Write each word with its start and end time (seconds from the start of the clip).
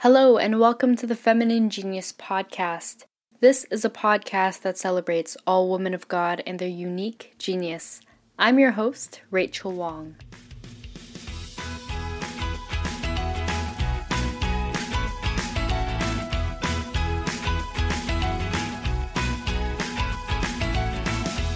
Hello, 0.00 0.36
and 0.36 0.60
welcome 0.60 0.94
to 0.96 1.06
the 1.06 1.16
Feminine 1.16 1.70
Genius 1.70 2.12
Podcast. 2.12 3.04
This 3.40 3.64
is 3.70 3.82
a 3.82 3.88
podcast 3.88 4.60
that 4.60 4.76
celebrates 4.76 5.38
all 5.46 5.70
women 5.70 5.94
of 5.94 6.06
God 6.06 6.42
and 6.46 6.58
their 6.58 6.68
unique 6.68 7.34
genius. 7.38 8.02
I'm 8.38 8.58
your 8.58 8.72
host, 8.72 9.22
Rachel 9.30 9.72
Wong. 9.72 10.16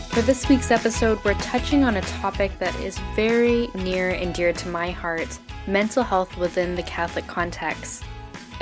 For 0.08 0.22
this 0.22 0.48
week's 0.48 0.70
episode, 0.70 1.22
we're 1.24 1.34
touching 1.34 1.84
on 1.84 1.98
a 1.98 2.00
topic 2.00 2.58
that 2.58 2.74
is 2.76 2.98
very 3.14 3.68
near 3.74 4.08
and 4.08 4.34
dear 4.34 4.54
to 4.54 4.68
my 4.68 4.90
heart 4.90 5.38
mental 5.66 6.02
health 6.02 6.38
within 6.38 6.74
the 6.74 6.82
Catholic 6.82 7.26
context. 7.26 8.02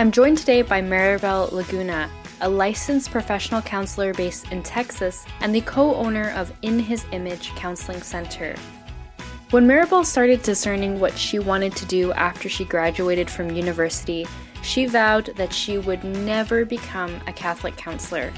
I'm 0.00 0.12
joined 0.12 0.38
today 0.38 0.62
by 0.62 0.80
Maribel 0.80 1.50
Laguna, 1.50 2.08
a 2.40 2.48
licensed 2.48 3.10
professional 3.10 3.60
counselor 3.60 4.14
based 4.14 4.52
in 4.52 4.62
Texas 4.62 5.26
and 5.40 5.52
the 5.52 5.60
co 5.62 5.96
owner 5.96 6.30
of 6.36 6.52
In 6.62 6.78
His 6.78 7.04
Image 7.10 7.52
Counseling 7.56 8.00
Center. 8.00 8.54
When 9.50 9.66
Maribel 9.66 10.06
started 10.06 10.44
discerning 10.44 11.00
what 11.00 11.18
she 11.18 11.40
wanted 11.40 11.74
to 11.74 11.84
do 11.84 12.12
after 12.12 12.48
she 12.48 12.64
graduated 12.64 13.28
from 13.28 13.50
university, 13.50 14.24
she 14.62 14.86
vowed 14.86 15.34
that 15.34 15.52
she 15.52 15.78
would 15.78 16.04
never 16.04 16.64
become 16.64 17.20
a 17.26 17.32
Catholic 17.32 17.76
counselor. 17.76 18.32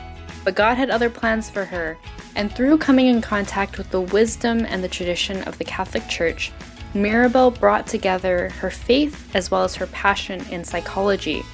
But 0.45 0.54
God 0.54 0.79
had 0.79 0.88
other 0.88 1.10
plans 1.10 1.51
for 1.51 1.66
her, 1.66 1.98
and 2.37 2.51
through 2.51 2.79
coming 2.79 3.09
in 3.09 3.20
contact 3.20 3.77
with 3.77 3.90
the 3.90 4.01
wisdom 4.01 4.65
and 4.65 4.82
the 4.82 4.88
tradition 4.88 5.42
of 5.42 5.59
the 5.59 5.65
Catholic 5.65 6.09
Church, 6.09 6.52
Maribel 6.95 7.56
brought 7.60 7.87
together 7.87 8.48
her 8.59 8.70
faith 8.70 9.30
as 9.37 9.48
well 9.48 9.62
as 9.62 9.77
her 9.77 9.87
passion 9.87 10.45
in 10.51 10.65
psychology. 10.65 11.45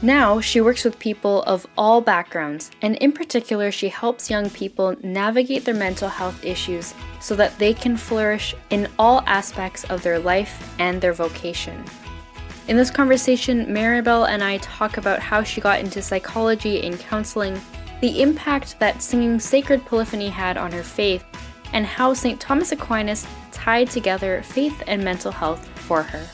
Now, 0.00 0.40
she 0.40 0.60
works 0.60 0.84
with 0.84 1.00
people 1.00 1.42
of 1.42 1.66
all 1.76 2.00
backgrounds, 2.00 2.70
and 2.82 2.94
in 2.96 3.10
particular, 3.10 3.72
she 3.72 3.88
helps 3.88 4.30
young 4.30 4.48
people 4.48 4.94
navigate 5.02 5.64
their 5.64 5.74
mental 5.74 6.08
health 6.08 6.44
issues 6.44 6.94
so 7.20 7.34
that 7.34 7.58
they 7.58 7.74
can 7.74 7.96
flourish 7.96 8.54
in 8.70 8.88
all 8.96 9.24
aspects 9.26 9.82
of 9.84 10.04
their 10.04 10.20
life 10.20 10.72
and 10.78 11.00
their 11.00 11.12
vocation. 11.12 11.84
In 12.68 12.76
this 12.76 12.92
conversation, 12.92 13.66
Maribel 13.66 14.28
and 14.28 14.44
I 14.44 14.58
talk 14.58 14.98
about 14.98 15.18
how 15.18 15.42
she 15.42 15.60
got 15.60 15.80
into 15.80 16.00
psychology 16.00 16.86
and 16.86 17.00
counseling, 17.00 17.60
the 18.00 18.22
impact 18.22 18.78
that 18.78 19.02
singing 19.02 19.40
Sacred 19.40 19.84
Polyphony 19.84 20.28
had 20.28 20.56
on 20.56 20.70
her 20.70 20.84
faith, 20.84 21.24
and 21.72 21.84
how 21.84 22.14
St. 22.14 22.38
Thomas 22.38 22.70
Aquinas 22.70 23.26
tied 23.50 23.90
together 23.90 24.42
faith 24.44 24.80
and 24.86 25.02
mental 25.02 25.32
health 25.32 25.66
for 25.80 26.04
her. 26.04 26.24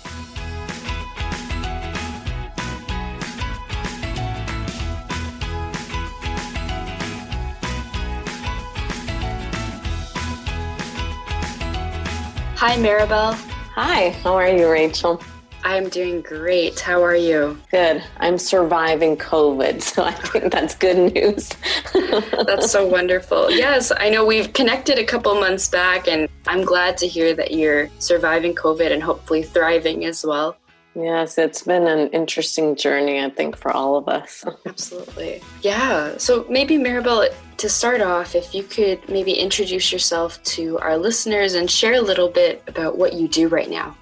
Hi, 12.67 12.77
Maribel. 12.77 13.35
Hi, 13.75 14.09
how 14.23 14.33
are 14.37 14.49
you, 14.49 14.71
Rachel? 14.71 15.23
I'm 15.65 15.91
doing 15.91 16.23
great. 16.23 16.81
How 16.81 17.05
are 17.05 17.15
you? 17.15 17.61
Good. 17.71 18.03
I'm 18.21 18.39
surviving 18.39 19.19
COVID, 19.19 19.83
so 19.83 20.03
I 20.03 20.13
think 20.13 20.51
that's 20.51 20.75
good 20.75 21.13
news. 21.13 21.51
that's 22.47 22.71
so 22.71 22.87
wonderful. 22.87 23.51
Yes, 23.51 23.93
I 23.95 24.09
know 24.09 24.25
we've 24.25 24.51
connected 24.55 24.99
a 24.99 25.05
couple 25.05 25.35
months 25.35 25.69
back, 25.69 26.09
and 26.09 26.27
I'm 26.47 26.65
glad 26.65 26.97
to 26.99 27.07
hear 27.07 27.35
that 27.35 27.51
you're 27.51 27.91
surviving 27.99 28.55
COVID 28.55 28.91
and 28.91 29.03
hopefully 29.03 29.43
thriving 29.43 30.07
as 30.07 30.25
well. 30.25 30.57
Yes, 30.95 31.39
it's 31.39 31.63
been 31.63 31.87
an 31.87 32.09
interesting 32.11 32.77
journey, 32.77 33.21
I 33.21 33.31
think, 33.31 33.57
for 33.57 33.73
all 33.73 33.97
of 33.97 34.09
us. 34.09 34.45
Absolutely. 34.67 35.43
Yeah. 35.63 36.17
So 36.19 36.47
maybe, 36.49 36.77
Maribel, 36.77 37.29
to 37.57 37.69
start 37.69 38.01
off, 38.01 38.35
if 38.35 38.55
you 38.55 38.63
could 38.63 39.09
maybe 39.09 39.33
introduce 39.33 39.93
yourself 39.93 40.43
to 40.45 40.79
our 40.79 40.97
listeners 40.97 41.55
and 41.55 41.69
share 41.69 41.95
a 41.95 42.01
little 42.01 42.29
bit 42.29 42.63
about 42.69 42.97
what 42.97 43.15
you 43.15 43.27
do 43.27 43.49
right 43.49 43.69
now. 43.69 43.97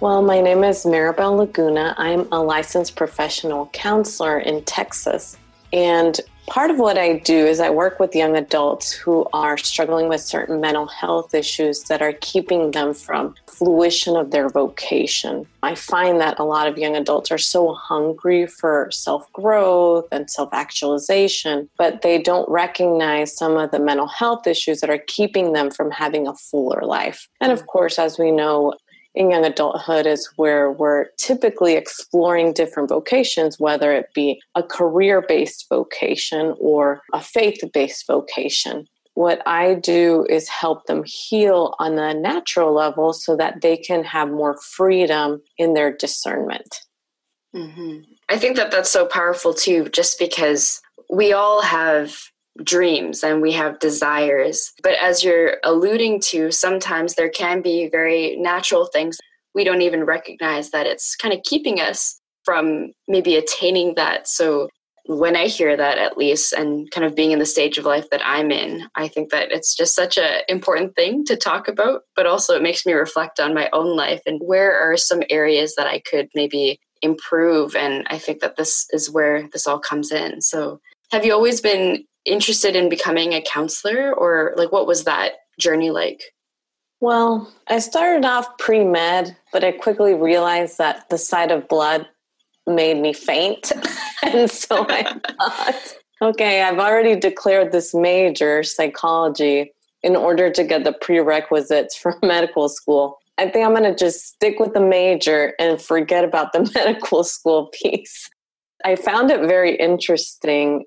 Well, 0.00 0.22
my 0.22 0.40
name 0.40 0.64
is 0.64 0.84
Maribel 0.84 1.36
Laguna. 1.36 1.94
I'm 1.98 2.26
a 2.32 2.42
licensed 2.42 2.96
professional 2.96 3.66
counselor 3.72 4.40
in 4.40 4.64
Texas. 4.64 5.36
And 5.72 6.18
part 6.48 6.70
of 6.70 6.78
what 6.78 6.98
I 6.98 7.18
do 7.18 7.36
is 7.36 7.60
I 7.60 7.70
work 7.70 8.00
with 8.00 8.14
young 8.14 8.36
adults 8.36 8.90
who 8.90 9.26
are 9.32 9.56
struggling 9.56 10.08
with 10.08 10.20
certain 10.20 10.60
mental 10.60 10.86
health 10.86 11.34
issues 11.34 11.82
that 11.84 12.02
are 12.02 12.14
keeping 12.14 12.72
them 12.72 12.94
from 12.94 13.34
fruition 13.62 14.16
of 14.16 14.30
their 14.30 14.48
vocation. 14.48 15.46
I 15.62 15.74
find 15.74 16.20
that 16.20 16.38
a 16.38 16.44
lot 16.44 16.66
of 16.66 16.78
young 16.78 16.96
adults 16.96 17.30
are 17.30 17.38
so 17.38 17.74
hungry 17.74 18.46
for 18.46 18.88
self 18.90 19.32
growth 19.32 20.08
and 20.10 20.28
self 20.28 20.48
actualization, 20.52 21.68
but 21.78 22.02
they 22.02 22.20
don't 22.20 22.48
recognize 22.48 23.36
some 23.36 23.56
of 23.56 23.70
the 23.70 23.78
mental 23.78 24.08
health 24.08 24.46
issues 24.46 24.80
that 24.80 24.90
are 24.90 25.02
keeping 25.06 25.52
them 25.52 25.70
from 25.70 25.90
having 25.90 26.26
a 26.26 26.34
fuller 26.34 26.82
life. 26.82 27.28
And 27.40 27.52
of 27.52 27.66
course, 27.66 27.98
as 27.98 28.18
we 28.18 28.30
know, 28.32 28.74
in 29.14 29.30
young 29.30 29.44
adulthood 29.44 30.06
is 30.06 30.28
where 30.36 30.72
we're 30.72 31.06
typically 31.18 31.74
exploring 31.74 32.52
different 32.54 32.88
vocations, 32.88 33.60
whether 33.60 33.92
it 33.92 34.06
be 34.14 34.40
a 34.54 34.62
career 34.62 35.22
based 35.26 35.66
vocation 35.68 36.54
or 36.58 37.02
a 37.12 37.20
faith 37.20 37.62
based 37.74 38.06
vocation. 38.06 38.88
What 39.14 39.46
I 39.46 39.74
do 39.74 40.26
is 40.30 40.48
help 40.48 40.86
them 40.86 41.04
heal 41.04 41.74
on 41.78 41.98
a 41.98 42.14
natural 42.14 42.72
level 42.72 43.12
so 43.12 43.36
that 43.36 43.60
they 43.60 43.76
can 43.76 44.04
have 44.04 44.30
more 44.30 44.56
freedom 44.56 45.42
in 45.58 45.74
their 45.74 45.92
discernment. 45.94 46.80
Mm-hmm. 47.54 48.00
I 48.28 48.38
think 48.38 48.56
that 48.56 48.70
that's 48.70 48.90
so 48.90 49.04
powerful 49.04 49.52
too, 49.52 49.88
just 49.90 50.18
because 50.18 50.80
we 51.10 51.32
all 51.32 51.60
have 51.60 52.16
dreams 52.64 53.22
and 53.22 53.42
we 53.42 53.52
have 53.52 53.78
desires. 53.78 54.72
But 54.82 54.94
as 54.94 55.22
you're 55.22 55.58
alluding 55.64 56.20
to, 56.28 56.50
sometimes 56.50 57.14
there 57.14 57.30
can 57.30 57.60
be 57.60 57.88
very 57.90 58.36
natural 58.36 58.86
things. 58.86 59.18
We 59.54 59.64
don't 59.64 59.82
even 59.82 60.04
recognize 60.04 60.70
that 60.70 60.86
it's 60.86 61.16
kind 61.16 61.34
of 61.34 61.42
keeping 61.42 61.80
us 61.80 62.18
from 62.44 62.92
maybe 63.08 63.36
attaining 63.36 63.94
that. 63.96 64.26
So 64.28 64.68
when 65.18 65.36
I 65.36 65.46
hear 65.46 65.76
that, 65.76 65.98
at 65.98 66.16
least, 66.16 66.52
and 66.52 66.90
kind 66.90 67.04
of 67.04 67.14
being 67.14 67.30
in 67.32 67.38
the 67.38 67.46
stage 67.46 67.78
of 67.78 67.84
life 67.84 68.08
that 68.10 68.20
I'm 68.24 68.50
in, 68.50 68.88
I 68.94 69.08
think 69.08 69.30
that 69.30 69.52
it's 69.52 69.74
just 69.74 69.94
such 69.94 70.18
an 70.18 70.42
important 70.48 70.94
thing 70.96 71.24
to 71.26 71.36
talk 71.36 71.68
about. 71.68 72.02
But 72.16 72.26
also, 72.26 72.54
it 72.54 72.62
makes 72.62 72.84
me 72.84 72.92
reflect 72.92 73.40
on 73.40 73.54
my 73.54 73.68
own 73.72 73.96
life 73.96 74.22
and 74.26 74.40
where 74.42 74.78
are 74.78 74.96
some 74.96 75.22
areas 75.30 75.74
that 75.76 75.86
I 75.86 76.00
could 76.00 76.28
maybe 76.34 76.80
improve. 77.02 77.74
And 77.74 78.06
I 78.10 78.18
think 78.18 78.40
that 78.40 78.56
this 78.56 78.86
is 78.92 79.10
where 79.10 79.48
this 79.52 79.66
all 79.66 79.78
comes 79.78 80.12
in. 80.12 80.40
So, 80.40 80.80
have 81.10 81.24
you 81.24 81.32
always 81.32 81.60
been 81.60 82.04
interested 82.24 82.76
in 82.76 82.88
becoming 82.88 83.32
a 83.32 83.42
counselor 83.42 84.14
or 84.14 84.54
like 84.56 84.72
what 84.72 84.86
was 84.86 85.04
that 85.04 85.32
journey 85.58 85.90
like? 85.90 86.22
Well, 87.00 87.52
I 87.66 87.80
started 87.80 88.24
off 88.24 88.58
pre 88.58 88.84
med, 88.84 89.36
but 89.52 89.64
I 89.64 89.72
quickly 89.72 90.14
realized 90.14 90.78
that 90.78 91.08
the 91.10 91.18
sight 91.18 91.50
of 91.50 91.66
blood 91.66 92.06
made 92.66 92.98
me 92.98 93.12
faint. 93.12 93.72
and 94.22 94.50
so 94.50 94.86
I 94.88 95.02
thought, 95.04 95.94
okay, 96.22 96.62
I've 96.62 96.78
already 96.78 97.16
declared 97.16 97.72
this 97.72 97.94
major, 97.94 98.62
psychology, 98.62 99.72
in 100.02 100.16
order 100.16 100.50
to 100.50 100.64
get 100.64 100.84
the 100.84 100.92
prerequisites 100.92 101.96
for 101.96 102.18
medical 102.22 102.68
school. 102.68 103.18
I 103.38 103.48
think 103.48 103.64
I'm 103.66 103.74
going 103.74 103.84
to 103.84 103.94
just 103.94 104.26
stick 104.26 104.58
with 104.60 104.74
the 104.74 104.80
major 104.80 105.54
and 105.58 105.80
forget 105.80 106.24
about 106.24 106.52
the 106.52 106.70
medical 106.74 107.24
school 107.24 107.70
piece. 107.72 108.28
I 108.84 108.96
found 108.96 109.30
it 109.30 109.40
very 109.46 109.76
interesting 109.76 110.84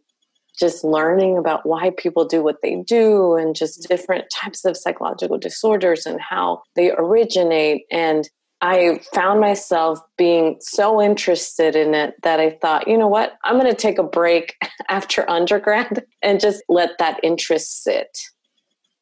just 0.58 0.84
learning 0.84 1.38
about 1.38 1.66
why 1.66 1.92
people 1.98 2.26
do 2.26 2.42
what 2.42 2.62
they 2.62 2.76
do 2.88 3.36
and 3.36 3.56
just 3.56 3.88
different 3.90 4.26
types 4.34 4.64
of 4.64 4.78
psychological 4.78 5.38
disorders 5.38 6.06
and 6.06 6.20
how 6.22 6.64
they 6.76 6.92
originate. 6.92 7.84
And 7.92 8.30
I 8.66 9.00
found 9.14 9.40
myself 9.40 10.00
being 10.18 10.58
so 10.60 11.00
interested 11.00 11.76
in 11.76 11.94
it 11.94 12.16
that 12.24 12.40
I 12.40 12.58
thought, 12.62 12.88
you 12.88 12.98
know 12.98 13.08
what, 13.08 13.34
I'm 13.44 13.60
going 13.60 13.72
to 13.72 13.80
take 13.80 14.00
a 14.00 14.04
break 14.04 14.56
after 14.90 15.30
undergrad 15.30 16.04
and 16.24 16.40
just 16.40 16.64
let 16.68 16.98
that 16.98 17.20
interest 17.22 17.84
sit. 17.84 18.18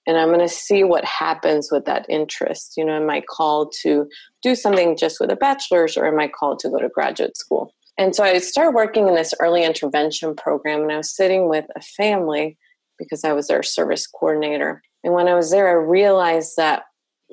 And 0.05 0.17
I'm 0.17 0.27
going 0.27 0.41
to 0.41 0.49
see 0.49 0.83
what 0.83 1.05
happens 1.05 1.69
with 1.71 1.85
that 1.85 2.05
interest. 2.09 2.73
You 2.75 2.83
know, 2.83 2.97
am 2.97 3.09
I 3.09 3.21
called 3.21 3.73
to 3.83 4.05
do 4.41 4.53
something 4.53 4.97
just 4.97 5.21
with 5.21 5.31
a 5.31 5.37
bachelor's 5.37 5.95
or 5.95 6.05
am 6.07 6.19
I 6.19 6.27
called 6.27 6.59
to 6.59 6.69
go 6.69 6.79
to 6.79 6.89
graduate 6.89 7.37
school? 7.37 7.73
And 7.97 8.13
so 8.13 8.21
I 8.21 8.37
started 8.39 8.75
working 8.75 9.07
in 9.07 9.15
this 9.15 9.33
early 9.39 9.63
intervention 9.63 10.35
program, 10.35 10.81
and 10.81 10.91
I 10.91 10.97
was 10.97 11.15
sitting 11.15 11.47
with 11.47 11.65
a 11.75 11.81
family 11.81 12.57
because 12.99 13.23
I 13.23 13.31
was 13.31 13.47
their 13.47 13.63
service 13.63 14.07
coordinator. 14.07 14.81
And 15.05 15.13
when 15.13 15.29
I 15.29 15.35
was 15.35 15.51
there, 15.51 15.69
I 15.69 15.73
realized 15.73 16.57
that 16.57 16.83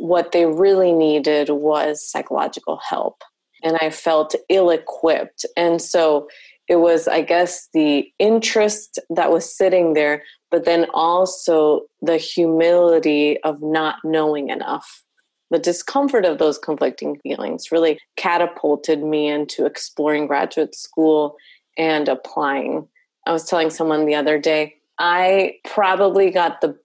what 0.00 0.32
they 0.32 0.47
really 0.47 0.93
needed 0.93 1.50
was 1.50 2.05
psychological 2.05 2.79
help. 2.79 3.23
And 3.62 3.76
I 3.81 3.91
felt 3.91 4.35
ill 4.49 4.70
equipped. 4.70 5.44
And 5.56 5.81
so 5.81 6.29
it 6.69 6.76
was, 6.76 7.06
I 7.06 7.20
guess, 7.20 7.69
the 7.75 8.11
interest 8.19 8.99
that 9.11 9.31
was 9.31 9.56
sitting 9.56 9.93
there, 9.93 10.23
but 10.50 10.64
then 10.64 10.87
also 10.94 11.82
the 12.00 12.17
humility 12.17 13.38
of 13.43 13.61
not 13.61 13.97
knowing 14.05 14.49
enough. 14.49 15.02
the 15.50 15.58
discomfort 15.58 16.25
of 16.25 16.38
those 16.38 16.58
conflicting 16.58 17.19
feelings 17.20 17.73
really 17.73 17.99
catapulted 18.17 19.02
me 19.02 19.29
into 19.29 19.67
exploring 19.67 20.26
graduate 20.26 20.75
school 20.75 21.37
and 21.76 22.08
applying. 22.08 22.87
I 23.26 23.32
was 23.32 23.44
telling 23.44 23.70
someone 23.70 24.06
the 24.06 24.14
other 24.14 24.38
day, 24.38 24.76
I 24.99 25.55
probably 25.64 26.31
got 26.31 26.61
the 26.61 26.79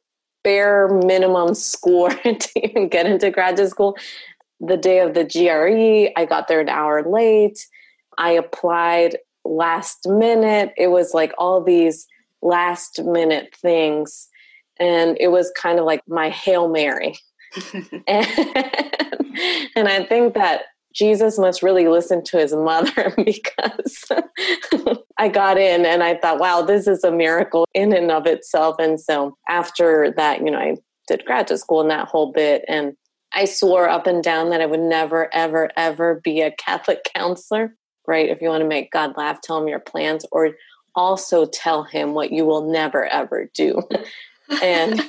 bare 0.45 0.87
minimum 0.87 1.55
score 1.55 2.09
to 2.23 2.49
even 2.63 2.87
get 2.87 3.07
into 3.07 3.31
graduate 3.31 3.69
school. 3.69 3.97
The 4.61 4.77
day 4.77 4.99
of 4.99 5.13
the 5.13 5.25
GRE, 5.25 6.13
I 6.15 6.25
got 6.25 6.47
there 6.47 6.61
an 6.61 6.69
hour 6.69 7.03
late. 7.03 7.67
I 8.17 8.31
applied 8.31 9.17
last 9.43 10.07
minute. 10.07 10.71
It 10.77 10.87
was 10.87 11.13
like 11.13 11.33
all 11.37 11.61
these 11.61 12.07
last 12.41 13.03
minute 13.03 13.53
things. 13.61 14.29
And 14.79 15.17
it 15.19 15.29
was 15.29 15.51
kind 15.57 15.79
of 15.79 15.85
like 15.85 16.01
my 16.07 16.29
Hail 16.29 16.69
Mary. 16.69 17.17
and, 17.73 17.85
and 19.75 19.87
I 19.87 20.05
think 20.07 20.35
that 20.35 20.61
Jesus 20.95 21.37
must 21.37 21.61
really 21.61 21.87
listen 21.87 22.23
to 22.23 22.37
his 22.37 22.53
mother 22.53 23.13
because 23.23 24.05
I 25.17 25.27
got 25.27 25.57
in 25.57 25.85
and 25.85 26.01
I 26.01 26.15
thought, 26.15 26.39
wow, 26.39 26.61
this 26.61 26.87
is 26.87 27.03
a 27.03 27.11
miracle 27.11 27.67
in 27.73 27.93
and 27.93 28.09
of 28.11 28.25
itself. 28.25 28.77
And 28.79 28.99
so 28.99 29.37
after 29.49 30.13
that, 30.15 30.39
you 30.39 30.49
know, 30.49 30.57
I 30.57 30.77
did 31.07 31.25
graduate 31.25 31.59
school 31.59 31.81
and 31.81 31.91
that 31.91 32.07
whole 32.07 32.31
bit. 32.31 32.63
And 32.67 32.95
I 33.33 33.43
swore 33.43 33.89
up 33.89 34.07
and 34.07 34.23
down 34.23 34.49
that 34.51 34.61
I 34.61 34.65
would 34.65 34.79
never, 34.79 35.31
ever, 35.33 35.69
ever 35.75 36.21
be 36.23 36.41
a 36.41 36.51
Catholic 36.51 36.99
counselor, 37.15 37.75
right? 38.07 38.29
If 38.29 38.41
you 38.41 38.47
want 38.47 38.61
to 38.61 38.67
make 38.67 38.91
God 38.91 39.17
laugh, 39.17 39.41
tell 39.41 39.61
him 39.61 39.67
your 39.67 39.79
plans 39.79 40.25
or 40.31 40.51
also 40.95 41.45
tell 41.45 41.83
him 41.83 42.13
what 42.13 42.31
you 42.31 42.45
will 42.45 42.71
never, 42.71 43.05
ever 43.05 43.49
do. 43.53 43.81
and 44.63 45.01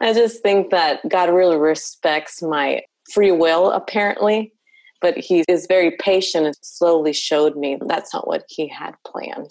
I 0.00 0.12
just 0.12 0.42
think 0.42 0.70
that 0.70 1.00
God 1.08 1.30
really 1.30 1.56
respects 1.56 2.40
my 2.40 2.82
free 3.12 3.32
will, 3.32 3.70
apparently, 3.70 4.52
but 5.00 5.16
He 5.16 5.44
is 5.48 5.66
very 5.66 5.92
patient 5.92 6.46
and 6.46 6.56
slowly 6.62 7.12
showed 7.12 7.56
me 7.56 7.78
that's 7.86 8.14
not 8.14 8.26
what 8.26 8.44
He 8.48 8.68
had 8.68 8.94
planned. 9.06 9.50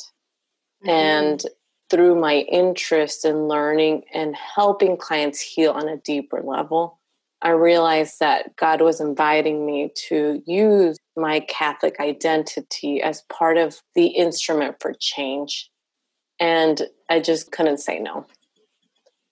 Mm-hmm. 0.84 0.90
And 0.90 1.44
through 1.90 2.20
my 2.20 2.38
interest 2.38 3.26
in 3.26 3.48
learning 3.48 4.04
and 4.14 4.36
helping 4.36 4.98
clients 4.98 5.40
heal 5.40 5.72
on 5.72 5.88
a 5.88 5.98
deeper 5.98 6.42
level, 6.42 7.00
I 7.44 7.50
realized 7.50 8.20
that 8.20 8.56
God 8.56 8.82
was 8.82 9.02
inviting 9.02 9.66
me 9.66 9.92
to 10.08 10.42
use 10.48 10.98
my 11.18 11.42
Catholic 11.42 12.00
identity 12.00 13.02
as 13.02 13.24
part 13.24 13.58
of 13.58 13.82
the 13.96 14.08
instrument 14.08 14.78
for 14.80 14.94
change. 15.00 15.70
And 16.40 16.82
I 17.10 17.20
just 17.20 17.52
couldn't 17.52 17.80
say 17.80 18.00
no. 18.00 18.26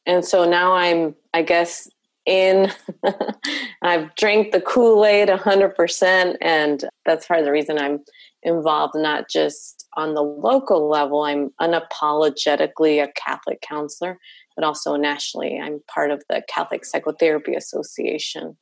And 0.05 0.25
so 0.25 0.47
now 0.47 0.73
I'm, 0.73 1.15
I 1.33 1.41
guess, 1.41 1.89
in. 2.25 2.71
I've 3.81 4.13
drank 4.15 4.51
the 4.51 4.61
Kool 4.61 5.05
Aid 5.05 5.29
100%. 5.29 6.37
And 6.41 6.83
that's 7.05 7.27
part 7.27 7.39
of 7.39 7.45
the 7.45 7.51
reason 7.51 7.77
I'm 7.77 8.03
involved, 8.43 8.95
not 8.95 9.29
just 9.29 9.87
on 9.95 10.13
the 10.13 10.23
local 10.23 10.89
level. 10.89 11.23
I'm 11.23 11.51
unapologetically 11.61 13.03
a 13.03 13.11
Catholic 13.13 13.61
counselor, 13.61 14.17
but 14.55 14.65
also 14.65 14.95
nationally. 14.95 15.59
I'm 15.59 15.81
part 15.87 16.11
of 16.11 16.23
the 16.29 16.43
Catholic 16.47 16.85
Psychotherapy 16.85 17.55
Association 17.55 18.57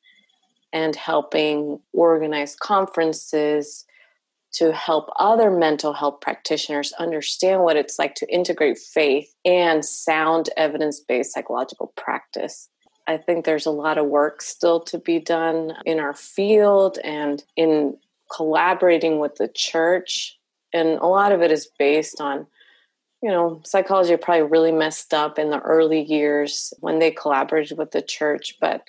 and 0.72 0.96
helping 0.96 1.80
organize 1.94 2.56
conferences 2.56 3.86
to 4.52 4.74
help 4.74 5.10
other 5.20 5.52
mental 5.52 5.94
health 5.94 6.22
practitioners 6.22 6.92
understand 6.94 7.62
what 7.62 7.76
it's 7.76 8.00
like 8.00 8.16
to 8.16 8.34
integrate 8.34 8.78
faith 8.78 9.34
and 9.46 9.86
sound 9.86 10.50
evidence 10.58 11.00
based 11.00 11.34
psychological 11.34 11.94
practice. 11.96 12.70
I 13.10 13.18
think 13.18 13.44
there's 13.44 13.66
a 13.66 13.72
lot 13.72 13.98
of 13.98 14.06
work 14.06 14.40
still 14.40 14.82
to 14.82 15.00
be 15.00 15.18
done 15.18 15.74
in 15.84 16.00
our 16.00 16.14
field 16.14 17.00
and 17.04 17.44
in 17.56 17.98
collaborating 18.32 19.18
with 19.18 19.34
the 19.38 19.48
church. 19.48 20.38
And 20.74 20.90
a 21.00 21.08
lot 21.08 21.32
of 21.32 21.42
it 21.42 21.52
is 21.52 21.68
based 21.80 22.22
on, 22.22 22.46
you 23.24 23.32
know, 23.32 23.62
psychology 23.66 24.16
probably 24.16 24.44
really 24.44 24.72
messed 24.72 25.12
up 25.12 25.40
in 25.40 25.50
the 25.50 25.60
early 25.62 26.04
years 26.04 26.72
when 26.82 27.00
they 27.00 27.10
collaborated 27.10 27.80
with 27.80 27.90
the 27.90 28.04
church. 28.04 28.58
But 28.62 28.84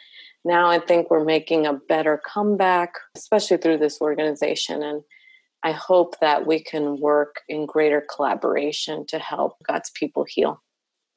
now 0.44 0.69
I 0.69 0.81
think 0.81 1.11
we're 1.11 1.25
making 1.25 1.64
a 1.64 1.72
better 1.88 2.20
comeback, 2.22 2.96
especially 3.17 3.56
through 3.56 3.78
this 3.78 4.02
organization. 4.02 4.82
And 4.82 5.02
I 5.62 5.72
hope 5.72 6.20
that 6.20 6.46
we 6.46 6.62
can 6.62 7.00
work 7.00 7.37
in 7.49 7.64
greater 7.64 8.05
collaboration 8.14 9.06
to 9.06 9.19
help 9.19 9.56
God's 9.67 9.88
people 9.88 10.26
heal. 10.28 10.62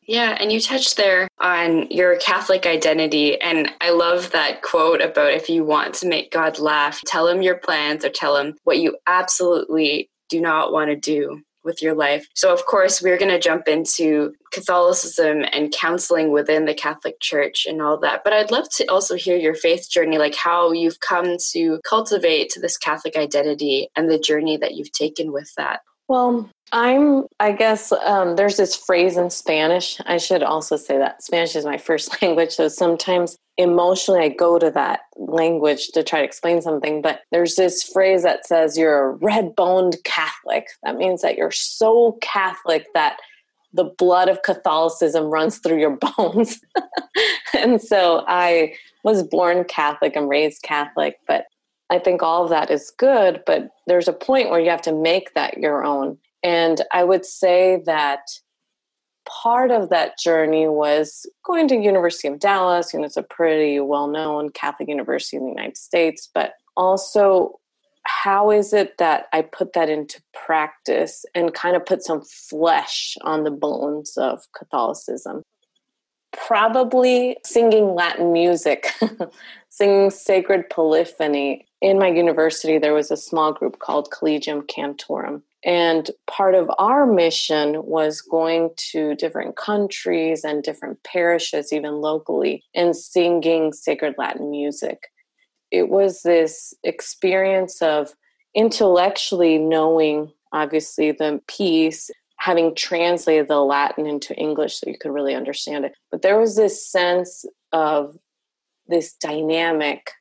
Yeah, 0.07 0.37
and 0.39 0.51
you 0.51 0.59
touched 0.59 0.97
there 0.97 1.27
on 1.39 1.89
your 1.89 2.17
Catholic 2.17 2.65
identity. 2.65 3.39
And 3.39 3.71
I 3.81 3.91
love 3.91 4.31
that 4.31 4.61
quote 4.61 5.01
about 5.01 5.33
if 5.33 5.49
you 5.49 5.63
want 5.63 5.93
to 5.95 6.07
make 6.07 6.31
God 6.31 6.59
laugh, 6.59 7.01
tell 7.05 7.27
him 7.27 7.41
your 7.41 7.55
plans 7.55 8.03
or 8.03 8.09
tell 8.09 8.37
him 8.37 8.55
what 8.63 8.79
you 8.79 8.97
absolutely 9.07 10.09
do 10.29 10.41
not 10.41 10.71
want 10.71 10.89
to 10.89 10.95
do 10.95 11.41
with 11.63 11.81
your 11.81 11.93
life. 11.93 12.27
So, 12.33 12.53
of 12.53 12.65
course, 12.65 13.01
we're 13.01 13.17
going 13.17 13.31
to 13.31 13.39
jump 13.39 13.67
into 13.67 14.33
Catholicism 14.51 15.45
and 15.51 15.71
counseling 15.71 16.31
within 16.31 16.65
the 16.65 16.73
Catholic 16.73 17.19
Church 17.21 17.65
and 17.65 17.81
all 17.81 17.97
that. 17.99 18.23
But 18.23 18.33
I'd 18.33 18.51
love 18.51 18.69
to 18.77 18.85
also 18.87 19.15
hear 19.15 19.37
your 19.37 19.55
faith 19.55 19.89
journey, 19.89 20.17
like 20.17 20.35
how 20.35 20.71
you've 20.71 20.99
come 20.99 21.37
to 21.51 21.79
cultivate 21.87 22.53
this 22.59 22.77
Catholic 22.77 23.15
identity 23.15 23.87
and 23.95 24.09
the 24.09 24.19
journey 24.19 24.57
that 24.57 24.75
you've 24.75 24.91
taken 24.91 25.31
with 25.31 25.51
that. 25.55 25.81
Well, 26.09 26.49
I'm, 26.73 27.25
I 27.39 27.51
guess, 27.51 27.91
um, 27.91 28.35
there's 28.35 28.57
this 28.57 28.75
phrase 28.75 29.15
in 29.15 29.29
Spanish. 29.29 30.01
I 30.07 30.17
should 30.17 30.41
also 30.41 30.75
say 30.75 30.97
that 30.97 31.21
Spanish 31.21 31.55
is 31.55 31.65
my 31.65 31.77
first 31.77 32.19
language. 32.21 32.51
So 32.51 32.67
sometimes 32.67 33.37
emotionally 33.57 34.21
I 34.21 34.29
go 34.29 34.57
to 34.57 34.71
that 34.71 35.01
language 35.15 35.89
to 35.89 36.03
try 36.03 36.19
to 36.19 36.25
explain 36.25 36.63
something. 36.63 37.03
But 37.03 37.21
there's 37.31 37.55
this 37.55 37.83
phrase 37.83 38.23
that 38.23 38.47
says 38.47 38.75
you're 38.75 39.09
a 39.09 39.11
red 39.11 39.55
boned 39.55 39.97
Catholic. 40.03 40.67
That 40.81 40.97
means 40.97 41.21
that 41.21 41.37
you're 41.37 41.51
so 41.51 42.17
Catholic 42.21 42.87
that 42.95 43.17
the 43.71 43.85
blood 43.85 44.27
of 44.27 44.41
Catholicism 44.41 45.25
runs 45.25 45.59
through 45.59 45.79
your 45.79 45.97
bones. 46.17 46.59
and 47.53 47.79
so 47.79 48.25
I 48.27 48.73
was 49.03 49.21
born 49.21 49.63
Catholic 49.65 50.15
and 50.15 50.27
raised 50.27 50.63
Catholic, 50.63 51.19
but 51.27 51.45
I 51.91 51.99
think 51.99 52.23
all 52.23 52.43
of 52.43 52.49
that 52.49 52.71
is 52.71 52.91
good, 52.97 53.43
but 53.45 53.69
there's 53.85 54.07
a 54.07 54.13
point 54.13 54.49
where 54.49 54.59
you 54.59 54.71
have 54.71 54.81
to 54.83 54.93
make 54.93 55.35
that 55.35 55.59
your 55.59 55.83
own. 55.83 56.17
And 56.43 56.81
I 56.91 57.03
would 57.03 57.25
say 57.25 57.81
that 57.85 58.21
part 59.25 59.71
of 59.71 59.89
that 59.89 60.19
journey 60.19 60.67
was 60.67 61.25
going 61.45 61.67
to 61.69 61.75
University 61.75 62.27
of 62.27 62.39
Dallas, 62.39 62.93
and 62.93 63.05
it's 63.05 63.17
a 63.17 63.23
pretty 63.23 63.79
well-known 63.79 64.49
Catholic 64.49 64.89
university 64.89 65.37
in 65.37 65.43
the 65.43 65.49
United 65.49 65.77
States, 65.77 66.29
but 66.33 66.53
also 66.75 67.59
how 68.05 68.51
is 68.51 68.73
it 68.73 68.97
that 68.97 69.27
I 69.31 69.43
put 69.43 69.73
that 69.73 69.89
into 69.89 70.21
practice 70.33 71.23
and 71.33 71.53
kind 71.53 71.77
of 71.77 71.85
put 71.85 72.03
some 72.03 72.21
flesh 72.21 73.17
on 73.21 73.45
the 73.45 73.51
bones 73.51 74.17
of 74.17 74.41
Catholicism? 74.57 75.41
Probably 76.33 77.37
singing 77.45 77.95
Latin 77.95 78.33
music, 78.33 78.91
singing 79.69 80.09
sacred 80.09 80.69
polyphony 80.69 81.65
in 81.83 81.99
my 81.99 82.07
university, 82.07 82.77
there 82.77 82.93
was 82.93 83.11
a 83.11 83.17
small 83.17 83.51
group 83.51 83.77
called 83.77 84.09
Collegium 84.09 84.61
Cantorum. 84.61 85.41
And 85.65 86.11
part 86.27 86.55
of 86.55 86.69
our 86.77 87.05
mission 87.05 87.85
was 87.85 88.21
going 88.21 88.71
to 88.91 89.15
different 89.15 89.55
countries 89.55 90.43
and 90.43 90.61
different 90.61 91.01
parishes, 91.03 91.71
even 91.71 92.01
locally, 92.01 92.63
and 92.75 92.95
singing 92.95 93.71
sacred 93.71 94.15
Latin 94.17 94.51
music. 94.51 95.07
It 95.71 95.89
was 95.89 96.21
this 96.21 96.73
experience 96.83 97.81
of 97.81 98.13
intellectually 98.53 99.57
knowing, 99.57 100.31
obviously, 100.51 101.11
the 101.11 101.41
piece, 101.47 102.11
having 102.37 102.75
translated 102.75 103.47
the 103.47 103.61
Latin 103.61 104.05
into 104.05 104.35
English 104.35 104.75
so 104.75 104.89
you 104.89 104.97
could 104.99 105.13
really 105.13 105.33
understand 105.33 105.85
it. 105.85 105.93
But 106.11 106.23
there 106.23 106.37
was 106.37 106.57
this 106.57 106.85
sense 106.85 107.45
of 107.71 108.17
this 108.87 109.13
dynamic 109.13 110.11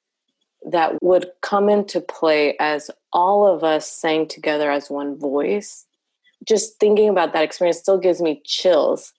that 0.71 1.03
would 1.03 1.31
come 1.41 1.69
into 1.69 2.01
play 2.01 2.57
as 2.61 2.91
all 3.13 3.47
of 3.47 3.65
us 3.65 3.91
sang 3.91 4.27
together 4.27 4.71
as 4.71 4.91
one 4.91 5.19
voice. 5.19 5.87
Just 6.47 6.79
thinking 6.79 7.09
about 7.09 7.33
that 7.33 7.45
experience 7.45 7.79
still 7.79 7.99
gives 7.99 8.21
me 8.21 8.43
chills. 8.45 9.13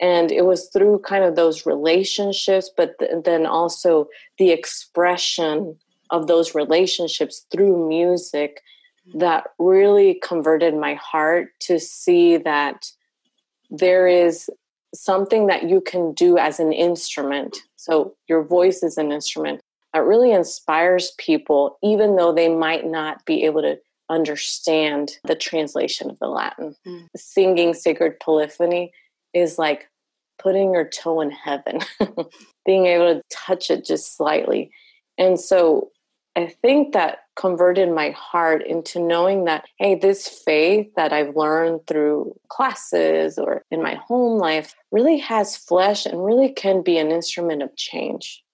And 0.00 0.30
it 0.30 0.44
was 0.44 0.68
through 0.72 1.00
kind 1.00 1.24
of 1.24 1.34
those 1.34 1.66
relationships, 1.66 2.70
but 2.76 2.98
th- 2.98 3.10
then 3.24 3.46
also 3.46 4.08
the 4.38 4.50
expression 4.50 5.76
of 6.10 6.26
those 6.26 6.54
relationships 6.54 7.44
through 7.50 7.88
music 7.88 8.62
that 9.14 9.44
really 9.58 10.20
converted 10.22 10.74
my 10.74 10.94
heart 10.94 11.48
to 11.60 11.80
see 11.80 12.36
that 12.36 12.90
there 13.70 14.06
is 14.06 14.48
something 14.94 15.46
that 15.48 15.68
you 15.68 15.80
can 15.80 16.12
do 16.12 16.38
as 16.38 16.60
an 16.60 16.72
instrument. 16.72 17.58
So 17.76 18.14
your 18.28 18.42
voice 18.42 18.82
is 18.82 18.98
an 18.98 19.12
instrument 19.12 19.60
that 19.94 20.04
really 20.04 20.32
inspires 20.32 21.12
people, 21.18 21.78
even 21.82 22.16
though 22.16 22.32
they 22.32 22.48
might 22.48 22.86
not 22.86 23.24
be 23.24 23.44
able 23.44 23.62
to 23.62 23.78
understand 24.10 25.12
the 25.24 25.34
translation 25.34 26.10
of 26.10 26.18
the 26.18 26.28
Latin. 26.28 26.74
Mm. 26.86 27.06
Singing 27.16 27.74
sacred 27.74 28.18
polyphony 28.20 28.92
is 29.34 29.58
like 29.58 29.88
putting 30.38 30.72
your 30.72 30.88
toe 30.88 31.20
in 31.20 31.30
heaven, 31.30 31.80
being 32.66 32.86
able 32.86 33.14
to 33.14 33.22
touch 33.30 33.70
it 33.70 33.84
just 33.84 34.16
slightly. 34.16 34.70
And 35.18 35.38
so 35.38 35.90
I 36.36 36.46
think 36.62 36.92
that 36.92 37.24
converted 37.34 37.90
my 37.90 38.10
heart 38.10 38.64
into 38.64 39.00
knowing 39.00 39.44
that, 39.44 39.64
hey, 39.78 39.96
this 39.96 40.28
faith 40.28 40.88
that 40.94 41.12
I've 41.12 41.34
learned 41.34 41.86
through 41.86 42.38
classes 42.48 43.38
or 43.38 43.64
in 43.70 43.82
my 43.82 43.94
home 43.94 44.38
life 44.38 44.74
really 44.92 45.18
has 45.18 45.56
flesh 45.56 46.06
and 46.06 46.24
really 46.24 46.52
can 46.52 46.82
be 46.82 46.96
an 46.98 47.10
instrument 47.10 47.62
of 47.62 47.74
change. 47.76 48.44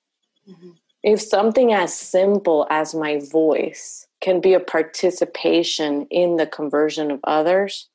Mm-hmm. 0.48 0.70
If 1.04 1.20
something 1.20 1.72
as 1.72 1.96
simple 1.96 2.66
as 2.70 2.94
my 2.94 3.20
voice 3.30 4.08
can 4.20 4.40
be 4.40 4.54
a 4.54 4.60
participation 4.60 6.06
in 6.10 6.36
the 6.36 6.46
conversion 6.46 7.12
of 7.12 7.20
others, 7.22 7.88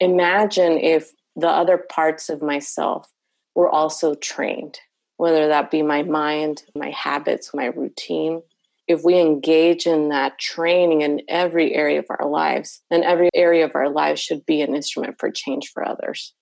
imagine 0.00 0.78
if 0.78 1.12
the 1.36 1.48
other 1.48 1.78
parts 1.78 2.28
of 2.28 2.42
myself 2.42 3.08
were 3.54 3.70
also 3.70 4.14
trained, 4.14 4.80
whether 5.16 5.46
that 5.46 5.70
be 5.70 5.82
my 5.82 6.02
mind, 6.02 6.62
my 6.74 6.90
habits, 6.90 7.54
my 7.54 7.66
routine 7.66 8.42
if 8.90 9.04
we 9.04 9.20
engage 9.20 9.86
in 9.86 10.08
that 10.08 10.36
training 10.36 11.02
in 11.02 11.22
every 11.28 11.76
area 11.76 12.00
of 12.00 12.06
our 12.10 12.28
lives, 12.28 12.82
then 12.90 13.04
every 13.04 13.30
area 13.36 13.64
of 13.64 13.76
our 13.76 13.88
lives 13.88 14.20
should 14.20 14.44
be 14.44 14.62
an 14.62 14.74
instrument 14.74 15.14
for 15.16 15.30
change 15.30 15.70
for 15.72 15.86
others. 15.86 16.34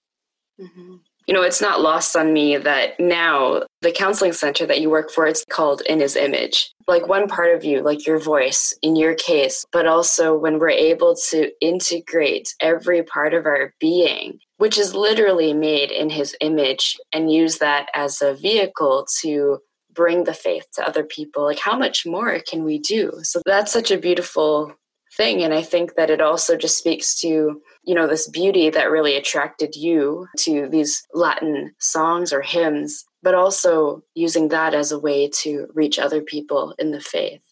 Mm-hmm. 0.58 0.94
You 1.28 1.34
know, 1.34 1.42
it's 1.42 1.60
not 1.60 1.82
lost 1.82 2.16
on 2.16 2.32
me 2.32 2.56
that 2.56 2.98
now 2.98 3.64
the 3.82 3.92
counseling 3.92 4.32
center 4.32 4.64
that 4.64 4.80
you 4.80 4.88
work 4.88 5.10
for, 5.10 5.26
it's 5.26 5.44
called 5.44 5.82
In 5.82 6.00
His 6.00 6.16
Image. 6.16 6.72
Like 6.86 7.06
one 7.06 7.28
part 7.28 7.54
of 7.54 7.64
you, 7.64 7.82
like 7.82 8.06
your 8.06 8.18
voice 8.18 8.72
in 8.80 8.96
your 8.96 9.14
case, 9.14 9.66
but 9.70 9.86
also 9.86 10.34
when 10.34 10.58
we're 10.58 10.70
able 10.70 11.14
to 11.28 11.50
integrate 11.60 12.54
every 12.60 13.02
part 13.02 13.34
of 13.34 13.44
our 13.44 13.74
being, 13.78 14.38
which 14.56 14.78
is 14.78 14.94
literally 14.94 15.52
made 15.52 15.90
in 15.90 16.08
His 16.08 16.34
image, 16.40 16.96
and 17.12 17.30
use 17.30 17.58
that 17.58 17.90
as 17.92 18.22
a 18.22 18.32
vehicle 18.32 19.06
to 19.20 19.58
bring 19.92 20.24
the 20.24 20.32
faith 20.32 20.64
to 20.72 20.86
other 20.86 21.02
people 21.02 21.42
like 21.42 21.58
how 21.58 21.76
much 21.76 22.06
more 22.06 22.38
can 22.48 22.62
we 22.62 22.78
do 22.78 23.10
so 23.24 23.42
that's 23.44 23.72
such 23.72 23.90
a 23.90 23.98
beautiful 23.98 24.72
thing 25.16 25.42
and 25.42 25.52
i 25.52 25.60
think 25.60 25.96
that 25.96 26.08
it 26.08 26.20
also 26.20 26.56
just 26.56 26.78
speaks 26.78 27.20
to 27.20 27.60
you 27.84 27.94
know 27.94 28.06
this 28.06 28.28
beauty 28.28 28.70
that 28.70 28.90
really 28.90 29.16
attracted 29.16 29.74
you 29.74 30.26
to 30.38 30.68
these 30.68 31.06
latin 31.14 31.74
songs 31.78 32.32
or 32.32 32.42
hymns 32.42 33.04
but 33.22 33.34
also 33.34 34.02
using 34.14 34.48
that 34.48 34.74
as 34.74 34.92
a 34.92 34.98
way 34.98 35.28
to 35.28 35.66
reach 35.74 35.98
other 35.98 36.20
people 36.20 36.74
in 36.78 36.90
the 36.90 37.00
faith 37.00 37.42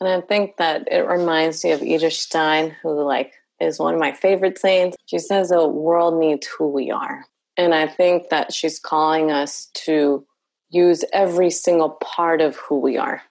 and 0.00 0.08
i 0.08 0.20
think 0.20 0.56
that 0.56 0.86
it 0.90 1.06
reminds 1.06 1.64
me 1.64 1.72
of 1.72 1.82
edith 1.82 2.12
stein 2.12 2.74
who 2.82 3.02
like 3.02 3.32
is 3.60 3.78
one 3.78 3.94
of 3.94 4.00
my 4.00 4.12
favorite 4.12 4.58
saints 4.58 4.96
she 5.06 5.18
says 5.18 5.48
the 5.48 5.66
world 5.66 6.18
needs 6.18 6.46
who 6.46 6.68
we 6.68 6.90
are 6.90 7.24
and 7.56 7.74
i 7.74 7.86
think 7.86 8.28
that 8.30 8.52
she's 8.52 8.78
calling 8.78 9.30
us 9.30 9.70
to 9.74 10.26
use 10.74 11.04
every 11.12 11.50
single 11.50 11.90
part 11.90 12.40
of 12.40 12.56
who 12.56 12.80
we 12.80 12.98
are. 12.98 13.22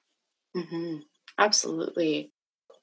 Mm-hmm. 0.56 1.00
Absolutely. 1.38 2.32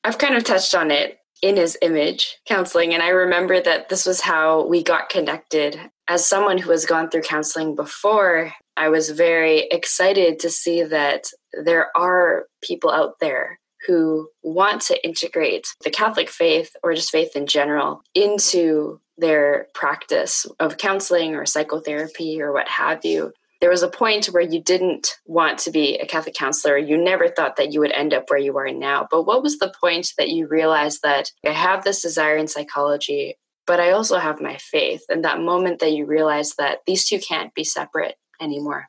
I've 0.05 0.19
kind 0.19 0.37
of 0.37 0.45
touched 0.45 0.75
on 0.75 0.91
it 0.91 1.19
in 1.43 1.57
his 1.57 1.79
image 1.83 2.39
counseling, 2.47 2.95
and 2.95 3.03
I 3.03 3.09
remember 3.09 3.61
that 3.61 3.89
this 3.89 4.07
was 4.07 4.21
how 4.21 4.67
we 4.67 4.83
got 4.83 5.09
connected. 5.09 5.79
As 6.09 6.27
someone 6.27 6.59
who 6.59 6.71
has 6.71 6.87
gone 6.87 7.09
through 7.09 7.23
counseling 7.23 7.75
before, 7.75 8.53
I 8.77 8.89
was 8.89 9.11
very 9.11 9.61
excited 9.71 10.39
to 10.41 10.51
see 10.51 10.83
that 10.83 11.31
there 11.53 11.89
are 11.97 12.47
people 12.63 12.91
out 12.91 13.15
there 13.21 13.59
who 13.87 14.29
want 14.43 14.83
to 14.83 15.05
integrate 15.05 15.67
the 15.85 15.91
Catholic 15.91 16.29
faith 16.29 16.75
or 16.83 16.95
just 16.95 17.11
faith 17.11 17.35
in 17.35 17.47
general 17.47 18.03
into 18.15 19.01
their 19.17 19.69
practice 19.75 20.47
of 20.59 20.79
counseling 20.79 21.35
or 21.35 21.47
psychotherapy 21.47 22.41
or 22.41 22.53
what 22.53 22.69
have 22.69 23.05
you 23.05 23.33
there 23.61 23.71
was 23.71 23.83
a 23.83 23.89
point 23.89 24.27
where 24.27 24.43
you 24.43 24.63
didn't 24.63 25.17
want 25.27 25.59
to 25.61 25.71
be 25.71 25.99
a 25.99 26.07
Catholic 26.07 26.35
counselor. 26.35 26.79
You 26.79 26.97
never 26.97 27.29
thought 27.29 27.57
that 27.57 27.73
you 27.73 27.81
would 27.81 27.93
end 27.93 28.15
up 28.15 28.25
where 28.29 28.39
you 28.39 28.57
are 28.57 28.71
now. 28.71 29.07
But 29.11 29.25
what 29.25 29.43
was 29.43 29.59
the 29.59 29.73
point 29.81 30.13
that 30.17 30.31
you 30.31 30.49
realized 30.49 31.01
that 31.03 31.31
I 31.47 31.51
have 31.51 31.85
this 31.85 32.01
desire 32.01 32.37
in 32.37 32.49
psychology, 32.49 33.37
but 33.67 33.79
I 33.79 33.91
also 33.91 34.19
have 34.19 34.41
my 34.41 34.57
faith? 34.57 35.03
And 35.11 35.25
that 35.25 35.41
moment 35.41 35.81
that 35.81 35.93
you 35.93 36.07
realized 36.07 36.55
that 36.59 36.79
these 36.87 37.07
two 37.07 37.19
can't 37.19 37.55
be 37.55 37.65
separate 37.65 38.17
anymore? 38.41 38.89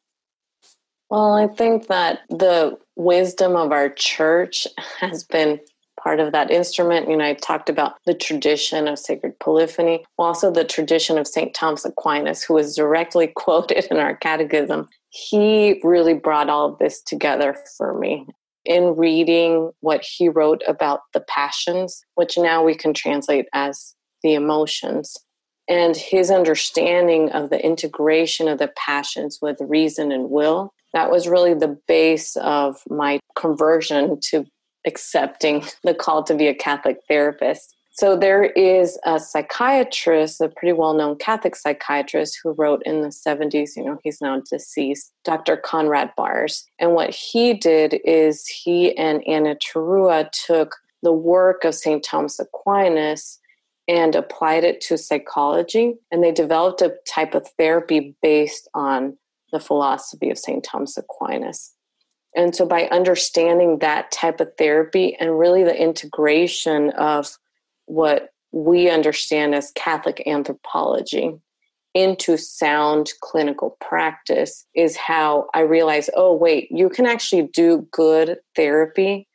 Well, 1.09 1.33
I 1.33 1.47
think 1.47 1.87
that 1.87 2.21
the 2.29 2.77
wisdom 2.95 3.57
of 3.57 3.73
our 3.73 3.89
church 3.89 4.67
has 4.99 5.25
been 5.25 5.59
part 6.01 6.19
of 6.19 6.31
that 6.31 6.51
instrument. 6.51 7.09
You 7.09 7.17
know, 7.17 7.25
I 7.25 7.33
talked 7.33 7.69
about 7.69 7.93
the 8.05 8.13
tradition 8.13 8.87
of 8.87 8.99
sacred 8.99 9.39
polyphony, 9.39 10.03
also 10.17 10.51
the 10.51 10.63
tradition 10.63 11.17
of 11.17 11.27
St. 11.27 11.53
Thomas 11.53 11.85
Aquinas, 11.85 12.43
who 12.43 12.57
is 12.57 12.75
directly 12.75 13.27
quoted 13.35 13.85
in 13.91 13.97
our 13.97 14.15
catechism. 14.15 14.87
He 15.09 15.79
really 15.83 16.13
brought 16.13 16.49
all 16.49 16.71
of 16.71 16.79
this 16.79 17.01
together 17.01 17.57
for 17.77 17.97
me. 17.97 18.27
In 18.63 18.95
reading 18.95 19.71
what 19.79 20.03
he 20.03 20.29
wrote 20.29 20.61
about 20.67 21.01
the 21.13 21.21
passions, 21.21 22.03
which 22.15 22.37
now 22.37 22.63
we 22.63 22.75
can 22.75 22.93
translate 22.93 23.47
as 23.53 23.95
the 24.21 24.35
emotions, 24.35 25.17
and 25.67 25.95
his 25.95 26.29
understanding 26.29 27.31
of 27.31 27.49
the 27.49 27.63
integration 27.63 28.47
of 28.47 28.59
the 28.59 28.71
passions 28.75 29.39
with 29.41 29.57
reason 29.61 30.11
and 30.11 30.29
will, 30.29 30.73
that 30.93 31.09
was 31.09 31.27
really 31.27 31.53
the 31.53 31.79
base 31.87 32.35
of 32.35 32.81
my 32.89 33.19
conversion 33.35 34.19
to 34.21 34.45
accepting 34.85 35.63
the 35.83 35.93
call 35.93 36.23
to 36.23 36.35
be 36.35 36.47
a 36.47 36.55
Catholic 36.55 36.97
therapist. 37.07 37.75
So 37.93 38.15
there 38.15 38.45
is 38.45 38.97
a 39.05 39.19
psychiatrist, 39.19 40.39
a 40.39 40.47
pretty 40.47 40.71
well-known 40.71 41.17
Catholic 41.17 41.57
psychiatrist 41.57 42.39
who 42.41 42.53
wrote 42.53 42.81
in 42.85 43.01
the 43.01 43.09
70s, 43.09 43.75
you 43.75 43.83
know, 43.83 43.99
he's 44.01 44.21
now 44.21 44.41
deceased, 44.49 45.11
Dr. 45.25 45.57
Conrad 45.57 46.11
Baars. 46.15 46.63
And 46.79 46.93
what 46.93 47.09
he 47.09 47.53
did 47.53 47.99
is 48.05 48.47
he 48.47 48.97
and 48.97 49.21
Anna 49.27 49.55
Terruwe 49.55 50.29
took 50.31 50.77
the 51.03 51.11
work 51.11 51.65
of 51.65 51.75
St. 51.75 52.01
Thomas 52.01 52.39
Aquinas 52.39 53.39
and 53.87 54.15
applied 54.15 54.63
it 54.63 54.79
to 54.81 54.97
psychology. 54.97 55.95
And 56.11 56.23
they 56.23 56.31
developed 56.31 56.81
a 56.81 56.95
type 57.05 57.35
of 57.35 57.47
therapy 57.57 58.15
based 58.21 58.69
on 58.73 59.17
the 59.51 59.59
philosophy 59.59 60.29
of 60.29 60.37
St. 60.37 60.63
Thomas 60.63 60.95
Aquinas. 60.97 61.73
And 62.35 62.55
so, 62.55 62.65
by 62.65 62.83
understanding 62.85 63.79
that 63.79 64.11
type 64.11 64.39
of 64.39 64.55
therapy 64.57 65.15
and 65.19 65.37
really 65.37 65.63
the 65.63 65.79
integration 65.79 66.91
of 66.91 67.37
what 67.85 68.29
we 68.51 68.89
understand 68.89 69.55
as 69.55 69.71
Catholic 69.71 70.23
anthropology 70.25 71.33
into 71.93 72.37
sound 72.37 73.11
clinical 73.19 73.77
practice 73.81 74.65
is 74.73 74.95
how 74.95 75.47
I 75.53 75.61
realized 75.61 76.09
oh, 76.15 76.33
wait, 76.33 76.69
you 76.71 76.89
can 76.89 77.05
actually 77.05 77.49
do 77.53 77.87
good 77.91 78.37
therapy 78.55 79.27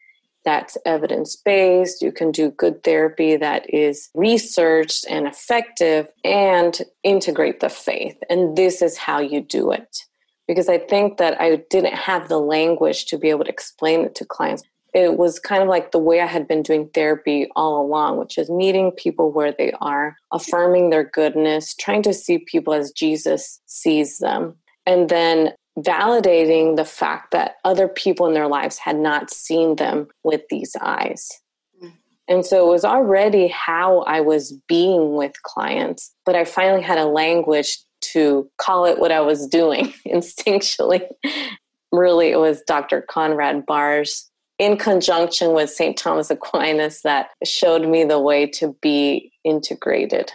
that's 0.47 0.79
evidence 0.87 1.35
based. 1.35 2.01
You 2.01 2.13
can 2.13 2.31
do 2.31 2.53
good 2.53 2.85
therapy 2.85 3.37
that 3.37 3.67
is 3.69 4.09
researched 4.15 5.05
and 5.11 5.27
effective 5.27 6.09
and 6.25 6.81
integrate 7.03 7.59
the 7.59 7.69
faith. 7.69 8.17
And 8.31 8.57
this 8.57 8.81
is 8.81 8.97
how 8.97 9.19
you 9.19 9.41
do 9.41 9.73
it 9.73 9.99
because 10.47 10.69
I 10.69 10.79
think 10.79 11.19
that 11.19 11.41
I 11.41 11.57
didn't 11.71 11.95
have 11.95 12.29
the 12.29 12.39
language 12.39 13.07
to 13.07 13.19
be 13.19 13.31
able 13.31 13.45
to 13.45 13.51
explain 13.51 14.01
it 14.03 14.15
to 14.17 14.25
clients. 14.25 14.63
It 14.95 15.19
was 15.19 15.39
kind 15.39 15.63
of 15.63 15.69
like 15.69 15.91
the 15.91 15.99
way 15.99 16.21
I 16.21 16.27
had 16.27 16.49
been 16.49 16.63
doing 16.63 16.89
therapy 16.95 17.49
all 17.55 17.85
along, 17.85 18.19
which 18.19 18.39
is 18.39 18.49
meeting 18.49 18.93
people 18.93 19.31
where 19.31 19.53
they 19.53 19.73
are, 19.81 20.17
affirming 20.33 20.91
their 20.91 21.05
goodness, 21.05 21.75
trying 21.75 22.03
to 22.03 22.15
see 22.15 22.39
people 22.39 22.73
as 22.73 22.93
Jesus 22.93 23.61
sees 23.67 24.19
them, 24.19 24.57
and 24.87 25.09
then 25.09 25.53
validating 25.79 26.77
the 26.77 26.85
fact 26.85 27.33
that 27.33 27.57
other 27.65 27.89
people 27.89 28.27
in 28.27 28.33
their 28.33 28.49
lives 28.49 28.79
had 28.79 28.97
not 28.99 29.31
seen 29.31 29.77
them 29.77 30.09
with 30.25 30.43
these 30.49 30.75
eyes. 30.81 31.31
Mm. 31.83 31.93
And 32.29 32.47
so 32.47 32.67
it 32.67 32.73
was 32.73 32.85
already 32.85 33.49
how 33.49 34.01
I 34.03 34.23
was 34.23 34.53
being 34.67 35.17
with 35.17 35.43
clients, 35.43 36.15
but 36.25 36.35
I 36.35 36.45
finally 36.45 36.83
had 36.83 36.97
a 36.97 37.05
language 37.05 37.79
to 38.01 38.49
call 38.59 38.85
it 38.85 38.99
what 38.99 39.13
I 39.13 39.21
was 39.21 39.47
doing 39.47 39.93
instinctually. 40.07 41.03
really, 41.93 42.31
it 42.31 42.39
was 42.39 42.63
Dr. 42.63 43.03
Conrad 43.03 43.67
Baars 43.67 44.31
in 44.59 44.77
conjunction 44.77 45.53
with 45.53 45.71
St. 45.71 45.97
Thomas 45.97 46.31
Aquinas 46.31 47.03
that 47.03 47.29
showed 47.45 47.87
me 47.87 48.05
the 48.05 48.21
way 48.21 48.47
to 48.47 48.75
be 48.81 49.33
integrated. 49.45 50.33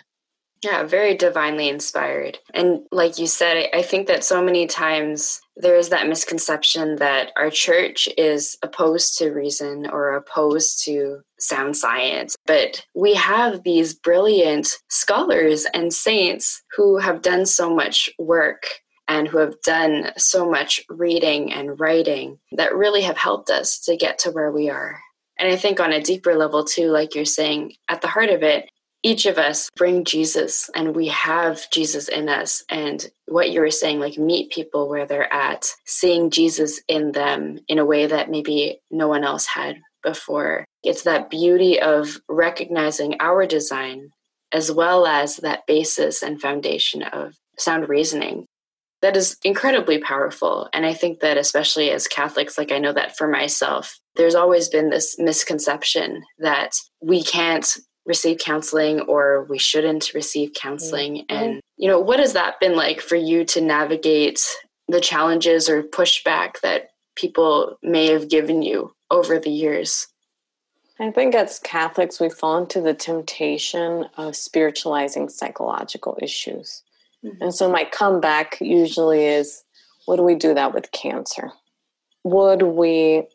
Yeah, 0.64 0.84
very 0.84 1.16
divinely 1.16 1.70
inspired. 1.70 2.38
And 2.54 2.82
like 2.92 3.18
you 3.18 3.26
said, 3.26 3.70
I 3.74 3.82
think 3.82 4.08
that 4.08 4.24
so 4.24 4.44
many 4.44 4.68
times 4.68 5.42
there 5.56 5.76
is 5.76 5.90
that 5.90 6.08
misconception 6.08 6.98
that 6.98 7.32
our 7.36 7.50
church 7.50 8.08
is 8.16 8.58
opposed 8.62 9.18
to 9.18 9.32
reason 9.32 9.88
or 9.90 10.14
opposed 10.14 10.84
to 10.86 11.22
sound 11.40 11.76
science. 11.78 12.36
But 12.46 12.86
we 12.94 13.16
have 13.16 13.64
these 13.64 13.96
brilliant 13.96 14.68
scholars 14.90 15.66
and 15.74 15.92
saints 15.92 16.62
who 16.76 16.98
have 17.00 17.24
done 17.24 17.48
so 17.48 17.74
much 17.74 18.12
work 18.20 18.68
and 19.08 19.28
who 19.28 19.40
have 19.40 19.60
done 19.64 20.12
so 20.16 20.50
much 20.50 20.80
reading 20.90 21.52
and 21.52 21.80
writing 21.80 22.38
that 22.52 22.76
really 22.76 23.02
have 23.02 23.18
helped 23.18 23.50
us 23.50 23.80
to 23.80 23.98
get 23.98 24.20
to 24.20 24.32
where 24.32 24.52
we 24.52 24.70
are. 24.70 25.02
And 25.40 25.52
I 25.52 25.56
think 25.56 25.80
on 25.80 25.92
a 25.92 26.02
deeper 26.02 26.36
level, 26.36 26.64
too, 26.64 26.92
like 26.92 27.16
you're 27.16 27.26
saying, 27.26 27.74
at 27.90 28.02
the 28.02 28.08
heart 28.08 28.30
of 28.30 28.44
it, 28.44 28.70
each 29.04 29.26
of 29.26 29.38
us 29.38 29.70
bring 29.76 30.06
Jesus 30.06 30.70
and 30.76 30.96
we 30.96 31.08
have 31.08 31.70
Jesus 31.72 32.08
in 32.08 32.30
us. 32.30 32.64
And 32.70 33.06
what 33.28 33.52
you 33.52 33.62
were 33.62 33.72
saying, 33.72 34.00
like 34.00 34.18
meet 34.18 34.52
people 34.52 34.90
where 34.90 35.06
they're 35.06 35.32
at, 35.34 35.68
seeing 35.86 36.30
Jesus 36.30 36.82
in 36.88 37.12
them 37.12 37.60
in 37.68 37.80
a 37.80 37.86
way 37.86 38.06
that 38.06 38.30
maybe 38.30 38.80
no 38.92 39.08
one 39.08 39.24
else 39.24 39.46
had 39.46 39.78
before. 40.04 40.66
It's 40.84 41.04
that 41.04 41.30
beauty 41.30 41.80
of 41.80 42.18
recognizing 42.30 43.16
our 43.20 43.46
design 43.46 44.10
as 44.52 44.72
well 44.72 45.06
as 45.06 45.38
that 45.38 45.66
basis 45.66 46.22
and 46.22 46.42
foundation 46.42 47.04
of 47.04 47.36
sound 47.58 47.88
reasoning. 47.88 48.46
That 49.02 49.18
is 49.18 49.38
incredibly 49.44 49.98
powerful. 49.98 50.70
And 50.74 50.86
I 50.86 50.94
think 50.94 51.22
that, 51.22 51.38
especially 51.38 51.90
as 51.90 52.08
Catholics, 52.08 52.58
like 52.58 52.72
I 52.72 52.78
know 52.78 52.94
that 52.94 53.18
for 53.18 53.28
myself, 53.28 53.98
there's 54.16 54.36
always 54.36 54.70
been 54.70 54.90
this 54.90 55.18
misconception 55.18 56.24
that 56.38 56.76
we 57.02 57.24
can't 57.24 57.78
receive 58.06 58.40
counseling 58.40 59.02
or 59.02 59.44
we 59.44 59.58
shouldn't 59.58 60.14
receive 60.14 60.54
counseling. 60.54 61.18
Mm-hmm. 61.18 61.36
And, 61.36 61.62
you 61.78 61.88
know, 61.88 62.00
what 62.00 62.20
has 62.20 62.34
that 62.34 62.60
been 62.60 62.76
like 62.76 63.02
for 63.02 63.16
you 63.16 63.46
to 63.46 63.62
navigate 63.62 64.44
the 64.88 65.02
challenges 65.02 65.70
or 65.70 65.84
pushback 65.84 66.62
that 66.62 66.90
people 67.16 67.78
may 67.84 68.08
have 68.08 68.30
given 68.30 68.62
you 68.62 68.94
over 69.10 69.40
the 69.40 69.52
years? 69.52 70.08
I 71.00 71.12
think 71.12 71.34
as 71.34 71.60
Catholics, 71.60 72.20
we 72.20 72.30
fall 72.30 72.60
into 72.60 72.80
the 72.80 72.94
temptation 72.94 74.06
of 74.18 74.36
spiritualizing 74.36 75.30
psychological 75.30 76.18
issues. 76.22 76.84
Mm-hmm. 77.26 77.42
And 77.42 77.56
so 77.56 77.72
my 77.72 77.86
comeback 77.86 78.58
usually 78.62 79.26
is 79.26 79.64
would 80.08 80.20
we 80.20 80.36
do 80.36 80.54
that 80.54 80.74
with 80.74 80.92
cancer? 80.92 81.52
Would 82.24 82.64
we 82.64 83.28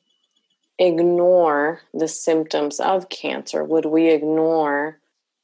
ignore 0.79 1.81
the 1.95 2.09
symptoms 2.09 2.81
of 2.81 3.09
cancer? 3.09 3.65
Would 3.65 3.87
we 3.87 4.09
ignore 4.09 5.01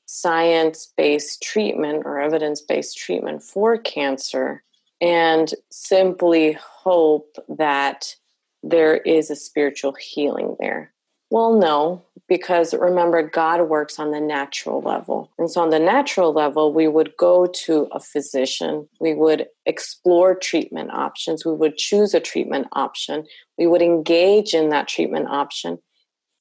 science 0.06 0.92
based 0.96 1.42
treatment 1.42 2.02
or 2.04 2.20
evidence 2.20 2.60
based 2.60 2.98
treatment 2.98 3.42
for 3.42 3.78
cancer 3.78 4.62
and 5.00 5.52
simply 5.70 6.52
hope 6.52 7.36
that 7.48 8.14
there 8.62 8.98
is 8.98 9.30
a 9.30 9.36
spiritual 9.36 9.92
healing 9.92 10.56
there? 10.60 10.92
Well, 11.30 11.58
no, 11.58 12.04
because 12.28 12.72
remember, 12.72 13.22
God 13.22 13.68
works 13.68 13.98
on 13.98 14.10
the 14.10 14.20
natural 14.20 14.80
level. 14.80 15.30
And 15.38 15.50
so, 15.50 15.60
on 15.60 15.70
the 15.70 15.78
natural 15.78 16.32
level, 16.32 16.72
we 16.72 16.88
would 16.88 17.16
go 17.16 17.46
to 17.46 17.88
a 17.92 18.00
physician, 18.00 18.88
we 19.00 19.14
would 19.14 19.46
explore 19.66 20.34
treatment 20.34 20.92
options, 20.92 21.44
we 21.44 21.52
would 21.52 21.76
choose 21.76 22.14
a 22.14 22.20
treatment 22.20 22.68
option, 22.72 23.26
we 23.58 23.66
would 23.66 23.82
engage 23.82 24.54
in 24.54 24.70
that 24.70 24.88
treatment 24.88 25.28
option. 25.28 25.78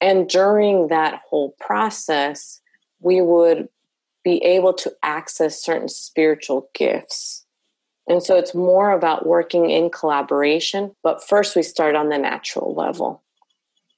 And 0.00 0.28
during 0.28 0.88
that 0.88 1.20
whole 1.28 1.54
process, 1.60 2.60
we 3.00 3.20
would 3.20 3.68
be 4.24 4.38
able 4.44 4.72
to 4.72 4.92
access 5.02 5.62
certain 5.62 5.88
spiritual 5.88 6.68
gifts. 6.74 7.44
And 8.08 8.22
so 8.22 8.36
it's 8.36 8.54
more 8.54 8.90
about 8.90 9.26
working 9.26 9.70
in 9.70 9.90
collaboration, 9.90 10.94
but 11.02 11.26
first 11.26 11.54
we 11.54 11.62
start 11.62 11.94
on 11.94 12.08
the 12.08 12.18
natural 12.18 12.74
level. 12.74 13.21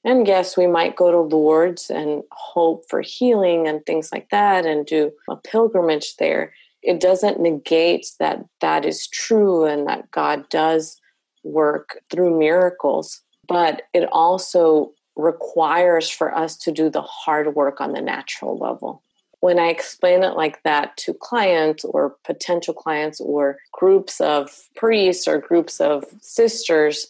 And 0.05 0.27
yes, 0.27 0.55
we 0.55 0.67
might 0.67 0.95
go 0.95 1.09
to 1.09 1.35
Lourdes 1.35 1.89
and 1.89 2.23
hope 2.31 2.87
for 2.87 3.01
healing 3.01 3.67
and 3.67 3.83
things 3.85 4.11
like 4.11 4.29
that 4.29 4.63
and 4.63 4.85
do 4.85 5.11
a 5.27 5.35
pilgrimage 5.35 6.17
there. 6.17 6.53
It 6.83 6.99
doesn't 6.99 7.39
negate 7.39 8.11
that 8.19 8.45
that 8.61 8.85
is 8.85 9.07
true 9.07 9.65
and 9.65 9.87
that 9.87 10.11
God 10.11 10.47
does 10.49 11.01
work 11.43 11.99
through 12.11 12.37
miracles, 12.37 13.21
but 13.47 13.81
it 13.95 14.07
also 14.11 14.91
requires 15.15 16.07
for 16.07 16.35
us 16.37 16.55
to 16.57 16.71
do 16.71 16.91
the 16.91 17.01
hard 17.01 17.55
work 17.55 17.81
on 17.81 17.93
the 17.93 18.01
natural 18.01 18.59
level. 18.59 19.01
When 19.39 19.57
I 19.57 19.67
explain 19.67 20.23
it 20.23 20.35
like 20.35 20.61
that 20.63 20.97
to 20.97 21.15
clients 21.15 21.83
or 21.83 22.15
potential 22.23 22.75
clients 22.75 23.19
or 23.19 23.57
groups 23.71 24.21
of 24.21 24.51
priests 24.75 25.27
or 25.27 25.39
groups 25.39 25.81
of 25.81 26.05
sisters, 26.21 27.07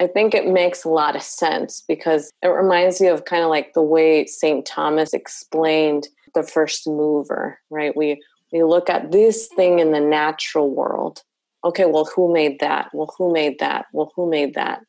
I 0.00 0.06
think 0.08 0.34
it 0.34 0.48
makes 0.48 0.84
a 0.84 0.88
lot 0.88 1.14
of 1.14 1.22
sense 1.22 1.82
because 1.86 2.30
it 2.42 2.48
reminds 2.48 3.00
me 3.00 3.08
of 3.08 3.24
kind 3.24 3.44
of 3.44 3.50
like 3.50 3.74
the 3.74 3.82
way 3.82 4.26
St. 4.26 4.66
Thomas 4.66 5.14
explained 5.14 6.08
the 6.34 6.42
first 6.42 6.86
mover, 6.86 7.58
right? 7.70 7.96
We 7.96 8.20
we 8.52 8.62
look 8.62 8.88
at 8.88 9.10
this 9.10 9.48
thing 9.48 9.80
in 9.80 9.92
the 9.92 10.00
natural 10.00 10.70
world. 10.70 11.22
Okay, 11.64 11.86
well, 11.86 12.04
who 12.04 12.32
made 12.32 12.60
that? 12.60 12.90
Well, 12.92 13.12
who 13.16 13.32
made 13.32 13.58
that? 13.58 13.86
Well, 13.92 14.12
who 14.14 14.30
made 14.30 14.54
that? 14.54 14.80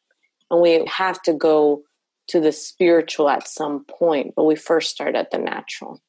And 0.51 0.61
we 0.61 0.85
have 0.87 1.21
to 1.23 1.33
go 1.33 1.83
to 2.27 2.39
the 2.39 2.51
spiritual 2.51 3.29
at 3.29 3.47
some 3.47 3.85
point, 3.85 4.33
but 4.35 4.43
we 4.43 4.55
first 4.55 4.91
start 4.91 5.15
at 5.15 5.31
the 5.31 5.37
natural. 5.37 6.01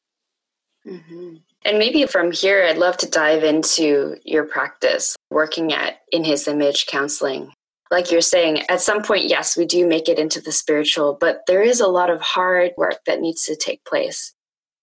Mm-hmm. 0.86 1.36
And 1.64 1.78
maybe 1.78 2.06
from 2.06 2.30
here, 2.30 2.64
I'd 2.64 2.78
love 2.78 2.96
to 2.98 3.10
dive 3.10 3.42
into 3.42 4.16
your 4.24 4.44
practice 4.44 5.16
working 5.30 5.72
at 5.72 6.00
In 6.12 6.24
His 6.24 6.46
Image 6.46 6.86
counseling 6.86 7.52
like 7.90 8.10
you're 8.10 8.20
saying, 8.20 8.62
at 8.68 8.80
some 8.80 9.02
point, 9.02 9.26
yes, 9.26 9.56
we 9.56 9.64
do 9.64 9.86
make 9.86 10.08
it 10.08 10.18
into 10.18 10.40
the 10.40 10.52
spiritual, 10.52 11.16
but 11.20 11.40
there 11.46 11.62
is 11.62 11.80
a 11.80 11.88
lot 11.88 12.10
of 12.10 12.20
hard 12.20 12.72
work 12.76 12.98
that 13.06 13.20
needs 13.20 13.44
to 13.44 13.56
take 13.56 13.84
place. 13.84 14.34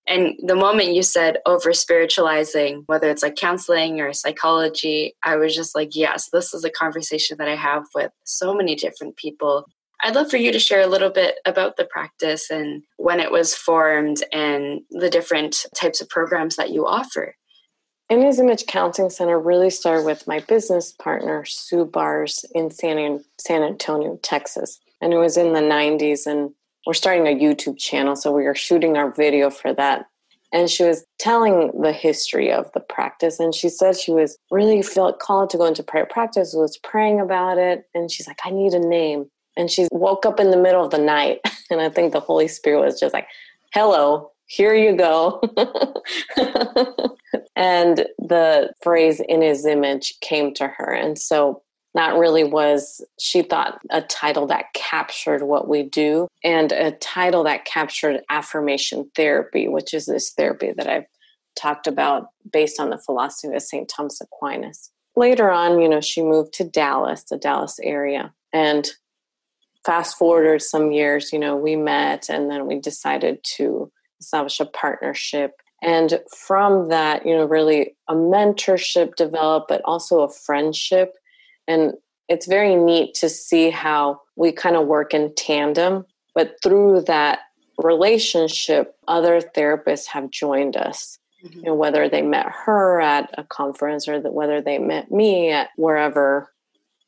And 0.05 0.35
the 0.43 0.55
moment 0.55 0.93
you 0.93 1.01
said 1.01 1.37
over 1.45 1.71
spiritualizing, 1.73 2.83
whether 2.87 3.09
it's 3.09 3.23
like 3.23 3.35
counseling 3.35 4.01
or 4.01 4.11
psychology, 4.11 5.15
I 5.23 5.37
was 5.37 5.55
just 5.55 5.75
like, 5.75 5.95
yes, 5.95 6.29
this 6.31 6.53
is 6.53 6.65
a 6.65 6.69
conversation 6.69 7.37
that 7.37 7.47
I 7.47 7.55
have 7.55 7.85
with 7.95 8.11
so 8.25 8.53
many 8.53 8.75
different 8.75 9.15
people. 9.15 9.65
I'd 10.01 10.15
love 10.15 10.29
for 10.29 10.37
you 10.37 10.51
to 10.51 10.59
share 10.59 10.81
a 10.81 10.87
little 10.87 11.09
bit 11.09 11.35
about 11.45 11.77
the 11.77 11.85
practice 11.85 12.49
and 12.49 12.83
when 12.97 13.21
it 13.21 13.31
was 13.31 13.55
formed 13.55 14.21
and 14.33 14.81
the 14.89 15.09
different 15.09 15.65
types 15.73 16.01
of 16.01 16.09
programs 16.09 16.57
that 16.57 16.71
you 16.71 16.85
offer. 16.85 17.35
In 18.13 18.21
His 18.21 18.39
Image 18.39 18.67
Counseling 18.67 19.09
Center 19.09 19.39
really 19.39 19.71
started 19.71 20.05
with 20.05 20.27
my 20.27 20.39
business 20.41 20.91
partner, 20.91 21.45
Sue 21.45 21.83
Baars, 21.83 22.45
in 22.53 22.69
San, 22.69 23.25
San 23.39 23.63
Antonio, 23.63 24.19
Texas. 24.21 24.79
And 25.01 25.13
it 25.13 25.17
was 25.17 25.35
in 25.35 25.53
the 25.53 25.61
90s, 25.61 26.27
and 26.27 26.51
we're 26.85 26.93
starting 26.93 27.25
a 27.25 27.35
YouTube 27.35 27.79
channel, 27.79 28.15
so 28.15 28.31
we 28.31 28.43
were 28.43 28.53
shooting 28.53 28.97
our 28.97 29.09
video 29.09 29.49
for 29.49 29.73
that. 29.73 30.05
And 30.51 30.69
she 30.69 30.83
was 30.83 31.03
telling 31.17 31.71
the 31.81 31.91
history 31.91 32.51
of 32.51 32.71
the 32.73 32.81
practice, 32.81 33.39
and 33.39 33.51
she 33.55 33.67
said 33.67 33.97
she 33.97 34.11
was 34.11 34.37
really 34.51 34.83
felt 34.83 35.17
called 35.17 35.49
to 35.49 35.57
go 35.57 35.65
into 35.65 35.81
prayer 35.81 36.05
practice, 36.05 36.53
was 36.53 36.77
praying 36.77 37.19
about 37.19 37.57
it, 37.57 37.85
and 37.95 38.11
she's 38.11 38.27
like, 38.27 38.41
I 38.45 38.51
need 38.51 38.75
a 38.75 38.79
name. 38.79 39.25
And 39.57 39.71
she 39.71 39.87
woke 39.91 40.23
up 40.23 40.39
in 40.39 40.51
the 40.51 40.57
middle 40.57 40.85
of 40.85 40.91
the 40.91 40.99
night, 40.99 41.39
and 41.71 41.81
I 41.81 41.89
think 41.89 42.13
the 42.13 42.19
Holy 42.19 42.47
Spirit 42.47 42.81
was 42.81 42.99
just 42.99 43.11
like, 43.15 43.25
Hello, 43.73 44.32
here 44.45 44.73
you 44.73 44.95
go. 44.95 45.41
and 47.55 48.05
the 48.19 48.71
phrase 48.81 49.19
in 49.19 49.41
his 49.41 49.65
image 49.65 50.19
came 50.21 50.53
to 50.55 50.67
her. 50.67 50.93
And 50.93 51.17
so 51.17 51.63
that 51.95 52.15
really 52.15 52.43
was, 52.43 53.05
she 53.19 53.43
thought, 53.43 53.79
a 53.91 54.01
title 54.01 54.47
that 54.47 54.73
captured 54.73 55.43
what 55.43 55.67
we 55.67 55.83
do 55.83 56.27
and 56.43 56.71
a 56.71 56.91
title 56.91 57.43
that 57.43 57.65
captured 57.65 58.21
affirmation 58.29 59.09
therapy, 59.15 59.67
which 59.67 59.93
is 59.93 60.05
this 60.05 60.31
therapy 60.31 60.73
that 60.75 60.87
I've 60.87 61.05
talked 61.55 61.85
about 61.85 62.27
based 62.51 62.79
on 62.79 62.89
the 62.89 62.97
philosophy 62.97 63.53
of 63.53 63.61
St. 63.61 63.87
Thomas 63.87 64.19
Aquinas. 64.21 64.91
Later 65.15 65.51
on, 65.51 65.79
you 65.79 65.87
know, 65.87 66.01
she 66.01 66.23
moved 66.23 66.53
to 66.53 66.63
Dallas, 66.63 67.23
the 67.29 67.37
Dallas 67.37 67.79
area. 67.83 68.33
And 68.51 68.89
fast 69.85 70.17
forward 70.17 70.63
some 70.63 70.91
years, 70.91 71.31
you 71.31 71.37
know, 71.37 71.55
we 71.55 71.75
met 71.75 72.29
and 72.29 72.49
then 72.49 72.65
we 72.65 72.79
decided 72.79 73.39
to 73.57 73.91
establish 74.23 74.59
a 74.59 74.65
partnership. 74.65 75.51
And 75.81 76.19
from 76.35 76.89
that 76.89 77.25
you 77.25 77.35
know 77.35 77.45
really 77.45 77.95
a 78.07 78.15
mentorship 78.15 79.15
developed 79.15 79.67
but 79.69 79.81
also 79.85 80.21
a 80.21 80.31
friendship. 80.31 81.13
And 81.67 81.93
it's 82.29 82.47
very 82.47 82.75
neat 82.75 83.13
to 83.15 83.29
see 83.29 83.69
how 83.69 84.21
we 84.35 84.51
kind 84.51 84.75
of 84.75 84.87
work 84.87 85.13
in 85.13 85.33
tandem 85.35 86.05
but 86.35 86.55
through 86.63 87.01
that 87.01 87.39
relationship 87.77 88.95
other 89.07 89.41
therapists 89.41 90.07
have 90.07 90.29
joined 90.29 90.77
us. 90.77 91.17
Mm-hmm. 91.43 91.59
you 91.59 91.65
know 91.65 91.75
whether 91.75 92.07
they 92.07 92.21
met 92.21 92.47
her 92.65 93.01
at 93.01 93.29
a 93.37 93.43
conference 93.43 94.07
or 94.07 94.21
that 94.21 94.33
whether 94.33 94.61
they 94.61 94.77
met 94.77 95.11
me 95.11 95.51
at 95.51 95.69
wherever. 95.75 96.53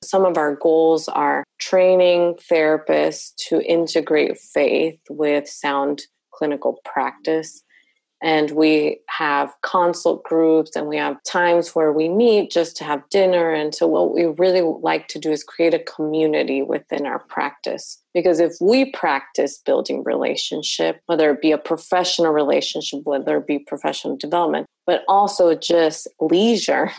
Some 0.03 0.25
of 0.25 0.37
our 0.37 0.55
goals 0.55 1.07
are 1.07 1.45
training 1.57 2.35
therapists 2.51 3.33
to 3.47 3.61
integrate 3.61 4.37
faith 4.37 4.99
with 5.09 5.47
sound 5.47 6.03
clinical 6.35 6.79
practice. 6.83 7.61
And 8.23 8.51
we 8.51 9.01
have 9.09 9.53
consult 9.61 10.23
groups 10.23 10.75
and 10.75 10.87
we 10.87 10.97
have 10.97 11.21
times 11.23 11.75
where 11.75 11.91
we 11.91 12.07
meet 12.07 12.49
just 12.49 12.77
to 12.77 12.83
have 12.83 13.07
dinner. 13.09 13.51
And 13.51 13.75
so, 13.75 13.87
what 13.87 14.15
we 14.15 14.25
really 14.25 14.61
like 14.61 15.09
to 15.09 15.19
do 15.19 15.31
is 15.31 15.43
create 15.43 15.73
a 15.73 15.79
community 15.79 16.61
within 16.61 17.05
our 17.05 17.19
practice. 17.19 18.01
Because 18.13 18.39
if 18.39 18.53
we 18.61 18.91
practice 18.91 19.59
building 19.59 20.03
relationship, 20.03 21.01
whether 21.07 21.29
it 21.31 21.41
be 21.41 21.51
a 21.51 21.57
professional 21.57 22.31
relationship, 22.31 23.01
whether 23.03 23.37
it 23.37 23.47
be 23.47 23.59
professional 23.59 24.15
development, 24.15 24.65
but 24.87 25.03
also 25.07 25.53
just 25.53 26.07
leisure, 26.21 26.91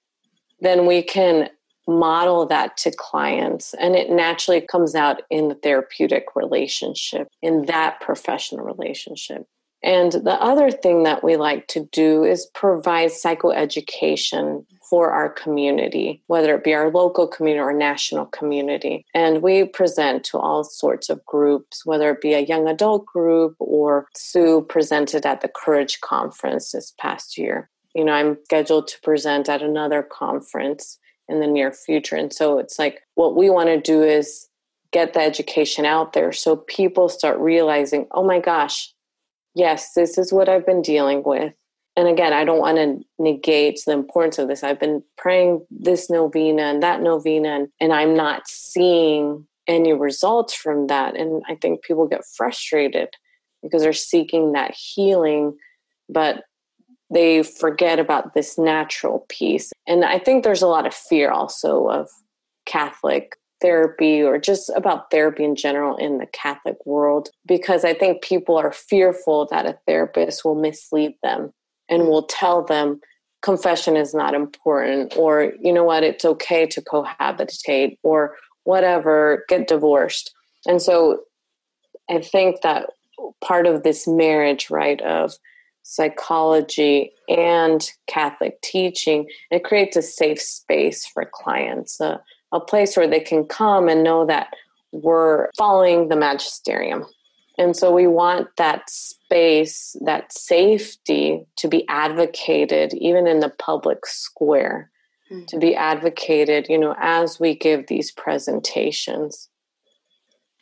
then 0.60 0.86
we 0.86 1.02
can 1.02 1.48
model 1.88 2.46
that 2.46 2.76
to 2.76 2.90
clients 2.90 3.74
and 3.74 3.96
it 3.96 4.10
naturally 4.10 4.60
comes 4.60 4.94
out 4.94 5.22
in 5.30 5.48
the 5.48 5.54
therapeutic 5.54 6.26
relationship 6.36 7.28
in 7.42 7.66
that 7.66 8.00
professional 8.00 8.64
relationship 8.64 9.46
And 9.82 10.12
the 10.12 10.40
other 10.42 10.70
thing 10.70 11.04
that 11.04 11.22
we 11.22 11.36
like 11.36 11.68
to 11.68 11.88
do 11.92 12.24
is 12.24 12.50
provide 12.54 13.10
psychoeducation 13.10 14.64
for 14.90 15.10
our 15.10 15.28
community, 15.28 16.22
whether 16.26 16.54
it 16.56 16.64
be 16.64 16.74
our 16.74 16.90
local 16.90 17.28
community 17.28 17.60
or 17.60 17.72
national 17.72 18.26
community. 18.26 19.04
And 19.14 19.42
we 19.42 19.64
present 19.64 20.24
to 20.24 20.38
all 20.38 20.64
sorts 20.64 21.10
of 21.10 21.24
groups, 21.26 21.84
whether 21.84 22.10
it 22.10 22.20
be 22.20 22.34
a 22.34 22.40
young 22.40 22.66
adult 22.68 23.06
group 23.06 23.54
or 23.58 24.08
Sue 24.16 24.62
presented 24.62 25.26
at 25.26 25.42
the 25.42 25.48
Courage 25.48 26.00
Conference 26.00 26.72
this 26.72 26.94
past 26.98 27.36
year. 27.38 27.70
You 27.94 28.04
know, 28.04 28.12
I'm 28.12 28.38
scheduled 28.44 28.88
to 28.88 29.00
present 29.02 29.48
at 29.48 29.62
another 29.62 30.02
conference 30.02 30.98
in 31.28 31.40
the 31.40 31.46
near 31.46 31.72
future. 31.72 32.16
And 32.16 32.32
so 32.32 32.58
it's 32.58 32.78
like 32.78 33.02
what 33.14 33.36
we 33.36 33.50
want 33.50 33.68
to 33.68 33.80
do 33.80 34.02
is 34.02 34.48
get 34.92 35.12
the 35.12 35.20
education 35.20 35.84
out 35.84 36.14
there 36.14 36.32
so 36.32 36.56
people 36.56 37.08
start 37.08 37.38
realizing, 37.38 38.06
oh 38.12 38.24
my 38.24 38.40
gosh, 38.40 38.92
yes, 39.54 39.92
this 39.92 40.16
is 40.16 40.32
what 40.32 40.48
I've 40.48 40.64
been 40.64 40.82
dealing 40.82 41.22
with 41.24 41.52
and 41.98 42.06
again, 42.06 42.32
I 42.32 42.44
don't 42.44 42.60
want 42.60 42.76
to 42.76 43.04
negate 43.18 43.80
the 43.84 43.90
importance 43.90 44.38
of 44.38 44.46
this. 44.46 44.62
I've 44.62 44.78
been 44.78 45.02
praying 45.16 45.66
this 45.68 46.08
novena 46.08 46.62
and 46.62 46.80
that 46.80 47.02
novena, 47.02 47.48
and, 47.48 47.68
and 47.80 47.92
I'm 47.92 48.14
not 48.14 48.46
seeing 48.46 49.48
any 49.66 49.92
results 49.92 50.54
from 50.54 50.86
that. 50.86 51.16
And 51.16 51.42
I 51.48 51.56
think 51.56 51.82
people 51.82 52.06
get 52.06 52.24
frustrated 52.36 53.08
because 53.64 53.82
they're 53.82 53.92
seeking 53.92 54.52
that 54.52 54.76
healing, 54.76 55.56
but 56.08 56.44
they 57.10 57.42
forget 57.42 57.98
about 57.98 58.34
this 58.34 58.58
natural 58.58 59.24
piece. 59.28 59.72
And 59.86 60.04
I 60.04 60.18
think 60.18 60.44
there's 60.44 60.62
a 60.62 60.68
lot 60.68 60.86
of 60.86 60.94
fear 60.94 61.30
also 61.30 61.88
of 61.88 62.08
Catholic 62.66 63.34
therapy 63.60 64.22
or 64.22 64.38
just 64.38 64.70
about 64.76 65.10
therapy 65.10 65.42
in 65.42 65.56
general 65.56 65.96
in 65.96 66.18
the 66.18 66.26
Catholic 66.26 66.76
world 66.86 67.30
because 67.46 67.84
I 67.84 67.92
think 67.92 68.22
people 68.22 68.56
are 68.56 68.72
fearful 68.72 69.48
that 69.50 69.66
a 69.66 69.78
therapist 69.86 70.44
will 70.44 70.54
mislead 70.54 71.14
them 71.22 71.52
and 71.88 72.04
will 72.04 72.22
tell 72.22 72.62
them 72.64 73.00
confession 73.42 73.96
is 73.96 74.14
not 74.14 74.34
important 74.34 75.16
or 75.16 75.52
you 75.60 75.72
know 75.72 75.84
what 75.84 76.02
it's 76.02 76.24
okay 76.24 76.66
to 76.66 76.82
cohabitate 76.82 77.96
or 78.02 78.36
whatever 78.64 79.44
get 79.48 79.68
divorced 79.68 80.34
and 80.66 80.82
so 80.82 81.20
i 82.10 82.20
think 82.20 82.60
that 82.62 82.90
part 83.40 83.66
of 83.66 83.84
this 83.84 84.08
marriage 84.08 84.70
right 84.70 85.00
of 85.02 85.34
psychology 85.88 87.12
and 87.28 87.92
catholic 88.06 88.60
teaching 88.62 89.26
it 89.50 89.64
creates 89.64 89.96
a 89.96 90.02
safe 90.02 90.40
space 90.40 91.06
for 91.06 91.24
clients 91.32 92.00
a, 92.00 92.20
a 92.52 92.60
place 92.60 92.96
where 92.96 93.08
they 93.08 93.20
can 93.20 93.44
come 93.44 93.88
and 93.88 94.02
know 94.02 94.26
that 94.26 94.48
we're 94.92 95.50
following 95.56 96.08
the 96.08 96.16
magisterium 96.16 97.04
and 97.58 97.76
so 97.76 97.92
we 97.92 98.06
want 98.06 98.48
that 98.56 98.88
space, 98.88 99.96
that 100.04 100.32
safety 100.32 101.44
to 101.56 101.68
be 101.68 101.84
advocated, 101.88 102.94
even 102.94 103.26
in 103.26 103.40
the 103.40 103.50
public 103.50 104.06
square, 104.06 104.90
mm-hmm. 105.30 105.44
to 105.46 105.58
be 105.58 105.74
advocated, 105.74 106.68
you 106.68 106.78
know, 106.78 106.94
as 106.98 107.40
we 107.40 107.56
give 107.56 107.88
these 107.88 108.12
presentations. 108.12 109.48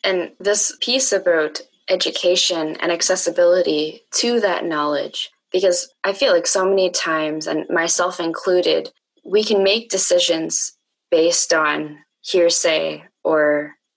And 0.02 0.32
this 0.40 0.74
piece 0.80 1.12
about 1.12 1.60
education 1.88 2.76
and 2.80 2.90
accessibility 2.92 4.02
to 4.14 4.40
that 4.40 4.64
knowledge, 4.64 5.30
because 5.52 5.88
I 6.04 6.12
feel 6.12 6.32
like 6.32 6.46
so 6.46 6.68
many 6.68 6.90
times, 6.90 7.46
and 7.46 7.68
myself 7.68 8.20
included, 8.20 8.90
we 9.24 9.44
can 9.44 9.62
make 9.62 9.90
decisions 9.90 10.76
based 11.10 11.52
on 11.52 11.98
hearsay 12.22 13.04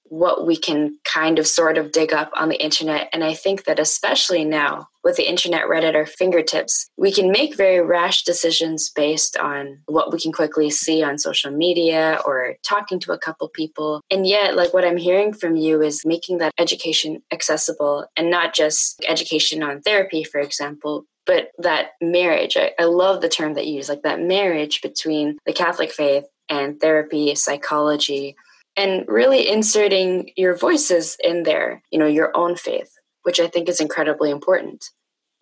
what 0.09 0.45
we 0.45 0.57
can 0.57 0.97
kind 1.03 1.39
of 1.39 1.47
sort 1.47 1.77
of 1.77 1.91
dig 1.91 2.13
up 2.13 2.31
on 2.35 2.49
the 2.49 2.61
internet. 2.61 3.09
And 3.13 3.23
I 3.23 3.33
think 3.33 3.65
that 3.65 3.79
especially 3.79 4.43
now 4.43 4.87
with 5.03 5.15
the 5.15 5.29
internet 5.29 5.69
right 5.69 5.83
at 5.83 5.95
our 5.95 6.05
fingertips, 6.05 6.89
we 6.97 7.11
can 7.11 7.31
make 7.31 7.55
very 7.55 7.79
rash 7.81 8.23
decisions 8.23 8.89
based 8.89 9.37
on 9.37 9.79
what 9.85 10.11
we 10.11 10.19
can 10.19 10.31
quickly 10.31 10.69
see 10.69 11.03
on 11.03 11.17
social 11.17 11.51
media 11.51 12.19
or 12.25 12.55
talking 12.63 12.99
to 12.99 13.13
a 13.13 13.17
couple 13.17 13.47
people. 13.49 14.01
And 14.11 14.27
yet, 14.27 14.55
like 14.55 14.73
what 14.73 14.85
I'm 14.85 14.97
hearing 14.97 15.33
from 15.33 15.55
you 15.55 15.81
is 15.81 16.05
making 16.05 16.39
that 16.39 16.53
education 16.57 17.21
accessible 17.31 18.07
and 18.17 18.29
not 18.29 18.53
just 18.53 19.01
education 19.07 19.63
on 19.63 19.81
therapy, 19.81 20.23
for 20.23 20.39
example, 20.39 21.05
but 21.25 21.51
that 21.59 21.91
marriage. 22.01 22.57
I, 22.57 22.71
I 22.79 22.85
love 22.85 23.21
the 23.21 23.29
term 23.29 23.53
that 23.53 23.67
you 23.67 23.75
use, 23.75 23.89
like 23.89 24.01
that 24.01 24.19
marriage 24.19 24.81
between 24.81 25.37
the 25.45 25.53
Catholic 25.53 25.91
faith 25.91 26.25
and 26.49 26.79
therapy, 26.79 27.35
psychology 27.35 28.35
and 28.79 29.05
really 29.09 29.49
inserting 29.49 30.31
your 30.37 30.55
voices 30.55 31.17
in 31.21 31.43
there, 31.43 31.83
you 31.91 31.99
know, 31.99 32.07
your 32.07 32.35
own 32.35 32.55
faith, 32.55 32.97
which 33.23 33.41
I 33.41 33.47
think 33.47 33.67
is 33.67 33.81
incredibly 33.81 34.31
important. 34.31 34.85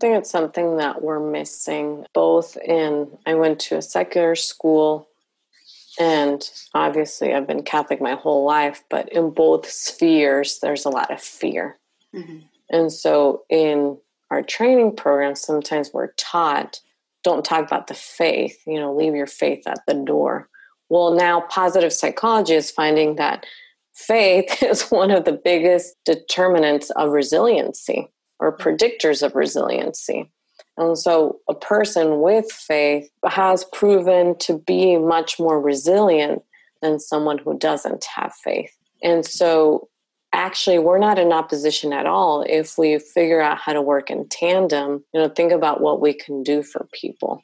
think 0.00 0.18
it's 0.18 0.30
something 0.30 0.78
that 0.78 1.02
we're 1.02 1.30
missing 1.30 2.04
both 2.12 2.56
in 2.56 3.16
I 3.26 3.34
went 3.34 3.60
to 3.60 3.76
a 3.76 3.82
secular 3.82 4.34
school 4.34 5.08
and 6.00 6.42
obviously 6.74 7.32
I've 7.32 7.46
been 7.46 7.62
Catholic 7.62 8.00
my 8.00 8.14
whole 8.14 8.44
life, 8.44 8.82
but 8.90 9.08
in 9.12 9.30
both 9.30 9.70
spheres 9.70 10.58
there's 10.60 10.84
a 10.84 10.90
lot 10.90 11.12
of 11.12 11.20
fear. 11.20 11.78
Mm-hmm. 12.12 12.38
And 12.70 12.92
so 12.92 13.44
in 13.48 13.98
our 14.32 14.42
training 14.42 14.96
programs 14.96 15.40
sometimes 15.40 15.92
we're 15.92 16.12
taught 16.16 16.80
don't 17.22 17.44
talk 17.44 17.64
about 17.64 17.86
the 17.86 17.94
faith, 17.94 18.62
you 18.66 18.80
know, 18.80 18.94
leave 18.94 19.14
your 19.14 19.26
faith 19.26 19.66
at 19.66 19.80
the 19.86 19.94
door. 19.94 20.48
Well, 20.88 21.14
now 21.14 21.42
positive 21.42 21.92
psychology 21.92 22.54
is 22.54 22.70
finding 22.70 23.16
that 23.16 23.46
faith 23.94 24.62
is 24.62 24.90
one 24.90 25.10
of 25.10 25.24
the 25.24 25.32
biggest 25.32 25.94
determinants 26.04 26.90
of 26.90 27.12
resiliency 27.12 28.08
or 28.38 28.56
mm-hmm. 28.56 28.68
predictors 28.68 29.22
of 29.22 29.34
resiliency. 29.34 30.30
And 30.76 30.96
so 30.96 31.40
a 31.48 31.54
person 31.54 32.20
with 32.20 32.50
faith 32.52 33.10
has 33.26 33.64
proven 33.72 34.38
to 34.38 34.58
be 34.58 34.96
much 34.96 35.40
more 35.40 35.60
resilient 35.60 36.42
than 36.82 37.00
someone 37.00 37.38
who 37.38 37.58
doesn't 37.58 38.04
have 38.04 38.32
faith. 38.44 38.70
And 39.02 39.26
so 39.26 39.88
actually 40.32 40.78
we're 40.78 40.98
not 40.98 41.18
in 41.18 41.32
opposition 41.32 41.92
at 41.92 42.06
all 42.06 42.44
if 42.48 42.78
we 42.78 42.98
figure 42.98 43.40
out 43.40 43.58
how 43.58 43.72
to 43.72 43.82
work 43.82 44.08
in 44.08 44.28
tandem, 44.28 45.04
you 45.12 45.20
know, 45.20 45.28
think 45.28 45.50
about 45.50 45.80
what 45.80 46.00
we 46.00 46.12
can 46.12 46.44
do 46.44 46.62
for 46.62 46.86
people. 46.92 47.42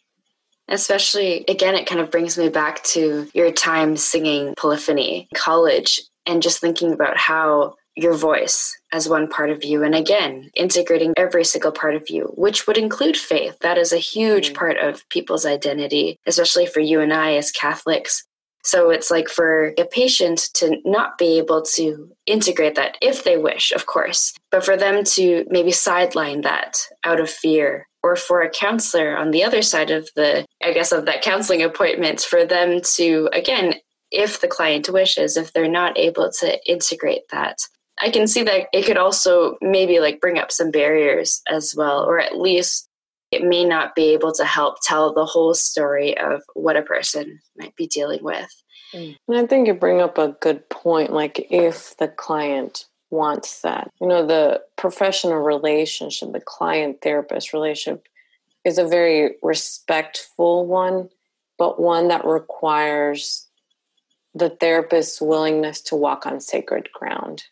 Especially, 0.69 1.45
again, 1.49 1.75
it 1.75 1.87
kind 1.87 2.01
of 2.01 2.11
brings 2.11 2.39
me 2.39 2.49
back 2.49 2.83
to 2.85 3.29
your 3.35 3.53
time 3.53 3.97
singing 3.97 4.55
Polyphony 4.57 5.29
in 5.31 5.39
college 5.39 6.01
and 6.27 6.43
just 6.43 6.61
thinking 6.61 6.93
about 6.93 7.17
how 7.17 7.75
your 7.97 8.15
voice 8.15 8.77
as 8.93 9.09
one 9.09 9.29
part 9.29 9.51
of 9.51 9.63
you, 9.65 9.83
and 9.85 9.95
again, 9.95 10.51
integrating 10.55 11.13
every 11.17 11.45
single 11.45 11.73
part 11.73 11.95
of 11.95 12.11
you, 12.11 12.33
which 12.37 12.67
would 12.67 12.77
include 12.77 13.17
faith. 13.17 13.57
That 13.61 13.79
is 13.79 13.93
a 13.93 13.99
huge 13.99 14.49
mm-hmm. 14.49 14.57
part 14.57 14.79
of 14.79 15.09
people's 15.11 15.47
identity, 15.47 16.19
especially 16.27 16.67
for 16.67 16.81
you 16.81 17.01
and 17.01 17.13
I 17.13 17.35
as 17.35 17.53
Catholics. 17.53 18.25
So 18.65 18.91
it's 18.91 19.11
like 19.11 19.29
for 19.29 19.75
a 19.79 19.85
patient 19.85 20.49
to 20.55 20.79
not 20.85 21.19
be 21.19 21.39
able 21.39 21.63
to 21.77 22.11
integrate 22.27 22.75
that 22.77 22.97
if 23.01 23.23
they 23.23 23.37
wish, 23.37 23.73
of 23.73 23.87
course, 23.87 24.35
but 24.51 24.65
for 24.65 24.77
them 24.77 25.05
to 25.05 25.45
maybe 25.51 25.71
sideline 25.71 26.41
that 26.43 26.79
out 27.05 27.21
of 27.21 27.31
fear 27.31 27.87
or 28.03 28.17
for 28.17 28.43
a 28.43 28.51
counselor 28.51 29.17
on 29.17 29.31
the 29.31 29.45
other 29.45 29.63
side 29.63 29.91
of 29.91 30.11
the 30.15 30.45
i 30.63 30.75
guess 30.75 30.93
of 30.93 31.07
that 31.07 31.23
counseling 31.23 31.63
appointment 31.63 32.21
for 32.21 32.45
them 32.45 32.83
to 32.83 33.31
again 33.33 33.73
if 34.15 34.41
the 34.41 34.49
client 34.49 34.89
wishes 34.89 35.37
if 35.37 35.53
they're 35.53 35.69
not 35.69 35.99
able 35.99 36.31
to 36.31 36.71
integrate 36.71 37.29
that. 37.31 37.59
I 38.01 38.11
can 38.11 38.27
see 38.27 38.43
that 38.45 38.69
it 38.73 38.87
could 38.87 38.97
also 38.97 39.57
maybe 39.61 40.01
like 40.01 40.21
bring 40.21 40.39
up 40.39 40.51
some 40.51 40.71
barriers 40.71 41.43
as 41.49 41.75
well 41.77 42.05
or 42.05 42.21
at 42.21 42.37
least 42.37 42.89
it 43.35 43.45
may 43.45 43.65
not 43.65 43.95
be 43.95 44.13
able 44.13 44.33
to 44.33 44.45
help 44.45 44.77
tell 44.83 45.13
the 45.13 45.27
whole 45.27 45.55
story 45.55 46.17
of 46.19 46.43
what 46.55 46.77
a 46.77 46.83
person 46.83 47.41
might 47.57 47.75
be 47.77 47.87
dealing 47.87 48.23
with 48.23 48.51
mm. 48.93 49.17
and 49.29 49.37
i 49.37 49.47
think 49.47 49.67
you 49.67 49.75
bring 49.75 50.01
up 50.01 50.19
a 50.19 50.37
good 50.41 50.69
point 50.69 51.13
like 51.13 51.47
if 51.51 51.97
the 51.99 52.09
client 52.09 52.87
wants 53.15 53.63
that. 53.63 53.91
You 54.01 54.09
know, 54.09 54.27
the 54.27 54.63
professional 54.77 55.39
relationship, 55.39 56.33
the 56.33 56.41
client 56.41 56.99
therapist 57.01 57.55
relationship 57.55 58.07
is 58.65 58.77
a 58.77 58.87
very 58.87 59.37
respectful 59.43 60.67
one, 60.67 61.09
but 61.57 61.81
one 61.81 62.09
that 62.09 62.27
requires 62.27 63.47
the 64.35 64.51
therapist's 64.51 65.21
willingness 65.21 65.81
to 65.83 65.97
walk 65.97 66.27
on 66.27 66.41
sacred 66.41 66.89
ground. 66.93 67.45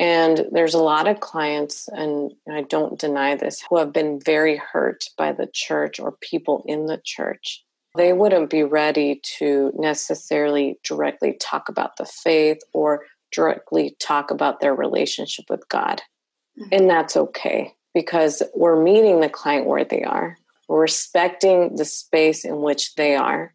And 0.00 0.46
there's 0.50 0.72
a 0.72 0.82
lot 0.82 1.06
of 1.06 1.20
clients, 1.20 1.86
and 1.88 2.32
I 2.50 2.62
don't 2.62 2.98
deny 2.98 3.36
this, 3.36 3.62
who 3.68 3.76
have 3.76 3.92
been 3.92 4.18
very 4.18 4.56
hurt 4.56 5.04
by 5.18 5.32
the 5.32 5.46
church 5.46 6.00
or 6.00 6.16
people 6.22 6.64
in 6.66 6.86
the 6.86 6.98
church. 7.04 7.62
They 7.98 8.14
wouldn't 8.14 8.48
be 8.48 8.62
ready 8.62 9.20
to 9.38 9.72
necessarily 9.76 10.78
directly 10.84 11.36
talk 11.38 11.68
about 11.68 11.98
the 11.98 12.06
faith 12.06 12.60
or 12.72 13.04
directly 13.30 13.94
talk 14.00 14.30
about 14.30 14.60
their 14.60 14.74
relationship 14.74 15.44
with 15.50 15.68
God. 15.68 16.00
Mm-hmm. 16.58 16.68
And 16.72 16.90
that's 16.90 17.16
okay 17.18 17.74
because 17.92 18.42
we're 18.54 18.82
meeting 18.82 19.20
the 19.20 19.28
client 19.28 19.66
where 19.66 19.84
they 19.84 20.02
are, 20.02 20.38
we're 20.66 20.80
respecting 20.80 21.76
the 21.76 21.84
space 21.84 22.46
in 22.46 22.62
which 22.62 22.94
they 22.94 23.16
are, 23.16 23.52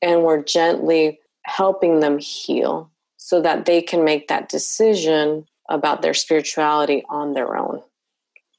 and 0.00 0.22
we're 0.22 0.42
gently 0.42 1.20
helping 1.42 2.00
them 2.00 2.18
heal 2.18 2.90
so 3.18 3.42
that 3.42 3.66
they 3.66 3.82
can 3.82 4.02
make 4.02 4.28
that 4.28 4.48
decision 4.48 5.44
about 5.68 6.02
their 6.02 6.14
spirituality 6.14 7.04
on 7.08 7.32
their 7.32 7.56
own. 7.56 7.82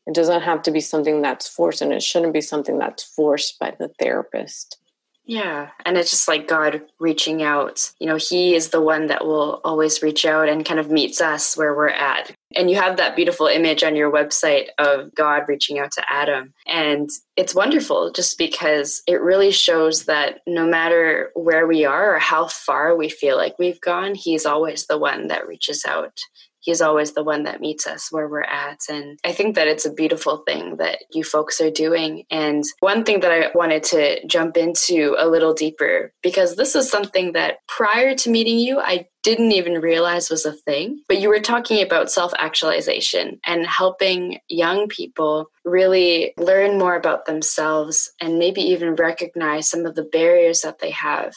It 0.07 0.13
doesn't 0.13 0.41
have 0.41 0.61
to 0.63 0.71
be 0.71 0.81
something 0.81 1.21
that's 1.21 1.47
forced, 1.47 1.81
and 1.81 1.91
it 1.91 2.03
shouldn't 2.03 2.33
be 2.33 2.41
something 2.41 2.77
that's 2.77 3.03
forced 3.03 3.59
by 3.59 3.75
the 3.77 3.89
therapist. 3.99 4.77
Yeah. 5.27 5.69
And 5.83 5.97
it's 5.97 6.11
just 6.11 6.27
like 6.27 6.47
God 6.47 6.83
reaching 6.99 7.41
out. 7.41 7.91
You 7.99 8.05
know, 8.05 8.17
He 8.17 8.53
is 8.53 8.69
the 8.69 8.81
one 8.81 9.07
that 9.07 9.25
will 9.25 9.59
always 9.63 10.03
reach 10.03 10.23
out 10.23 10.47
and 10.47 10.63
kind 10.63 10.79
of 10.79 10.91
meets 10.91 11.19
us 11.19 11.57
where 11.57 11.75
we're 11.75 11.89
at. 11.89 12.31
And 12.55 12.69
you 12.69 12.75
have 12.75 12.97
that 12.97 13.15
beautiful 13.15 13.47
image 13.47 13.83
on 13.83 13.95
your 13.95 14.11
website 14.11 14.67
of 14.77 15.13
God 15.15 15.45
reaching 15.47 15.79
out 15.79 15.91
to 15.93 16.03
Adam. 16.07 16.53
And 16.67 17.09
it's 17.35 17.55
wonderful 17.55 18.11
just 18.11 18.37
because 18.37 19.01
it 19.07 19.19
really 19.19 19.51
shows 19.51 20.05
that 20.05 20.41
no 20.45 20.65
matter 20.65 21.31
where 21.33 21.65
we 21.65 21.85
are 21.85 22.15
or 22.15 22.19
how 22.19 22.45
far 22.45 22.95
we 22.95 23.09
feel 23.09 23.35
like 23.35 23.57
we've 23.57 23.81
gone, 23.81 24.13
He's 24.13 24.45
always 24.45 24.85
the 24.85 24.99
one 24.99 25.27
that 25.29 25.47
reaches 25.47 25.85
out 25.85 26.19
he's 26.65 26.81
always 26.81 27.13
the 27.13 27.23
one 27.23 27.43
that 27.43 27.61
meets 27.61 27.85
us 27.85 28.11
where 28.11 28.27
we're 28.27 28.41
at. 28.41 28.81
And 28.89 29.19
I 29.23 29.31
think 29.31 29.55
that 29.55 29.67
it's 29.67 29.85
a 29.85 29.93
beautiful 29.93 30.37
thing 30.37 30.77
that 30.77 30.99
you 31.13 31.23
folks 31.23 31.61
are 31.61 31.71
doing. 31.71 32.25
And 32.31 32.63
one 32.79 33.03
thing 33.03 33.19
that 33.21 33.31
I 33.31 33.51
wanted 33.53 33.83
to 33.85 34.25
jump 34.27 34.57
into 34.57 35.15
a 35.17 35.27
little 35.27 35.53
deeper, 35.53 36.11
because 36.23 36.55
this 36.55 36.75
is 36.75 36.89
something 36.89 37.33
that 37.33 37.59
prior 37.67 38.15
to 38.15 38.29
meeting 38.31 38.57
you, 38.57 38.79
I 38.79 39.07
didn't 39.21 39.53
even 39.53 39.81
realize 39.81 40.29
was 40.29 40.45
a 40.45 40.53
thing. 40.53 41.01
But 41.07 41.19
you 41.19 41.29
were 41.29 41.39
talking 41.39 41.83
about 41.83 42.11
self 42.11 42.33
actualization 42.37 43.39
and 43.45 43.65
helping 43.65 44.39
young 44.49 44.87
people 44.87 45.51
really 45.63 46.33
learn 46.37 46.77
more 46.77 46.95
about 46.95 47.25
themselves 47.25 48.11
and 48.19 48.39
maybe 48.39 48.61
even 48.61 48.95
recognize 48.95 49.69
some 49.69 49.85
of 49.85 49.95
the 49.95 50.03
barriers 50.03 50.61
that 50.61 50.79
they 50.79 50.91
have. 50.91 51.33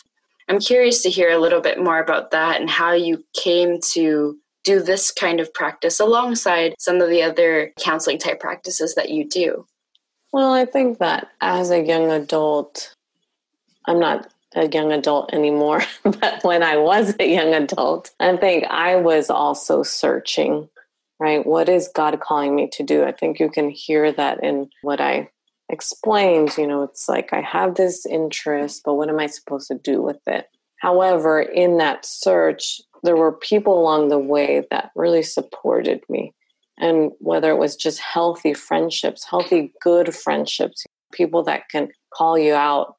I'm 0.49 0.61
curious 0.61 1.03
to 1.03 1.11
hear 1.11 1.31
a 1.31 1.39
little 1.39 1.61
bit 1.61 1.79
more 1.79 1.99
about 1.99 2.31
that 2.31 2.61
and 2.61 2.71
how 2.71 2.93
you 2.93 3.23
came 3.35 3.81
to 3.93 4.39
do 4.69 4.83
this 4.83 5.11
kind 5.11 5.41
of 5.41 5.53
practice 5.55 5.99
alongside 5.99 6.75
some 6.79 7.01
of 7.01 7.09
the 7.09 7.23
other 7.23 7.73
counseling 7.79 8.19
type 8.19 8.39
practices 8.39 8.95
that 8.97 9.09
you 9.09 9.27
do? 9.27 9.67
Well, 10.31 10.53
I 10.53 10.67
think 10.67 10.99
that 10.99 11.29
as 11.41 11.71
a 11.71 11.83
young 11.83 12.11
adult, 12.11 12.95
I'm 13.87 13.99
not 13.99 14.31
a 14.55 14.69
young 14.69 14.93
adult 14.93 15.33
anymore, 15.33 15.83
but 16.03 16.45
when 16.45 16.63
I 16.63 16.77
was 16.77 17.15
a 17.19 17.27
young 17.27 17.55
adult, 17.55 18.11
I 18.21 18.37
think 18.37 18.65
I 18.65 18.97
was 18.97 19.31
also 19.31 19.83
searching, 19.83 20.69
right? 21.19 21.47
What 21.47 21.71
is 21.71 21.89
God 21.95 22.21
calling 22.21 22.55
me 22.55 22.69
to 22.73 22.83
do? 22.83 23.05
I 23.05 23.13
think 23.13 23.41
you 23.41 23.49
can 23.49 23.71
hear 23.71 24.13
that 24.13 24.45
in 24.45 24.69
what 24.83 25.01
I 25.01 25.31
explained. 25.71 26.59
You 26.59 26.67
know, 26.67 26.83
it's 26.83 27.09
like 27.09 27.33
I 27.33 27.41
have 27.41 27.75
this 27.75 28.05
interest, 28.05 28.83
but 28.85 28.95
what 28.95 29.09
am 29.09 29.19
I 29.19 29.29
supposed 29.29 29.69
to 29.69 29.79
do 29.79 30.03
with 30.03 30.21
it? 30.27 30.47
However, 30.79 31.41
in 31.41 31.79
that 31.79 32.05
search, 32.05 32.83
there 33.03 33.17
were 33.17 33.33
people 33.33 33.79
along 33.79 34.09
the 34.09 34.19
way 34.19 34.65
that 34.71 34.91
really 34.95 35.23
supported 35.23 36.03
me. 36.09 36.35
And 36.79 37.13
whether 37.19 37.51
it 37.51 37.59
was 37.59 37.77
just 37.77 37.99
healthy 37.99 38.55
friendships, 38.55 39.25
healthy, 39.29 39.73
good 39.83 40.15
friendships, 40.15 40.85
people 41.13 41.43
that 41.45 41.69
can 41.71 41.89
call 42.15 42.39
you 42.39 42.55
out 42.55 42.97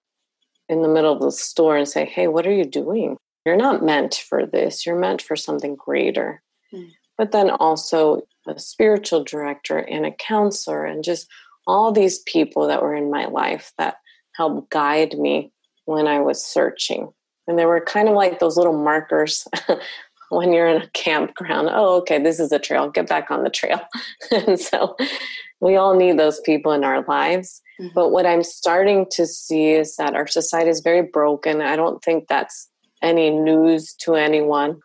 in 0.68 0.82
the 0.82 0.88
middle 0.88 1.14
of 1.14 1.22
the 1.22 1.32
store 1.32 1.78
and 1.78 1.88
say, 1.88 2.06
Hey, 2.06 2.28
what 2.28 2.46
are 2.46 2.54
you 2.54 2.66
doing? 2.66 3.18
You're 3.46 3.56
not 3.56 3.84
meant 3.84 4.16
for 4.28 4.46
this, 4.46 4.86
you're 4.86 5.00
meant 5.00 5.22
for 5.22 5.36
something 5.36 5.76
greater. 5.76 6.42
Mm. 6.74 6.92
But 7.18 7.32
then 7.32 7.50
also 7.50 8.22
a 8.48 8.60
spiritual 8.60 9.24
director 9.24 9.78
and 9.78 10.06
a 10.06 10.12
counselor, 10.12 10.86
and 10.86 11.04
just 11.04 11.28
all 11.68 11.92
these 11.92 12.20
people 12.20 12.68
that 12.68 12.82
were 12.82 12.96
in 12.96 13.12
my 13.12 13.26
life 13.26 13.74
that 13.78 13.96
helped 14.36 14.70
guide 14.70 15.18
me 15.18 15.52
when 15.86 16.08
I 16.08 16.20
was 16.20 16.44
searching. 16.44 17.10
And 17.50 17.58
they 17.58 17.66
were 17.66 17.82
kind 17.82 18.08
of 18.08 18.14
like 18.14 18.38
those 18.38 18.58
little 18.58 18.78
markers 18.78 19.48
when 20.30 20.54
you're 20.54 20.68
in 20.68 20.84
a 20.84 20.88
campground. 20.90 21.68
Oh, 21.72 21.98
okay, 21.98 22.22
this 22.22 22.40
is 22.40 22.52
a 22.52 22.60
trail. 22.60 22.92
Get 22.92 23.10
back 23.10 23.32
on 23.32 23.44
the 23.44 23.50
trail. 23.50 23.82
and 24.32 24.60
so 24.60 24.96
we 25.60 25.76
all 25.76 25.96
need 25.96 26.20
those 26.20 26.40
people 26.42 26.72
in 26.74 26.84
our 26.84 27.04
lives. 27.08 27.64
Mm-hmm. 27.82 27.94
But 27.96 28.12
what 28.12 28.28
I'm 28.28 28.44
starting 28.44 29.08
to 29.14 29.26
see 29.26 29.72
is 29.72 29.96
that 29.96 30.14
our 30.14 30.28
society 30.28 30.70
is 30.70 30.82
very 30.82 31.02
broken. 31.02 31.62
I 31.62 31.76
don't 31.76 32.04
think 32.04 32.28
that's 32.28 32.70
any 33.02 33.32
news 33.32 33.96
to 34.02 34.14
anyone. 34.14 34.80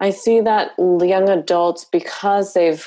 I 0.00 0.10
see 0.10 0.40
that 0.40 0.72
young 0.78 1.28
adults, 1.28 1.84
because 1.84 2.54
they've 2.54 2.86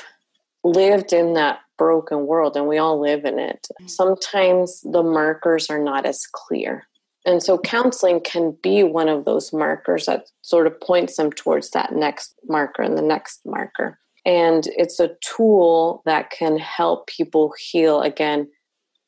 lived 0.62 1.14
in 1.14 1.32
that 1.32 1.60
broken 1.78 2.26
world 2.26 2.56
and 2.56 2.68
we 2.68 2.76
all 2.76 3.00
live 3.00 3.24
in 3.24 3.38
it, 3.38 3.66
mm-hmm. 3.72 3.86
sometimes 3.86 4.82
the 4.82 5.02
markers 5.02 5.70
are 5.70 5.82
not 5.82 6.04
as 6.04 6.26
clear. 6.26 6.86
And 7.28 7.42
so 7.42 7.58
counseling 7.58 8.20
can 8.20 8.56
be 8.62 8.82
one 8.82 9.06
of 9.10 9.26
those 9.26 9.52
markers 9.52 10.06
that 10.06 10.30
sort 10.40 10.66
of 10.66 10.80
points 10.80 11.18
them 11.18 11.30
towards 11.30 11.68
that 11.72 11.92
next 11.92 12.34
marker 12.48 12.80
and 12.80 12.96
the 12.96 13.02
next 13.02 13.42
marker. 13.44 13.98
And 14.24 14.66
it's 14.68 14.98
a 14.98 15.14
tool 15.20 16.00
that 16.06 16.30
can 16.30 16.56
help 16.56 17.06
people 17.06 17.52
heal 17.58 18.00
again 18.00 18.48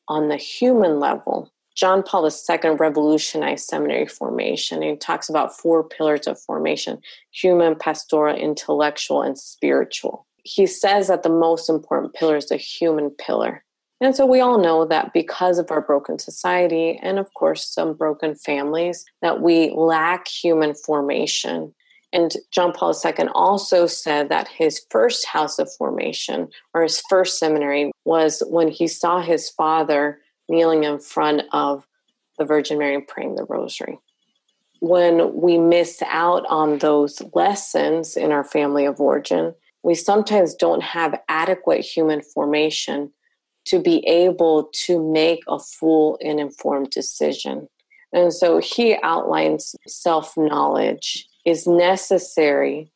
on 0.07 0.27
the 0.27 0.37
human 0.37 0.99
level. 0.99 1.51
John 1.75 2.03
Paul 2.03 2.29
II 2.29 2.69
revolutionized 2.77 3.65
seminary 3.65 4.05
formation. 4.05 4.83
He 4.83 4.95
talks 4.97 5.27
about 5.27 5.57
four 5.57 5.83
pillars 5.83 6.27
of 6.27 6.39
formation 6.39 7.01
human, 7.31 7.75
pastoral, 7.75 8.35
intellectual, 8.35 9.23
and 9.23 9.35
spiritual. 9.35 10.27
He 10.43 10.67
says 10.67 11.07
that 11.07 11.23
the 11.23 11.29
most 11.29 11.69
important 11.69 12.13
pillar 12.13 12.35
is 12.35 12.49
the 12.49 12.57
human 12.57 13.09
pillar. 13.09 13.63
And 14.01 14.15
so 14.15 14.25
we 14.25 14.41
all 14.41 14.57
know 14.57 14.83
that 14.85 15.13
because 15.13 15.59
of 15.59 15.69
our 15.69 15.79
broken 15.79 16.17
society 16.17 16.99
and, 17.03 17.19
of 17.19 17.31
course, 17.35 17.63
some 17.63 17.93
broken 17.93 18.33
families, 18.33 19.05
that 19.21 19.41
we 19.41 19.69
lack 19.69 20.27
human 20.27 20.73
formation. 20.73 21.71
And 22.11 22.35
John 22.49 22.73
Paul 22.73 22.99
II 23.05 23.27
also 23.35 23.85
said 23.85 24.29
that 24.29 24.47
his 24.47 24.83
first 24.89 25.27
house 25.27 25.59
of 25.59 25.71
formation 25.75 26.49
or 26.73 26.81
his 26.81 27.01
first 27.09 27.37
seminary 27.37 27.91
was 28.03 28.41
when 28.47 28.69
he 28.69 28.87
saw 28.87 29.21
his 29.21 29.51
father 29.51 30.19
kneeling 30.49 30.83
in 30.83 30.97
front 30.97 31.43
of 31.53 31.85
the 32.39 32.43
Virgin 32.43 32.79
Mary 32.79 32.99
praying 33.01 33.35
the 33.35 33.45
rosary. 33.45 33.99
When 34.79 35.39
we 35.39 35.59
miss 35.59 36.01
out 36.07 36.43
on 36.49 36.79
those 36.79 37.21
lessons 37.35 38.17
in 38.17 38.31
our 38.31 38.43
family 38.43 38.85
of 38.85 38.99
origin, 38.99 39.53
we 39.83 39.93
sometimes 39.93 40.55
don't 40.55 40.81
have 40.81 41.21
adequate 41.29 41.81
human 41.81 42.23
formation 42.23 43.11
to 43.65 43.81
be 43.81 44.05
able 44.07 44.69
to 44.85 45.11
make 45.11 45.41
a 45.47 45.59
full 45.59 46.17
and 46.21 46.39
informed 46.39 46.89
decision. 46.89 47.67
And 48.13 48.33
so 48.33 48.59
he 48.59 48.97
outlines 49.03 49.75
self 49.87 50.35
knowledge 50.37 51.27
is 51.45 51.65
necessary 51.67 52.91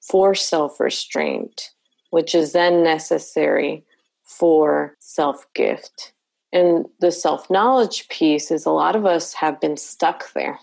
for 0.00 0.34
self 0.34 0.80
restraint, 0.80 1.70
which 2.10 2.34
is 2.34 2.52
then 2.52 2.82
necessary 2.82 3.84
for 4.24 4.96
self 5.00 5.46
gift. 5.54 6.12
And 6.52 6.86
the 7.00 7.12
self 7.12 7.50
knowledge 7.50 8.08
piece 8.08 8.50
is 8.50 8.66
a 8.66 8.70
lot 8.70 8.96
of 8.96 9.06
us 9.06 9.34
have 9.34 9.60
been 9.60 9.76
stuck 9.76 10.32
there. 10.32 10.58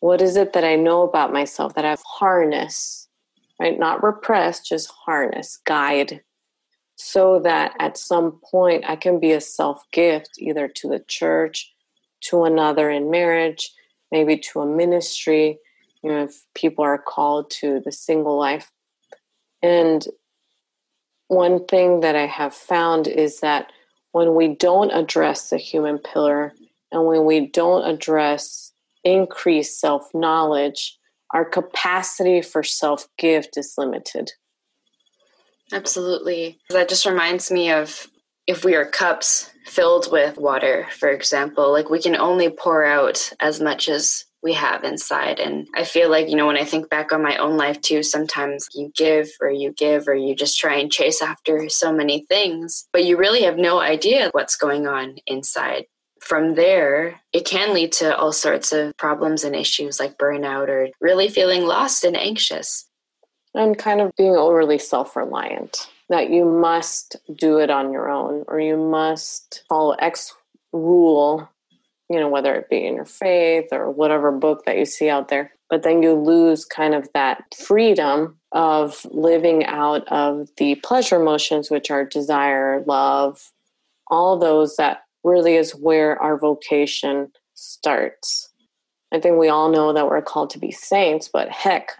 What 0.00 0.20
is 0.20 0.36
it 0.36 0.52
that 0.52 0.64
I 0.64 0.76
know 0.76 1.02
about 1.02 1.32
myself 1.32 1.74
that 1.74 1.84
I've 1.84 2.02
harnessed, 2.04 3.08
right? 3.60 3.78
Not 3.78 4.02
repressed, 4.02 4.66
just 4.66 4.90
harness, 4.90 5.58
guide, 5.64 6.22
so 6.96 7.38
that 7.40 7.74
at 7.78 7.98
some 7.98 8.40
point 8.50 8.84
I 8.88 8.96
can 8.96 9.20
be 9.20 9.32
a 9.32 9.40
self 9.40 9.84
gift 9.92 10.30
either 10.38 10.66
to 10.66 10.88
the 10.88 11.04
church, 11.06 11.72
to 12.22 12.44
another 12.44 12.90
in 12.90 13.10
marriage, 13.10 13.70
maybe 14.10 14.38
to 14.38 14.60
a 14.60 14.66
ministry, 14.66 15.58
you 16.02 16.10
know, 16.10 16.24
if 16.24 16.42
people 16.54 16.84
are 16.84 16.98
called 16.98 17.50
to 17.50 17.80
the 17.84 17.92
single 17.92 18.38
life. 18.38 18.70
And 19.62 20.06
one 21.28 21.66
thing 21.66 22.00
that 22.00 22.16
I 22.16 22.26
have 22.26 22.54
found 22.54 23.06
is 23.06 23.40
that 23.40 23.72
when 24.12 24.34
we 24.34 24.48
don't 24.54 24.90
address 24.90 25.50
the 25.50 25.58
human 25.58 25.98
pillar 25.98 26.54
and 26.92 27.04
when 27.06 27.26
we 27.26 27.46
don't 27.48 27.84
address 27.84 28.72
increased 29.04 29.78
self 29.80 30.08
knowledge, 30.14 30.98
our 31.34 31.44
capacity 31.44 32.40
for 32.40 32.62
self 32.62 33.06
gift 33.18 33.58
is 33.58 33.74
limited. 33.76 34.32
Absolutely. 35.72 36.58
That 36.70 36.88
just 36.88 37.06
reminds 37.06 37.50
me 37.50 37.70
of 37.70 38.06
if 38.46 38.64
we 38.64 38.74
are 38.76 38.86
cups 38.86 39.50
filled 39.66 40.10
with 40.12 40.38
water, 40.38 40.86
for 40.90 41.10
example, 41.10 41.72
like 41.72 41.90
we 41.90 42.00
can 42.00 42.16
only 42.16 42.48
pour 42.50 42.84
out 42.84 43.32
as 43.40 43.60
much 43.60 43.88
as 43.88 44.24
we 44.42 44.52
have 44.52 44.84
inside. 44.84 45.40
And 45.40 45.66
I 45.74 45.82
feel 45.82 46.08
like, 46.08 46.28
you 46.28 46.36
know, 46.36 46.46
when 46.46 46.56
I 46.56 46.64
think 46.64 46.88
back 46.88 47.12
on 47.12 47.22
my 47.22 47.36
own 47.36 47.56
life 47.56 47.80
too, 47.80 48.04
sometimes 48.04 48.68
you 48.74 48.92
give 48.94 49.28
or 49.40 49.50
you 49.50 49.72
give 49.72 50.06
or 50.06 50.14
you 50.14 50.36
just 50.36 50.56
try 50.56 50.76
and 50.76 50.92
chase 50.92 51.20
after 51.20 51.68
so 51.68 51.92
many 51.92 52.24
things, 52.28 52.86
but 52.92 53.04
you 53.04 53.16
really 53.16 53.42
have 53.42 53.58
no 53.58 53.80
idea 53.80 54.30
what's 54.32 54.54
going 54.54 54.86
on 54.86 55.16
inside. 55.26 55.86
From 56.20 56.54
there, 56.54 57.20
it 57.32 57.44
can 57.44 57.74
lead 57.74 57.92
to 57.94 58.16
all 58.16 58.32
sorts 58.32 58.72
of 58.72 58.96
problems 58.96 59.42
and 59.42 59.56
issues 59.56 59.98
like 59.98 60.16
burnout 60.16 60.68
or 60.68 60.88
really 61.00 61.28
feeling 61.28 61.64
lost 61.64 62.04
and 62.04 62.16
anxious 62.16 62.86
and 63.56 63.78
kind 63.78 64.00
of 64.00 64.12
being 64.16 64.36
overly 64.36 64.78
self 64.78 65.16
reliant 65.16 65.88
that 66.08 66.30
you 66.30 66.44
must 66.44 67.16
do 67.34 67.58
it 67.58 67.70
on 67.70 67.92
your 67.92 68.08
own 68.08 68.44
or 68.48 68.60
you 68.60 68.76
must 68.76 69.64
follow 69.68 69.92
X 69.92 70.34
rule, 70.72 71.48
you 72.08 72.20
know, 72.20 72.28
whether 72.28 72.54
it 72.54 72.70
be 72.70 72.86
in 72.86 72.94
your 72.94 73.04
faith 73.04 73.66
or 73.72 73.90
whatever 73.90 74.30
book 74.30 74.64
that 74.64 74.78
you 74.78 74.84
see 74.84 75.08
out 75.08 75.28
there. 75.28 75.52
but 75.68 75.82
then 75.82 76.00
you 76.00 76.12
lose 76.12 76.64
kind 76.64 76.94
of 76.94 77.08
that 77.12 77.42
freedom 77.56 78.38
of 78.52 79.04
living 79.10 79.64
out 79.64 80.06
of 80.08 80.48
the 80.58 80.76
pleasure 80.76 81.20
emotions, 81.20 81.70
which 81.70 81.90
are 81.90 82.04
desire, 82.04 82.84
love, 82.86 83.50
all 84.08 84.38
those 84.38 84.76
that 84.76 85.02
really 85.24 85.56
is 85.56 85.74
where 85.74 86.22
our 86.22 86.38
vocation 86.38 87.32
starts. 87.54 88.48
I 89.12 89.18
think 89.18 89.38
we 89.38 89.48
all 89.48 89.70
know 89.70 89.92
that 89.92 90.06
we're 90.06 90.22
called 90.22 90.50
to 90.50 90.58
be 90.60 90.70
saints, 90.70 91.28
but 91.32 91.48
heck, 91.50 91.92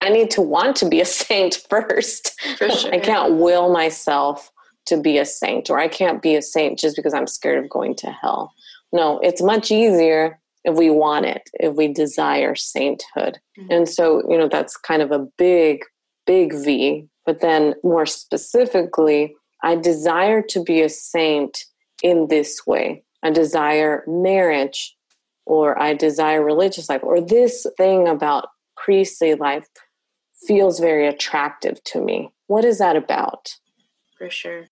I 0.00 0.08
need 0.08 0.30
to 0.32 0.40
want 0.40 0.76
to 0.76 0.88
be 0.88 1.00
a 1.00 1.04
saint 1.22 1.66
first. 1.68 2.38
Sure. 2.56 2.70
I 2.92 2.98
can't 2.98 3.34
will 3.34 3.72
myself 3.72 4.50
to 4.86 4.96
be 4.96 5.18
a 5.18 5.24
saint, 5.24 5.70
or 5.70 5.78
I 5.78 5.88
can't 5.88 6.22
be 6.22 6.34
a 6.34 6.42
saint 6.42 6.78
just 6.78 6.96
because 6.96 7.14
I'm 7.14 7.26
scared 7.26 7.62
of 7.62 7.70
going 7.70 7.94
to 7.96 8.10
hell. 8.10 8.52
No, 8.92 9.18
it's 9.20 9.42
much 9.42 9.70
easier 9.70 10.40
if 10.64 10.74
we 10.74 10.90
want 10.90 11.26
it, 11.26 11.48
if 11.54 11.74
we 11.74 11.88
desire 11.88 12.54
sainthood. 12.54 13.38
Mm-hmm. 13.58 13.70
And 13.70 13.88
so, 13.88 14.22
you 14.28 14.36
know, 14.36 14.48
that's 14.48 14.76
kind 14.76 15.02
of 15.02 15.12
a 15.12 15.26
big, 15.38 15.84
big 16.26 16.54
V. 16.54 17.06
But 17.24 17.40
then 17.40 17.74
more 17.84 18.06
specifically, 18.06 19.34
I 19.62 19.76
desire 19.76 20.42
to 20.42 20.62
be 20.62 20.82
a 20.82 20.88
saint 20.88 21.64
in 22.02 22.28
this 22.28 22.66
way. 22.66 23.04
I 23.22 23.30
desire 23.30 24.02
marriage, 24.06 24.96
or 25.44 25.80
I 25.80 25.94
desire 25.94 26.42
religious 26.42 26.88
life, 26.88 27.02
or 27.04 27.20
this 27.20 27.66
thing 27.76 28.08
about 28.08 28.48
priestly 28.76 29.34
life 29.34 29.68
feels 30.46 30.80
very 30.80 31.06
attractive 31.06 31.82
to 31.84 32.00
me. 32.00 32.30
What 32.46 32.64
is 32.64 32.78
that 32.78 32.96
about? 32.96 33.54
For 34.18 34.30
sure. 34.30 34.66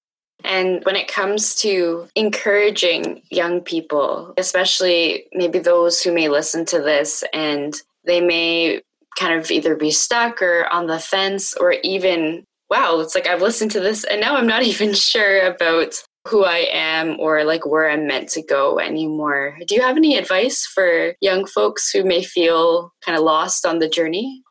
And 0.44 0.85
when 0.85 0.96
it 0.96 1.09
comes 1.09 1.54
to 1.57 2.09
encouraging 2.14 3.22
young 3.31 3.61
people, 3.61 4.35
especially 4.37 5.24
maybe 5.33 5.59
those 5.59 6.00
who 6.00 6.12
may 6.12 6.28
listen 6.28 6.64
to 6.66 6.81
this 6.81 7.24
and 7.33 7.74
they 8.04 8.20
may 8.20 8.83
kind 9.18 9.38
of 9.38 9.50
either 9.50 9.74
be 9.74 9.90
stuck 9.90 10.40
or 10.40 10.72
on 10.72 10.87
the 10.87 11.00
fence 11.00 11.54
or 11.54 11.72
even, 11.83 12.44
wow, 12.70 13.00
it's 13.00 13.14
like 13.14 13.26
I've 13.26 13.42
listened 13.42 13.72
to 13.72 13.81
this 13.81 14.04
and 14.04 14.20
now 14.20 14.37
I'm 14.37 14.46
not 14.46 14.62
even 14.64 14.94
sure 14.94 15.40
about 15.40 15.94
who 16.28 16.44
I 16.44 16.66
am 16.70 17.18
or 17.18 17.44
like 17.44 17.66
where 17.66 17.90
I'm 17.90 18.07
meant 18.07 18.28
to 18.31 18.42
go 18.42 18.78
anymore. 18.78 19.57
Do 19.66 19.74
you 19.74 19.81
have 19.81 19.96
any 19.96 20.16
advice 20.16 20.66
for 20.66 21.14
young 21.20 21.46
folks 21.46 21.90
who 21.90 22.04
may 22.04 22.22
feel 22.22 22.92
kind 23.04 23.16
of 23.16 23.24
lost 23.24 23.64
on 23.64 23.78
the 23.78 23.88
journey? 23.88 24.42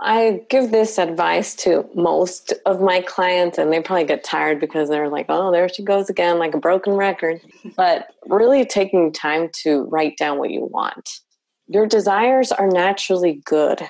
I 0.00 0.42
give 0.48 0.70
this 0.70 0.98
advice 0.98 1.54
to 1.56 1.88
most 1.94 2.54
of 2.64 2.80
my 2.80 3.02
clients, 3.02 3.58
and 3.58 3.72
they 3.72 3.80
probably 3.80 4.04
get 4.04 4.24
tired 4.24 4.58
because 4.58 4.88
they're 4.88 5.08
like, 5.08 5.26
oh, 5.28 5.52
there 5.52 5.68
she 5.68 5.82
goes 5.82 6.08
again, 6.08 6.38
like 6.38 6.54
a 6.54 6.58
broken 6.58 6.94
record. 6.94 7.40
But 7.76 8.08
really 8.26 8.64
taking 8.64 9.12
time 9.12 9.50
to 9.62 9.84
write 9.84 10.16
down 10.16 10.38
what 10.38 10.50
you 10.50 10.64
want. 10.64 11.08
Your 11.68 11.86
desires 11.86 12.52
are 12.52 12.68
naturally 12.68 13.40
good. 13.44 13.82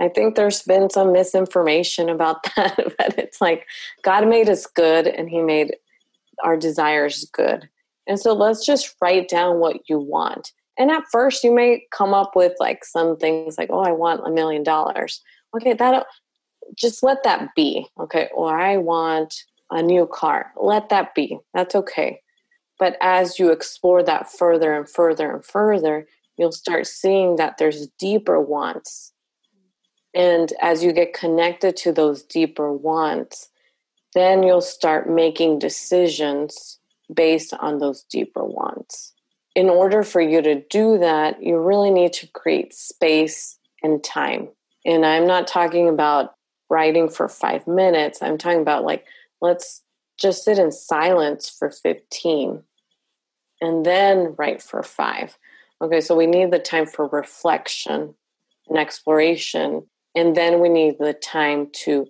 I 0.00 0.08
think 0.08 0.34
there's 0.34 0.62
been 0.62 0.90
some 0.90 1.12
misinformation 1.12 2.08
about 2.08 2.42
that, 2.56 2.76
but 2.76 3.18
it's 3.18 3.40
like 3.40 3.66
God 4.02 4.28
made 4.28 4.48
us 4.48 4.66
good 4.66 5.06
and 5.06 5.28
He 5.28 5.40
made 5.40 5.76
our 6.44 6.56
desires 6.56 7.28
good. 7.32 7.68
And 8.06 8.18
so 8.18 8.32
let's 8.32 8.64
just 8.64 8.94
write 9.02 9.28
down 9.28 9.58
what 9.58 9.88
you 9.88 9.98
want. 9.98 10.52
And 10.78 10.92
at 10.92 11.02
first, 11.10 11.42
you 11.42 11.52
may 11.52 11.84
come 11.90 12.14
up 12.14 12.36
with 12.36 12.52
like 12.60 12.84
some 12.84 13.16
things 13.16 13.58
like, 13.58 13.68
oh, 13.70 13.80
I 13.80 13.90
want 13.90 14.26
a 14.26 14.30
million 14.30 14.62
dollars. 14.62 15.20
Okay, 15.54 15.72
that 15.72 15.94
uh, 15.94 16.04
just 16.76 17.02
let 17.02 17.24
that 17.24 17.48
be. 17.56 17.86
Okay, 17.98 18.28
or 18.32 18.58
I 18.58 18.76
want 18.76 19.34
a 19.70 19.82
new 19.82 20.06
car. 20.06 20.52
Let 20.56 20.88
that 20.90 21.14
be. 21.14 21.38
That's 21.52 21.74
okay. 21.74 22.20
But 22.78 22.96
as 23.00 23.40
you 23.40 23.50
explore 23.50 24.04
that 24.04 24.30
further 24.30 24.72
and 24.72 24.88
further 24.88 25.34
and 25.34 25.44
further, 25.44 26.06
you'll 26.36 26.52
start 26.52 26.86
seeing 26.86 27.36
that 27.36 27.58
there's 27.58 27.88
deeper 27.98 28.40
wants. 28.40 29.12
And 30.14 30.52
as 30.62 30.84
you 30.84 30.92
get 30.92 31.12
connected 31.12 31.76
to 31.78 31.92
those 31.92 32.22
deeper 32.22 32.72
wants, 32.72 33.48
then 34.14 34.44
you'll 34.44 34.60
start 34.60 35.10
making 35.10 35.58
decisions 35.58 36.78
based 37.12 37.52
on 37.54 37.78
those 37.78 38.04
deeper 38.04 38.44
wants 38.44 39.12
in 39.58 39.68
order 39.68 40.04
for 40.04 40.20
you 40.20 40.40
to 40.40 40.62
do 40.70 40.98
that, 40.98 41.42
you 41.42 41.58
really 41.58 41.90
need 41.90 42.12
to 42.12 42.28
create 42.28 42.72
space 42.72 43.58
and 43.82 44.04
time. 44.04 44.48
And 44.86 45.04
I'm 45.04 45.26
not 45.26 45.48
talking 45.48 45.88
about 45.88 46.36
writing 46.70 47.08
for 47.08 47.28
five 47.28 47.66
minutes. 47.66 48.22
I'm 48.22 48.38
talking 48.38 48.60
about 48.60 48.84
like, 48.84 49.04
let's 49.40 49.82
just 50.16 50.44
sit 50.44 50.60
in 50.60 50.70
silence 50.70 51.50
for 51.50 51.72
15 51.72 52.62
and 53.60 53.84
then 53.84 54.36
write 54.38 54.62
for 54.62 54.80
five. 54.84 55.36
Okay, 55.82 56.02
so 56.02 56.14
we 56.14 56.28
need 56.28 56.52
the 56.52 56.60
time 56.60 56.86
for 56.86 57.08
reflection 57.08 58.14
and 58.68 58.78
exploration. 58.78 59.88
And 60.14 60.36
then 60.36 60.60
we 60.60 60.68
need 60.68 61.00
the 61.00 61.14
time 61.14 61.66
to 61.82 62.06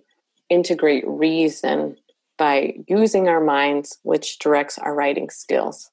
integrate 0.51 1.03
reason 1.07 1.97
by 2.37 2.75
using 2.87 3.27
our 3.27 3.43
minds, 3.43 3.97
which 4.03 4.37
directs 4.37 4.77
our 4.77 4.93
writing 4.93 5.31
skills 5.31 5.89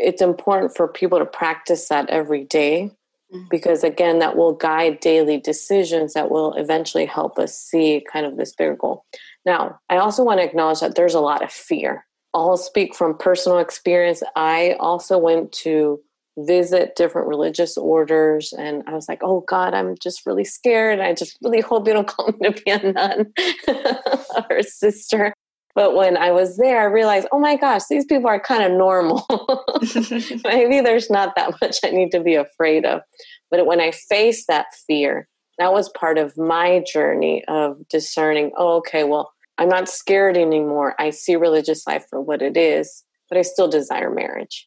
it's 0.00 0.22
important 0.22 0.76
for 0.76 0.88
people 0.88 1.18
to 1.18 1.26
practice 1.26 1.88
that 1.88 2.08
every 2.10 2.44
day 2.44 2.90
mm-hmm. 3.32 3.44
because 3.50 3.84
again 3.84 4.18
that 4.18 4.36
will 4.36 4.52
guide 4.52 5.00
daily 5.00 5.38
decisions 5.38 6.14
that 6.14 6.30
will 6.30 6.54
eventually 6.54 7.06
help 7.06 7.38
us 7.38 7.56
see 7.56 8.04
kind 8.12 8.26
of 8.26 8.36
this 8.36 8.54
bigger 8.54 8.76
goal. 8.76 9.04
Now 9.44 9.78
i 9.88 9.96
also 9.96 10.24
want 10.24 10.40
to 10.40 10.44
acknowledge 10.44 10.80
that 10.80 10.94
there's 10.94 11.14
a 11.14 11.20
lot 11.20 11.42
of 11.42 11.52
fear. 11.52 12.06
I'll 12.32 12.56
speak 12.56 12.94
from 12.94 13.18
personal 13.18 13.58
experience. 13.58 14.22
I 14.36 14.76
also 14.78 15.18
went 15.18 15.52
to 15.64 16.00
visit 16.38 16.94
different 16.94 17.26
religious 17.26 17.76
orders 17.76 18.54
and 18.56 18.84
i 18.86 18.94
was 18.94 19.08
like 19.08 19.18
oh 19.22 19.44
god 19.48 19.74
i'm 19.74 19.94
just 20.00 20.24
really 20.24 20.44
scared. 20.44 21.00
I 21.00 21.12
just 21.12 21.36
really 21.42 21.60
hope 21.70 21.86
you 21.86 21.92
don't 21.92 22.06
call 22.06 22.32
me 22.38 22.50
to 22.50 22.62
be 22.62 22.70
a 22.70 22.92
nun 22.92 23.32
or 24.50 24.56
a 24.56 24.62
sister 24.62 25.34
but 25.74 25.94
when 25.94 26.16
I 26.16 26.30
was 26.32 26.56
there, 26.56 26.80
I 26.80 26.84
realized, 26.84 27.28
oh 27.32 27.38
my 27.38 27.56
gosh, 27.56 27.82
these 27.88 28.04
people 28.04 28.28
are 28.28 28.40
kind 28.40 28.64
of 28.64 28.72
normal. 28.72 29.24
Maybe 30.44 30.80
there's 30.80 31.10
not 31.10 31.34
that 31.36 31.54
much 31.60 31.78
I 31.84 31.90
need 31.90 32.10
to 32.12 32.20
be 32.20 32.34
afraid 32.34 32.84
of. 32.84 33.02
But 33.50 33.66
when 33.66 33.80
I 33.80 33.92
faced 33.92 34.46
that 34.48 34.66
fear, 34.86 35.28
that 35.58 35.72
was 35.72 35.88
part 35.90 36.18
of 36.18 36.36
my 36.36 36.82
journey 36.90 37.44
of 37.46 37.86
discerning, 37.88 38.50
oh, 38.56 38.76
okay, 38.78 39.04
well, 39.04 39.32
I'm 39.58 39.68
not 39.68 39.88
scared 39.88 40.36
anymore. 40.36 40.94
I 40.98 41.10
see 41.10 41.36
religious 41.36 41.86
life 41.86 42.06
for 42.08 42.20
what 42.20 42.40
it 42.40 42.56
is, 42.56 43.04
but 43.28 43.38
I 43.38 43.42
still 43.42 43.68
desire 43.68 44.10
marriage. 44.10 44.66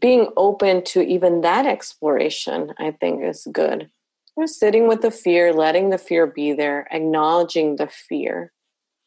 Being 0.00 0.28
open 0.36 0.82
to 0.84 1.02
even 1.02 1.42
that 1.42 1.66
exploration, 1.66 2.72
I 2.78 2.92
think, 2.92 3.22
is 3.22 3.46
good. 3.52 3.90
Just 4.40 4.58
sitting 4.58 4.88
with 4.88 5.02
the 5.02 5.10
fear, 5.10 5.52
letting 5.52 5.90
the 5.90 5.98
fear 5.98 6.26
be 6.26 6.54
there, 6.54 6.88
acknowledging 6.90 7.76
the 7.76 7.86
fear, 7.86 8.52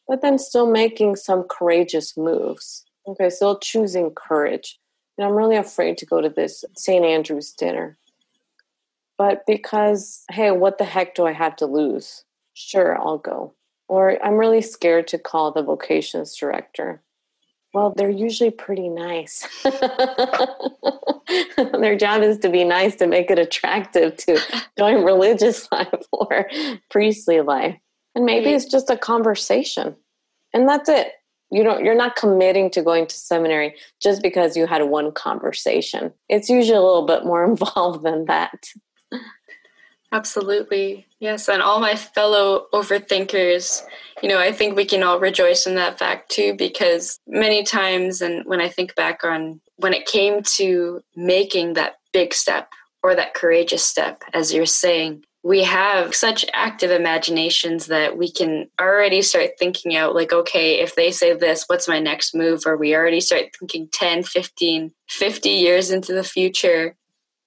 but 0.08 0.22
then 0.22 0.38
still 0.38 0.70
making 0.70 1.16
some 1.16 1.44
courageous 1.44 2.16
moves. 2.18 2.86
Okay, 3.08 3.30
still 3.30 3.60
choosing 3.60 4.12
courage. 4.12 4.80
And 5.18 5.28
I'm 5.28 5.34
really 5.34 5.56
afraid 5.56 5.98
to 6.00 6.06
go 6.06 6.22
to 6.22 6.30
this 6.30 6.66
St. 6.76 7.06
Andrew's 7.06 7.52
dinner. 7.52 7.98
But 9.18 9.46
because, 9.48 10.24
hey, 10.30 10.52
what 10.52 10.78
the 10.78 10.84
heck 10.84 11.16
do 11.16 11.26
I 11.26 11.32
have 11.32 11.56
to 11.58 11.66
lose? 11.66 12.26
Sure, 12.54 13.00
I'll 13.00 13.18
go. 13.18 13.54
Or 13.88 14.24
I'm 14.26 14.36
really 14.36 14.62
scared 14.62 15.08
to 15.10 15.18
call 15.18 15.52
the 15.52 15.64
vocations 15.64 16.36
director. 16.36 17.02
Well, 17.74 17.94
they're 17.96 18.10
usually 18.10 18.52
pretty 18.52 18.90
nice. 18.90 19.46
Their 21.58 21.98
job 21.98 22.22
is 22.24 22.38
to 22.40 22.50
be 22.50 22.64
nice 22.64 22.96
to 22.96 23.08
make 23.08 23.30
it 23.30 23.38
attractive 23.38 24.16
to 24.18 24.40
join 24.78 25.04
religious 25.04 25.70
life 25.72 26.04
or 26.14 26.50
priestly 26.90 27.42
life. 27.42 27.78
And 28.16 28.26
maybe 28.26 28.52
it's 28.52 28.66
just 28.66 28.90
a 28.90 28.98
conversation. 28.98 29.96
And 30.54 30.68
that's 30.68 30.90
it. 30.90 31.12
You 31.52 31.64
don't 31.64 31.84
you're 31.84 31.96
not 31.96 32.16
committing 32.16 32.72
to 32.72 32.82
going 32.82 33.06
to 33.08 33.16
seminary 33.16 33.76
just 34.02 34.24
because 34.24 34.58
you 34.58 34.66
had 34.66 34.84
one 34.84 35.12
conversation. 35.12 36.12
It's 36.28 36.50
usually 36.50 36.78
a 36.78 36.82
little 36.82 37.06
bit 37.06 37.26
more 37.26 37.46
involved 37.50 38.04
than 38.04 38.26
that. 38.26 38.68
Absolutely. 40.12 41.06
Yes, 41.20 41.50
and 41.50 41.62
all 41.62 41.80
my 41.80 41.96
fellow 41.96 42.68
overthinkers, 42.74 43.84
you 44.24 44.30
know, 44.30 44.40
I 44.40 44.52
think 44.52 44.76
we 44.76 44.86
can 44.86 45.04
all 45.04 45.20
rejoice 45.20 45.68
in 45.68 45.76
that 45.76 46.00
fact 46.00 46.32
too 46.32 46.56
because 46.56 47.20
many 47.28 47.64
times 47.64 48.22
and 48.22 48.46
when 48.46 48.62
I 48.62 48.70
think 48.70 48.96
back 48.96 49.24
on 49.24 49.60
when 49.78 49.94
it 49.94 50.06
came 50.06 50.42
to 50.42 51.02
making 51.16 51.74
that 51.74 51.96
big 52.14 52.34
step 52.34 52.70
or 53.04 53.14
that 53.16 53.34
courageous 53.34 53.84
step 53.84 54.24
as 54.34 54.54
you're 54.54 54.66
saying, 54.66 55.26
we 55.46 55.62
have 55.62 56.16
such 56.16 56.44
active 56.54 56.90
imaginations 56.90 57.86
that 57.86 58.18
we 58.18 58.32
can 58.32 58.68
already 58.82 59.22
start 59.22 59.52
thinking 59.60 59.96
out 59.96 60.16
like 60.16 60.34
okay 60.34 60.80
if 60.80 60.96
they 60.96 61.12
say 61.12 61.36
this 61.36 61.66
what's 61.68 61.88
my 61.88 62.00
next 62.00 62.34
move? 62.34 62.64
Or 62.66 62.76
we 62.76 62.96
already 62.96 63.22
start 63.22 63.56
thinking 63.60 63.88
10 63.94 64.24
15 64.24 64.92
50 65.08 65.50
years 65.50 65.92
into 65.92 66.14
the 66.14 66.24
future 66.24 66.96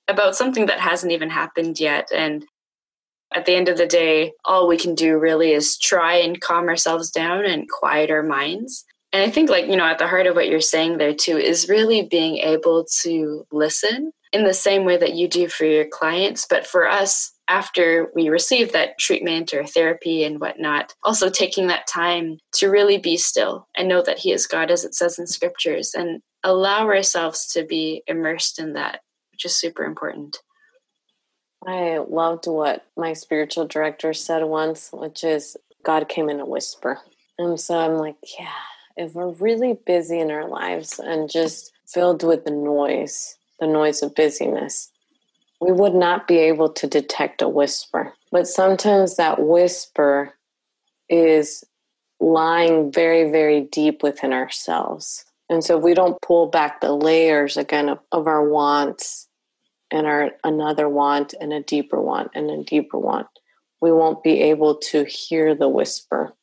about 0.07 0.37
something 0.37 0.67
that 0.67 0.79
hasn't 0.79 1.11
even 1.11 1.29
happened 1.29 1.81
yet. 1.81 2.09
And 2.15 2.47
at 3.35 3.47
the 3.47 3.57
end 3.57 3.69
of 3.69 3.77
the 3.77 3.87
day 3.87 4.33
all 4.45 4.69
we 4.69 4.79
can 4.79 4.95
do 4.95 5.19
really 5.19 5.51
is 5.51 5.77
try 5.77 6.15
and 6.15 6.41
calm 6.41 6.69
ourselves 6.69 7.11
down 7.11 7.45
and 7.45 7.69
quiet 7.69 8.13
our 8.13 8.23
minds. 8.23 8.85
And 9.13 9.29
i 9.29 9.29
think 9.29 9.51
like 9.51 9.67
you 9.67 9.77
know 9.77 9.87
at 9.87 9.99
the 9.99 10.07
heart 10.07 10.29
of 10.29 10.37
what 10.37 10.49
you're 10.49 10.61
saying 10.61 10.99
there 10.99 11.15
too 11.15 11.37
is 11.37 11.69
really 11.69 12.03
being 12.03 12.39
able 12.39 12.85
to 13.01 13.45
listen 13.51 14.13
in 14.33 14.45
the 14.45 14.55
same 14.55 14.85
way 14.85 14.97
that 14.99 15.15
you 15.15 15.27
do 15.27 15.49
for 15.49 15.65
your 15.65 15.87
clients. 15.87 16.47
But 16.49 16.65
for 16.65 16.89
us, 16.89 17.33
after 17.49 18.11
we 18.15 18.29
receive 18.29 18.73
that 18.73 18.99
treatment 18.99 19.55
or 19.55 19.65
therapy 19.65 20.25
and 20.25 20.41
whatnot, 20.41 20.95
also 21.03 21.31
taking 21.31 21.67
that 21.69 21.87
time 21.87 22.39
to 22.53 22.69
really 22.69 22.99
be 22.99 23.17
still 23.17 23.67
and 23.75 23.89
know 23.89 24.03
that 24.03 24.19
He 24.19 24.33
is 24.33 24.47
God, 24.47 24.71
as 24.71 24.85
it 24.85 24.95
says 24.95 25.19
in 25.19 25.27
scriptures, 25.27 25.95
and 25.95 26.21
allow 26.45 26.87
ourselves 26.87 27.47
to 27.55 27.65
be 27.65 28.03
immersed 28.07 28.59
in 28.59 28.75
that, 28.75 29.01
which 29.33 29.45
is 29.45 29.57
super 29.57 29.85
important. 29.85 30.39
I 31.67 31.99
loved 31.99 32.47
what 32.47 32.87
my 32.97 33.15
spiritual 33.15 33.67
director 33.67 34.13
said 34.13 34.45
once, 34.45 34.91
which 34.93 35.25
is 35.25 35.57
God 35.85 36.09
came 36.09 36.29
in 36.29 36.41
a 36.41 36.47
whisper. 36.47 37.01
And 37.39 37.59
so 37.59 37.79
I'm 37.79 37.97
like, 37.97 38.17
yeah, 38.39 38.53
if 38.97 39.15
we're 39.15 39.31
really 39.33 39.79
busy 39.87 40.19
in 40.19 40.31
our 40.31 40.49
lives 40.49 40.99
and 40.99 41.31
just 41.31 41.73
filled 41.87 42.23
with 42.23 42.45
the 42.45 42.51
noise, 42.51 43.37
the 43.61 43.67
noise 43.67 44.03
of 44.03 44.15
busyness, 44.15 44.93
we 45.61 45.73
would 45.73 45.95
not 45.95 46.29
be 46.29 46.39
able 46.39 46.69
to 46.71 46.87
detect 46.87 47.43
a 47.43 47.49
whisper. 47.49 48.13
But 48.31 48.47
sometimes 48.47 49.17
that 49.17 49.41
whisper 49.41 50.35
is 51.09 51.65
lying 52.21 52.93
very, 52.93 53.31
very 53.31 53.63
deep 53.63 54.03
within 54.03 54.33
ourselves. 54.33 55.25
And 55.49 55.65
so 55.65 55.79
if 55.79 55.83
we 55.85 55.95
don't 55.95 56.21
pull 56.21 56.49
back 56.49 56.81
the 56.81 56.93
layers 56.93 57.57
again 57.57 57.89
of, 57.89 57.99
of 58.13 58.27
our 58.27 58.47
wants 58.47 59.29
and 59.91 60.07
our 60.07 60.31
another 60.45 60.89
want 60.89 61.35
and 61.41 61.53
a 61.53 61.63
deeper 61.63 62.01
want 62.01 62.31
and 62.35 62.51
a 62.51 62.63
deeper 62.63 62.99
want, 62.99 63.29
we 63.81 63.91
won't 63.91 64.23
be 64.23 64.43
able 64.43 64.77
to 64.77 65.05
hear 65.05 65.55
the 65.55 65.69
whisper. 65.69 66.35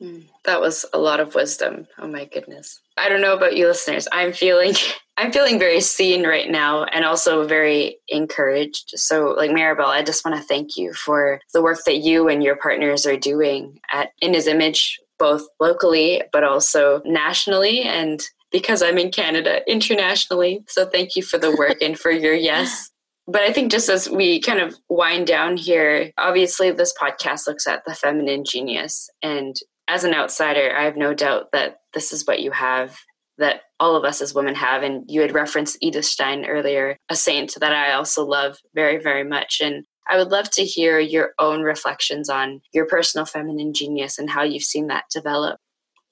Mm, 0.00 0.24
that 0.44 0.60
was 0.60 0.86
a 0.92 0.98
lot 0.98 1.20
of 1.20 1.34
wisdom. 1.34 1.86
Oh 1.98 2.06
my 2.06 2.24
goodness. 2.24 2.80
I 2.96 3.08
don't 3.08 3.20
know 3.20 3.34
about 3.34 3.56
you 3.56 3.66
listeners. 3.66 4.08
I'm 4.12 4.32
feeling 4.32 4.74
I'm 5.18 5.32
feeling 5.32 5.58
very 5.58 5.80
seen 5.80 6.26
right 6.26 6.50
now 6.50 6.84
and 6.84 7.04
also 7.04 7.46
very 7.46 7.98
encouraged. 8.08 8.92
So 8.96 9.30
like 9.30 9.50
Maribel, 9.50 9.86
I 9.86 10.02
just 10.02 10.24
want 10.24 10.36
to 10.36 10.42
thank 10.42 10.76
you 10.76 10.92
for 10.92 11.40
the 11.54 11.62
work 11.62 11.84
that 11.84 11.98
you 11.98 12.28
and 12.28 12.42
your 12.42 12.56
partners 12.56 13.06
are 13.06 13.16
doing 13.16 13.80
at 13.90 14.10
In 14.20 14.34
His 14.34 14.46
Image, 14.46 15.00
both 15.18 15.46
locally 15.58 16.22
but 16.32 16.44
also 16.44 17.00
nationally 17.06 17.82
and 17.82 18.22
because 18.52 18.82
I'm 18.82 18.98
in 18.98 19.10
Canada 19.10 19.60
internationally. 19.70 20.62
So 20.68 20.86
thank 20.86 21.16
you 21.16 21.22
for 21.22 21.38
the 21.38 21.56
work 21.56 21.80
and 21.80 21.98
for 21.98 22.10
your 22.10 22.34
yes. 22.34 22.90
But 23.26 23.42
I 23.42 23.52
think 23.52 23.72
just 23.72 23.88
as 23.88 24.08
we 24.08 24.40
kind 24.40 24.60
of 24.60 24.76
wind 24.88 25.26
down 25.26 25.56
here, 25.56 26.12
obviously 26.16 26.70
this 26.70 26.94
podcast 27.00 27.46
looks 27.46 27.66
at 27.66 27.84
the 27.84 27.94
feminine 27.94 28.44
genius. 28.44 29.10
And 29.20 29.56
as 29.88 30.04
an 30.04 30.14
outsider, 30.14 30.76
I 30.76 30.84
have 30.84 30.96
no 30.96 31.12
doubt 31.12 31.50
that 31.52 31.80
this 31.92 32.12
is 32.12 32.24
what 32.26 32.40
you 32.40 32.52
have, 32.52 32.96
that 33.38 33.62
all 33.78 33.96
of 33.96 34.04
us 34.04 34.20
as 34.20 34.34
women 34.34 34.54
have. 34.54 34.82
And 34.82 35.04
you 35.08 35.20
had 35.20 35.34
referenced 35.34 35.78
Edith 35.80 36.04
Stein 36.04 36.46
earlier, 36.46 36.98
a 37.08 37.16
saint 37.16 37.54
that 37.60 37.72
I 37.72 37.92
also 37.92 38.24
love 38.24 38.58
very, 38.74 38.98
very 38.98 39.24
much. 39.24 39.60
And 39.62 39.84
I 40.08 40.16
would 40.16 40.28
love 40.28 40.50
to 40.52 40.64
hear 40.64 40.98
your 40.98 41.32
own 41.38 41.62
reflections 41.62 42.28
on 42.28 42.60
your 42.72 42.86
personal 42.86 43.26
feminine 43.26 43.74
genius 43.74 44.18
and 44.18 44.30
how 44.30 44.42
you've 44.42 44.62
seen 44.62 44.86
that 44.86 45.04
develop. 45.10 45.58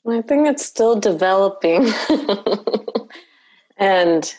I 0.06 0.20
think 0.20 0.48
it's 0.48 0.64
still 0.64 0.98
developing. 1.00 1.90
and 3.78 4.34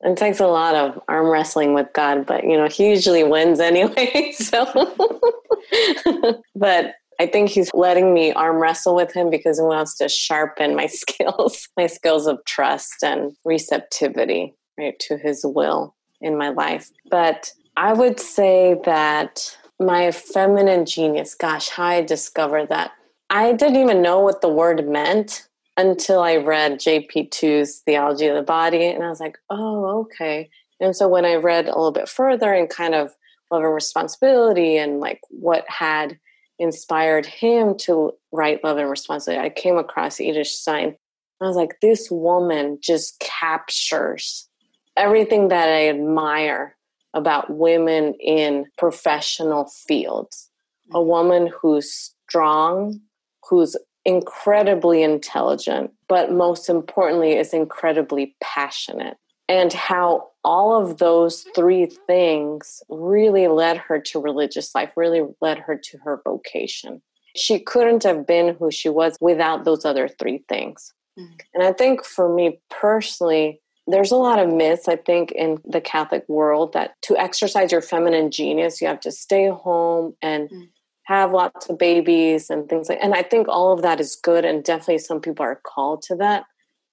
it 0.00 0.16
takes 0.16 0.40
a 0.40 0.46
lot 0.46 0.74
of 0.74 1.00
arm 1.08 1.26
wrestling 1.26 1.74
with 1.74 1.88
God, 1.92 2.26
but 2.26 2.44
you 2.44 2.56
know, 2.56 2.68
he 2.68 2.90
usually 2.90 3.24
wins 3.24 3.60
anyway. 3.60 4.32
So, 4.38 4.64
but 6.54 6.94
I 7.20 7.26
think 7.26 7.50
he's 7.50 7.70
letting 7.74 8.14
me 8.14 8.32
arm 8.32 8.56
wrestle 8.56 8.94
with 8.94 9.12
him 9.12 9.28
because 9.30 9.58
he 9.58 9.64
wants 9.64 9.96
to 9.98 10.08
sharpen 10.08 10.76
my 10.76 10.86
skills, 10.86 11.68
my 11.76 11.86
skills 11.86 12.26
of 12.26 12.44
trust 12.46 13.02
and 13.02 13.32
receptivity, 13.44 14.54
right, 14.78 14.98
to 15.00 15.16
his 15.16 15.42
will 15.44 15.94
in 16.20 16.38
my 16.38 16.50
life. 16.50 16.90
But 17.10 17.52
I 17.76 17.92
would 17.92 18.20
say 18.20 18.76
that 18.84 19.56
my 19.80 20.10
feminine 20.10 20.84
genius, 20.84 21.34
gosh, 21.34 21.68
how 21.68 21.84
I 21.84 22.02
discovered 22.02 22.68
that 22.68 22.92
I 23.30 23.52
didn't 23.52 23.76
even 23.76 24.02
know 24.02 24.20
what 24.20 24.40
the 24.40 24.48
word 24.48 24.88
meant 24.88 25.48
until 25.76 26.20
I 26.20 26.36
read 26.36 26.80
JP2's 26.80 27.80
Theology 27.80 28.26
of 28.26 28.36
the 28.36 28.42
Body. 28.42 28.86
And 28.86 29.04
I 29.04 29.08
was 29.08 29.20
like, 29.20 29.38
oh, 29.50 30.00
okay. 30.00 30.50
And 30.80 30.96
so 30.96 31.08
when 31.08 31.24
I 31.24 31.34
read 31.34 31.66
a 31.66 31.76
little 31.76 31.92
bit 31.92 32.08
further 32.08 32.52
and 32.52 32.68
kind 32.68 32.94
of 32.94 33.12
love 33.50 33.62
and 33.62 33.72
responsibility 33.72 34.76
and 34.76 35.00
like 35.00 35.20
what 35.28 35.64
had 35.68 36.18
inspired 36.58 37.26
him 37.26 37.76
to 37.78 38.12
write 38.32 38.64
Love 38.64 38.78
and 38.78 38.90
Responsibility, 38.90 39.44
I 39.44 39.50
came 39.50 39.76
across 39.76 40.20
Edith 40.20 40.48
Stein. 40.48 40.96
I 41.40 41.46
was 41.46 41.56
like, 41.56 41.80
this 41.80 42.10
woman 42.10 42.78
just 42.82 43.20
captures 43.20 44.48
everything 44.96 45.48
that 45.48 45.68
I 45.68 45.88
admire 45.88 46.76
about 47.14 47.50
women 47.50 48.14
in 48.14 48.66
professional 48.76 49.70
fields. 49.86 50.50
A 50.92 51.02
woman 51.02 51.50
who's 51.60 52.14
strong, 52.28 53.00
who's 53.48 53.76
incredibly 54.04 55.02
intelligent, 55.02 55.92
but 56.08 56.32
most 56.32 56.68
importantly, 56.68 57.36
is 57.36 57.52
incredibly 57.52 58.34
passionate. 58.42 59.16
And 59.48 59.72
how 59.72 60.27
all 60.44 60.80
of 60.80 60.98
those 60.98 61.44
three 61.54 61.86
things 62.06 62.82
really 62.88 63.48
led 63.48 63.76
her 63.76 63.98
to 64.00 64.20
religious 64.20 64.74
life, 64.74 64.90
really 64.96 65.22
led 65.40 65.58
her 65.58 65.76
to 65.76 65.98
her 65.98 66.20
vocation. 66.24 67.02
She 67.36 67.58
couldn't 67.60 68.04
have 68.04 68.26
been 68.26 68.54
who 68.54 68.70
she 68.70 68.88
was 68.88 69.16
without 69.20 69.64
those 69.64 69.84
other 69.84 70.08
three 70.08 70.44
things. 70.48 70.92
Mm. 71.18 71.40
And 71.54 71.62
I 71.62 71.72
think 71.72 72.04
for 72.04 72.32
me 72.32 72.60
personally, 72.70 73.60
there's 73.86 74.10
a 74.10 74.16
lot 74.16 74.38
of 74.38 74.52
myths, 74.52 74.88
I 74.88 74.96
think, 74.96 75.32
in 75.32 75.58
the 75.64 75.80
Catholic 75.80 76.24
world 76.28 76.72
that 76.74 76.94
to 77.02 77.16
exercise 77.16 77.72
your 77.72 77.80
feminine 77.80 78.30
genius, 78.30 78.80
you 78.80 78.86
have 78.86 79.00
to 79.00 79.12
stay 79.12 79.48
home 79.48 80.14
and 80.22 80.48
mm 80.48 80.68
have 81.08 81.32
lots 81.32 81.70
of 81.70 81.78
babies 81.78 82.50
and 82.50 82.68
things 82.68 82.88
like 82.90 82.98
and 83.00 83.14
i 83.14 83.22
think 83.22 83.48
all 83.48 83.72
of 83.72 83.80
that 83.80 83.98
is 83.98 84.14
good 84.22 84.44
and 84.44 84.62
definitely 84.62 84.98
some 84.98 85.20
people 85.20 85.42
are 85.42 85.60
called 85.64 86.02
to 86.02 86.14
that 86.14 86.44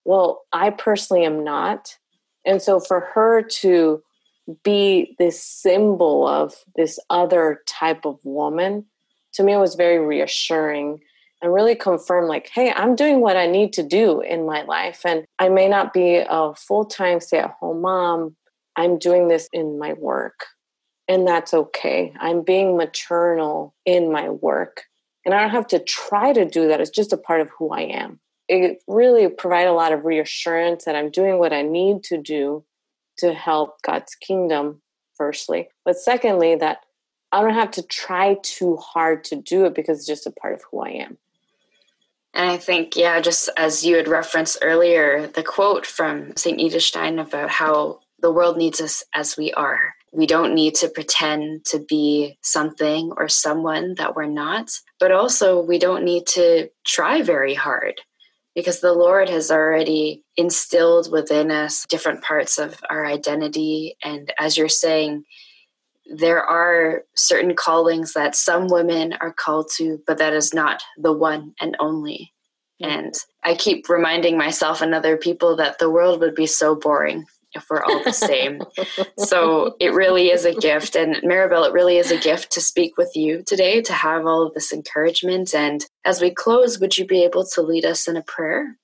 well 0.05 0.43
i 0.53 0.69
personally 0.69 1.25
am 1.25 1.43
not 1.43 1.97
and 2.45 2.61
so 2.61 2.79
for 2.79 2.99
her 2.99 3.41
to 3.41 4.01
be 4.63 5.15
this 5.17 5.43
symbol 5.43 6.27
of 6.27 6.53
this 6.75 6.99
other 7.09 7.61
type 7.67 8.05
of 8.05 8.19
woman 8.23 8.85
to 9.33 9.43
me 9.43 9.53
it 9.53 9.57
was 9.57 9.75
very 9.75 9.99
reassuring 9.99 10.99
and 11.41 11.53
really 11.53 11.75
confirmed 11.75 12.27
like 12.27 12.49
hey 12.53 12.71
i'm 12.73 12.95
doing 12.95 13.21
what 13.21 13.37
i 13.37 13.47
need 13.47 13.73
to 13.73 13.83
do 13.83 14.21
in 14.21 14.45
my 14.45 14.61
life 14.63 15.01
and 15.05 15.25
i 15.39 15.49
may 15.49 15.67
not 15.67 15.93
be 15.93 16.17
a 16.17 16.53
full-time 16.55 17.19
stay-at-home 17.19 17.81
mom 17.81 18.35
i'm 18.75 18.97
doing 18.97 19.27
this 19.27 19.49
in 19.51 19.79
my 19.79 19.93
work 19.93 20.45
and 21.07 21.27
that's 21.27 21.53
okay. 21.53 22.13
I'm 22.19 22.43
being 22.43 22.77
maternal 22.77 23.75
in 23.85 24.11
my 24.11 24.29
work. 24.29 24.83
And 25.23 25.33
I 25.33 25.41
don't 25.41 25.51
have 25.51 25.67
to 25.67 25.79
try 25.79 26.33
to 26.33 26.45
do 26.45 26.67
that. 26.67 26.81
It's 26.81 26.89
just 26.89 27.13
a 27.13 27.17
part 27.17 27.41
of 27.41 27.49
who 27.57 27.69
I 27.69 27.81
am. 27.81 28.19
It 28.47 28.83
really 28.87 29.27
provide 29.27 29.67
a 29.67 29.73
lot 29.73 29.91
of 29.91 30.05
reassurance 30.05 30.85
that 30.85 30.95
I'm 30.95 31.09
doing 31.09 31.39
what 31.39 31.53
I 31.53 31.63
need 31.63 32.03
to 32.05 32.17
do 32.17 32.63
to 33.17 33.33
help 33.33 33.81
God's 33.81 34.15
kingdom, 34.15 34.81
firstly. 35.15 35.69
But 35.83 35.97
secondly, 35.97 36.55
that 36.55 36.79
I 37.31 37.41
don't 37.41 37.53
have 37.53 37.71
to 37.71 37.83
try 37.83 38.37
too 38.43 38.77
hard 38.77 39.23
to 39.25 39.35
do 39.35 39.65
it 39.65 39.75
because 39.75 39.99
it's 39.99 40.07
just 40.07 40.27
a 40.27 40.31
part 40.31 40.53
of 40.53 40.61
who 40.69 40.81
I 40.81 40.89
am. 40.89 41.17
And 42.33 42.49
I 42.49 42.57
think, 42.57 42.95
yeah, 42.95 43.21
just 43.21 43.49
as 43.55 43.85
you 43.85 43.95
had 43.95 44.09
referenced 44.09 44.59
earlier, 44.61 45.27
the 45.27 45.43
quote 45.43 45.85
from 45.85 46.35
St. 46.35 46.59
Edith 46.59 46.83
Stein 46.83 47.17
about 47.17 47.49
how 47.49 48.01
the 48.19 48.31
world 48.31 48.57
needs 48.57 48.81
us 48.81 49.03
as 49.13 49.37
we 49.37 49.53
are. 49.53 49.93
We 50.11 50.25
don't 50.25 50.53
need 50.53 50.75
to 50.75 50.89
pretend 50.89 51.65
to 51.65 51.79
be 51.79 52.37
something 52.41 53.11
or 53.17 53.27
someone 53.27 53.95
that 53.95 54.15
we're 54.15 54.27
not, 54.27 54.71
but 54.99 55.11
also 55.11 55.61
we 55.61 55.79
don't 55.79 56.03
need 56.03 56.27
to 56.27 56.69
try 56.85 57.21
very 57.21 57.53
hard 57.53 58.01
because 58.55 58.79
the 58.79 58.93
Lord 58.93 59.29
has 59.29 59.51
already 59.51 60.23
instilled 60.37 61.11
within 61.11 61.51
us 61.51 61.85
different 61.87 62.23
parts 62.23 62.57
of 62.57 62.79
our 62.89 63.05
identity. 63.05 63.97
And 64.01 64.33
as 64.39 64.57
you're 64.57 64.69
saying, 64.69 65.25
there 66.05 66.43
are 66.43 67.03
certain 67.15 67.55
callings 67.55 68.13
that 68.13 68.35
some 68.35 68.67
women 68.67 69.13
are 69.19 69.33
called 69.33 69.69
to, 69.77 70.01
but 70.07 70.17
that 70.19 70.33
is 70.33 70.53
not 70.53 70.81
the 70.97 71.11
one 71.11 71.53
and 71.59 71.75
only. 71.79 72.31
Mm-hmm. 72.81 72.91
And 72.91 73.13
I 73.43 73.55
keep 73.55 73.89
reminding 73.89 74.37
myself 74.37 74.81
and 74.81 74.95
other 74.95 75.17
people 75.17 75.57
that 75.57 75.79
the 75.79 75.89
world 75.89 76.21
would 76.21 76.35
be 76.35 76.47
so 76.47 76.75
boring 76.75 77.25
if 77.55 77.65
we're 77.69 77.83
all 77.83 78.03
the 78.03 78.11
same. 78.11 78.61
so 79.17 79.75
it 79.79 79.93
really 79.93 80.29
is 80.29 80.45
a 80.45 80.53
gift. 80.53 80.95
And 80.95 81.15
Maribel, 81.17 81.67
it 81.67 81.73
really 81.73 81.97
is 81.97 82.11
a 82.11 82.19
gift 82.19 82.51
to 82.53 82.61
speak 82.61 82.97
with 82.97 83.15
you 83.15 83.43
today, 83.45 83.81
to 83.81 83.93
have 83.93 84.25
all 84.25 84.45
of 84.45 84.53
this 84.53 84.73
encouragement. 84.73 85.53
And 85.55 85.85
as 86.03 86.21
we 86.21 86.31
close, 86.31 86.79
would 86.79 86.97
you 86.97 87.05
be 87.05 87.23
able 87.23 87.45
to 87.45 87.61
lead 87.61 87.85
us 87.85 88.07
in 88.07 88.17
a 88.17 88.21
prayer? 88.21 88.77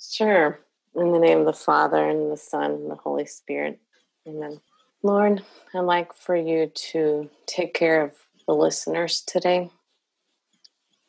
Sure. 0.00 0.60
In 0.94 1.12
the 1.12 1.18
name 1.18 1.40
of 1.40 1.46
the 1.46 1.52
Father, 1.52 2.08
and 2.08 2.30
the 2.30 2.36
Son, 2.36 2.70
and 2.70 2.90
the 2.90 2.96
Holy 2.96 3.26
Spirit. 3.26 3.80
Amen. 4.28 4.60
Lord, 5.02 5.42
I'd 5.74 5.80
like 5.80 6.14
for 6.14 6.36
you 6.36 6.70
to 6.92 7.28
take 7.46 7.74
care 7.74 8.02
of 8.02 8.12
the 8.46 8.54
listeners 8.54 9.20
today 9.20 9.70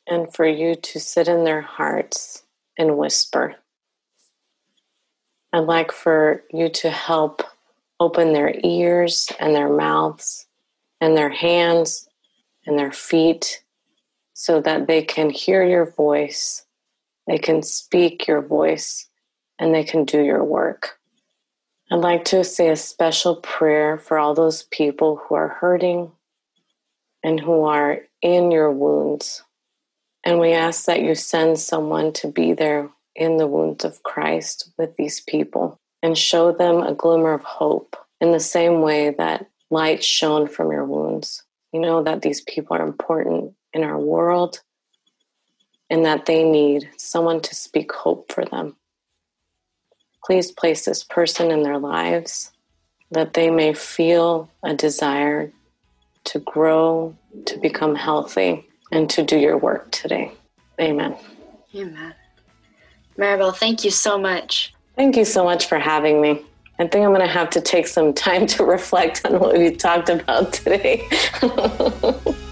and 0.07 0.33
for 0.33 0.45
you 0.45 0.75
to 0.75 0.99
sit 0.99 1.27
in 1.27 1.43
their 1.43 1.61
hearts 1.61 2.43
and 2.77 2.97
whisper 2.97 3.55
I'd 5.55 5.67
like 5.67 5.91
for 5.91 6.43
you 6.51 6.69
to 6.69 6.89
help 6.89 7.41
Open 7.99 8.33
their 8.33 8.53
ears 8.61 9.29
and 9.39 9.55
their 9.55 9.69
mouths 9.69 10.47
and 10.99 11.15
their 11.15 11.29
hands 11.29 12.09
and 12.65 12.77
their 12.77 12.91
feet 12.91 13.63
so 14.33 14.59
that 14.59 14.87
they 14.87 15.01
can 15.01 15.29
hear 15.29 15.63
your 15.63 15.89
voice, 15.91 16.65
they 17.25 17.37
can 17.37 17.63
speak 17.63 18.27
your 18.27 18.41
voice, 18.41 19.07
and 19.57 19.73
they 19.73 19.85
can 19.85 20.03
do 20.03 20.21
your 20.21 20.43
work. 20.43 20.99
I'd 21.89 22.01
like 22.01 22.25
to 22.25 22.43
say 22.43 22.69
a 22.69 22.75
special 22.75 23.37
prayer 23.37 23.97
for 23.97 24.17
all 24.19 24.33
those 24.33 24.63
people 24.63 25.21
who 25.23 25.35
are 25.35 25.47
hurting 25.47 26.11
and 27.23 27.39
who 27.39 27.63
are 27.63 27.99
in 28.21 28.51
your 28.51 28.71
wounds. 28.73 29.41
And 30.25 30.37
we 30.39 30.51
ask 30.51 30.83
that 30.85 31.01
you 31.01 31.15
send 31.15 31.59
someone 31.59 32.11
to 32.13 32.27
be 32.27 32.51
there 32.51 32.89
in 33.15 33.37
the 33.37 33.47
wounds 33.47 33.85
of 33.85 34.03
Christ 34.03 34.71
with 34.77 34.95
these 34.97 35.21
people 35.21 35.79
and 36.03 36.17
show 36.17 36.51
them 36.51 36.81
a 36.81 36.93
glimmer 36.93 37.33
of 37.33 37.43
hope 37.43 37.95
in 38.21 38.31
the 38.31 38.39
same 38.39 38.81
way 38.81 39.11
that 39.11 39.47
light 39.69 40.03
shone 40.03 40.47
from 40.47 40.71
your 40.71 40.85
wounds. 40.85 41.43
You 41.71 41.79
know 41.79 42.03
that 42.03 42.21
these 42.21 42.41
people 42.41 42.77
are 42.77 42.85
important 42.85 43.53
in 43.73 43.83
our 43.83 43.97
world 43.97 44.61
and 45.89 46.05
that 46.05 46.25
they 46.25 46.43
need 46.43 46.89
someone 46.97 47.41
to 47.41 47.55
speak 47.55 47.91
hope 47.91 48.31
for 48.31 48.45
them. 48.45 48.75
Please 50.25 50.51
place 50.51 50.85
this 50.85 51.03
person 51.03 51.51
in 51.51 51.63
their 51.63 51.77
lives 51.77 52.51
that 53.11 53.33
they 53.33 53.49
may 53.49 53.73
feel 53.73 54.49
a 54.63 54.73
desire 54.73 55.51
to 56.23 56.39
grow, 56.39 57.15
to 57.45 57.57
become 57.59 57.95
healthy, 57.95 58.67
and 58.91 59.09
to 59.11 59.23
do 59.23 59.37
your 59.37 59.57
work 59.57 59.91
today. 59.91 60.31
Amen. 60.79 61.15
Amen. 61.75 62.15
Maribel, 63.17 63.55
thank 63.55 63.83
you 63.83 63.91
so 63.91 64.17
much. 64.17 64.73
Thank 64.95 65.15
you 65.15 65.25
so 65.25 65.43
much 65.43 65.67
for 65.67 65.79
having 65.79 66.21
me. 66.21 66.41
I 66.77 66.87
think 66.87 67.05
I'm 67.05 67.11
going 67.11 67.21
to 67.21 67.27
have 67.27 67.49
to 67.51 67.61
take 67.61 67.87
some 67.87 68.13
time 68.13 68.45
to 68.47 68.65
reflect 68.65 69.25
on 69.25 69.39
what 69.39 69.57
we 69.57 69.71
talked 69.71 70.09
about 70.09 70.51
today. 70.53 71.07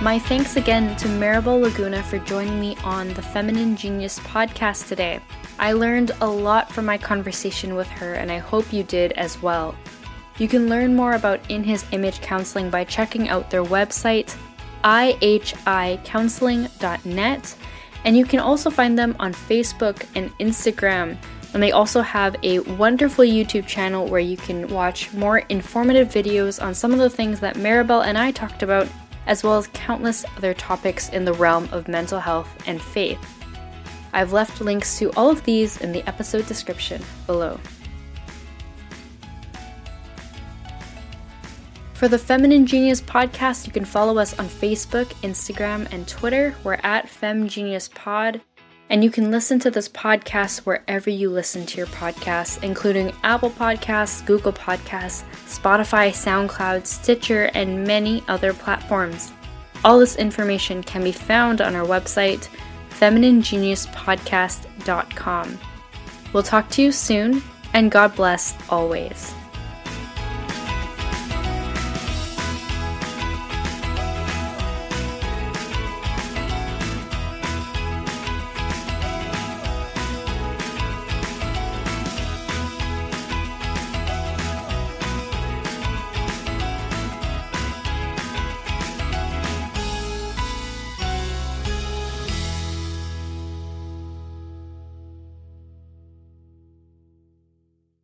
My 0.00 0.16
thanks 0.16 0.56
again 0.56 0.96
to 0.98 1.08
Maribel 1.08 1.60
Laguna 1.60 2.04
for 2.04 2.18
joining 2.20 2.60
me 2.60 2.76
on 2.84 3.12
the 3.14 3.22
Feminine 3.22 3.74
Genius 3.74 4.20
podcast 4.20 4.86
today. 4.86 5.20
I 5.58 5.72
learned 5.72 6.12
a 6.20 6.26
lot 6.26 6.70
from 6.72 6.84
my 6.86 6.96
conversation 6.96 7.74
with 7.74 7.88
her, 7.88 8.14
and 8.14 8.30
I 8.30 8.38
hope 8.38 8.72
you 8.72 8.84
did 8.84 9.10
as 9.12 9.42
well. 9.42 9.74
You 10.38 10.48
can 10.48 10.68
learn 10.68 10.94
more 10.94 11.14
about 11.14 11.40
In 11.50 11.64
His 11.64 11.84
Image 11.90 12.20
Counseling 12.20 12.70
by 12.70 12.84
checking 12.84 13.28
out 13.28 13.50
their 13.50 13.64
website, 13.64 14.36
ihicounseling.net, 14.84 17.56
and 18.04 18.16
you 18.16 18.24
can 18.24 18.38
also 18.38 18.70
find 18.70 18.96
them 18.96 19.16
on 19.18 19.32
Facebook 19.32 20.06
and 20.14 20.30
Instagram. 20.38 21.16
And 21.54 21.62
they 21.62 21.72
also 21.72 22.02
have 22.02 22.36
a 22.42 22.58
wonderful 22.60 23.24
YouTube 23.24 23.66
channel 23.66 24.06
where 24.06 24.20
you 24.20 24.36
can 24.36 24.68
watch 24.68 25.12
more 25.12 25.38
informative 25.48 26.08
videos 26.08 26.62
on 26.62 26.74
some 26.74 26.92
of 26.92 26.98
the 26.98 27.10
things 27.10 27.40
that 27.40 27.56
Maribel 27.56 28.04
and 28.04 28.16
I 28.16 28.30
talked 28.30 28.62
about, 28.62 28.86
as 29.26 29.42
well 29.42 29.56
as 29.56 29.66
countless 29.68 30.24
other 30.36 30.54
topics 30.54 31.08
in 31.08 31.24
the 31.24 31.32
realm 31.32 31.68
of 31.72 31.88
mental 31.88 32.20
health 32.20 32.48
and 32.66 32.80
faith. 32.80 33.18
I've 34.12 34.32
left 34.32 34.60
links 34.60 34.98
to 34.98 35.10
all 35.12 35.30
of 35.30 35.44
these 35.44 35.80
in 35.80 35.92
the 35.92 36.06
episode 36.08 36.46
description 36.46 37.02
below. 37.26 37.58
For 41.98 42.06
the 42.06 42.16
Feminine 42.16 42.64
Genius 42.64 43.00
podcast, 43.00 43.66
you 43.66 43.72
can 43.72 43.84
follow 43.84 44.18
us 44.18 44.38
on 44.38 44.46
Facebook, 44.46 45.06
Instagram, 45.24 45.92
and 45.92 46.06
Twitter. 46.06 46.54
We're 46.62 46.78
at 46.84 47.08
FemGeniusPod. 47.08 48.40
And 48.88 49.02
you 49.02 49.10
can 49.10 49.32
listen 49.32 49.58
to 49.58 49.72
this 49.72 49.88
podcast 49.88 50.60
wherever 50.60 51.10
you 51.10 51.28
listen 51.28 51.66
to 51.66 51.76
your 51.76 51.88
podcasts, 51.88 52.62
including 52.62 53.12
Apple 53.24 53.50
Podcasts, 53.50 54.24
Google 54.24 54.52
Podcasts, 54.52 55.24
Spotify, 55.48 56.10
SoundCloud, 56.10 56.86
Stitcher, 56.86 57.50
and 57.54 57.82
many 57.82 58.22
other 58.28 58.54
platforms. 58.54 59.32
All 59.84 59.98
this 59.98 60.14
information 60.14 60.84
can 60.84 61.02
be 61.02 61.10
found 61.10 61.60
on 61.60 61.74
our 61.74 61.84
website, 61.84 62.46
femininegeniuspodcast.com. 62.90 65.58
We'll 66.32 66.44
talk 66.44 66.70
to 66.70 66.80
you 66.80 66.92
soon, 66.92 67.42
and 67.72 67.90
God 67.90 68.14
bless 68.14 68.54
always. 68.70 69.34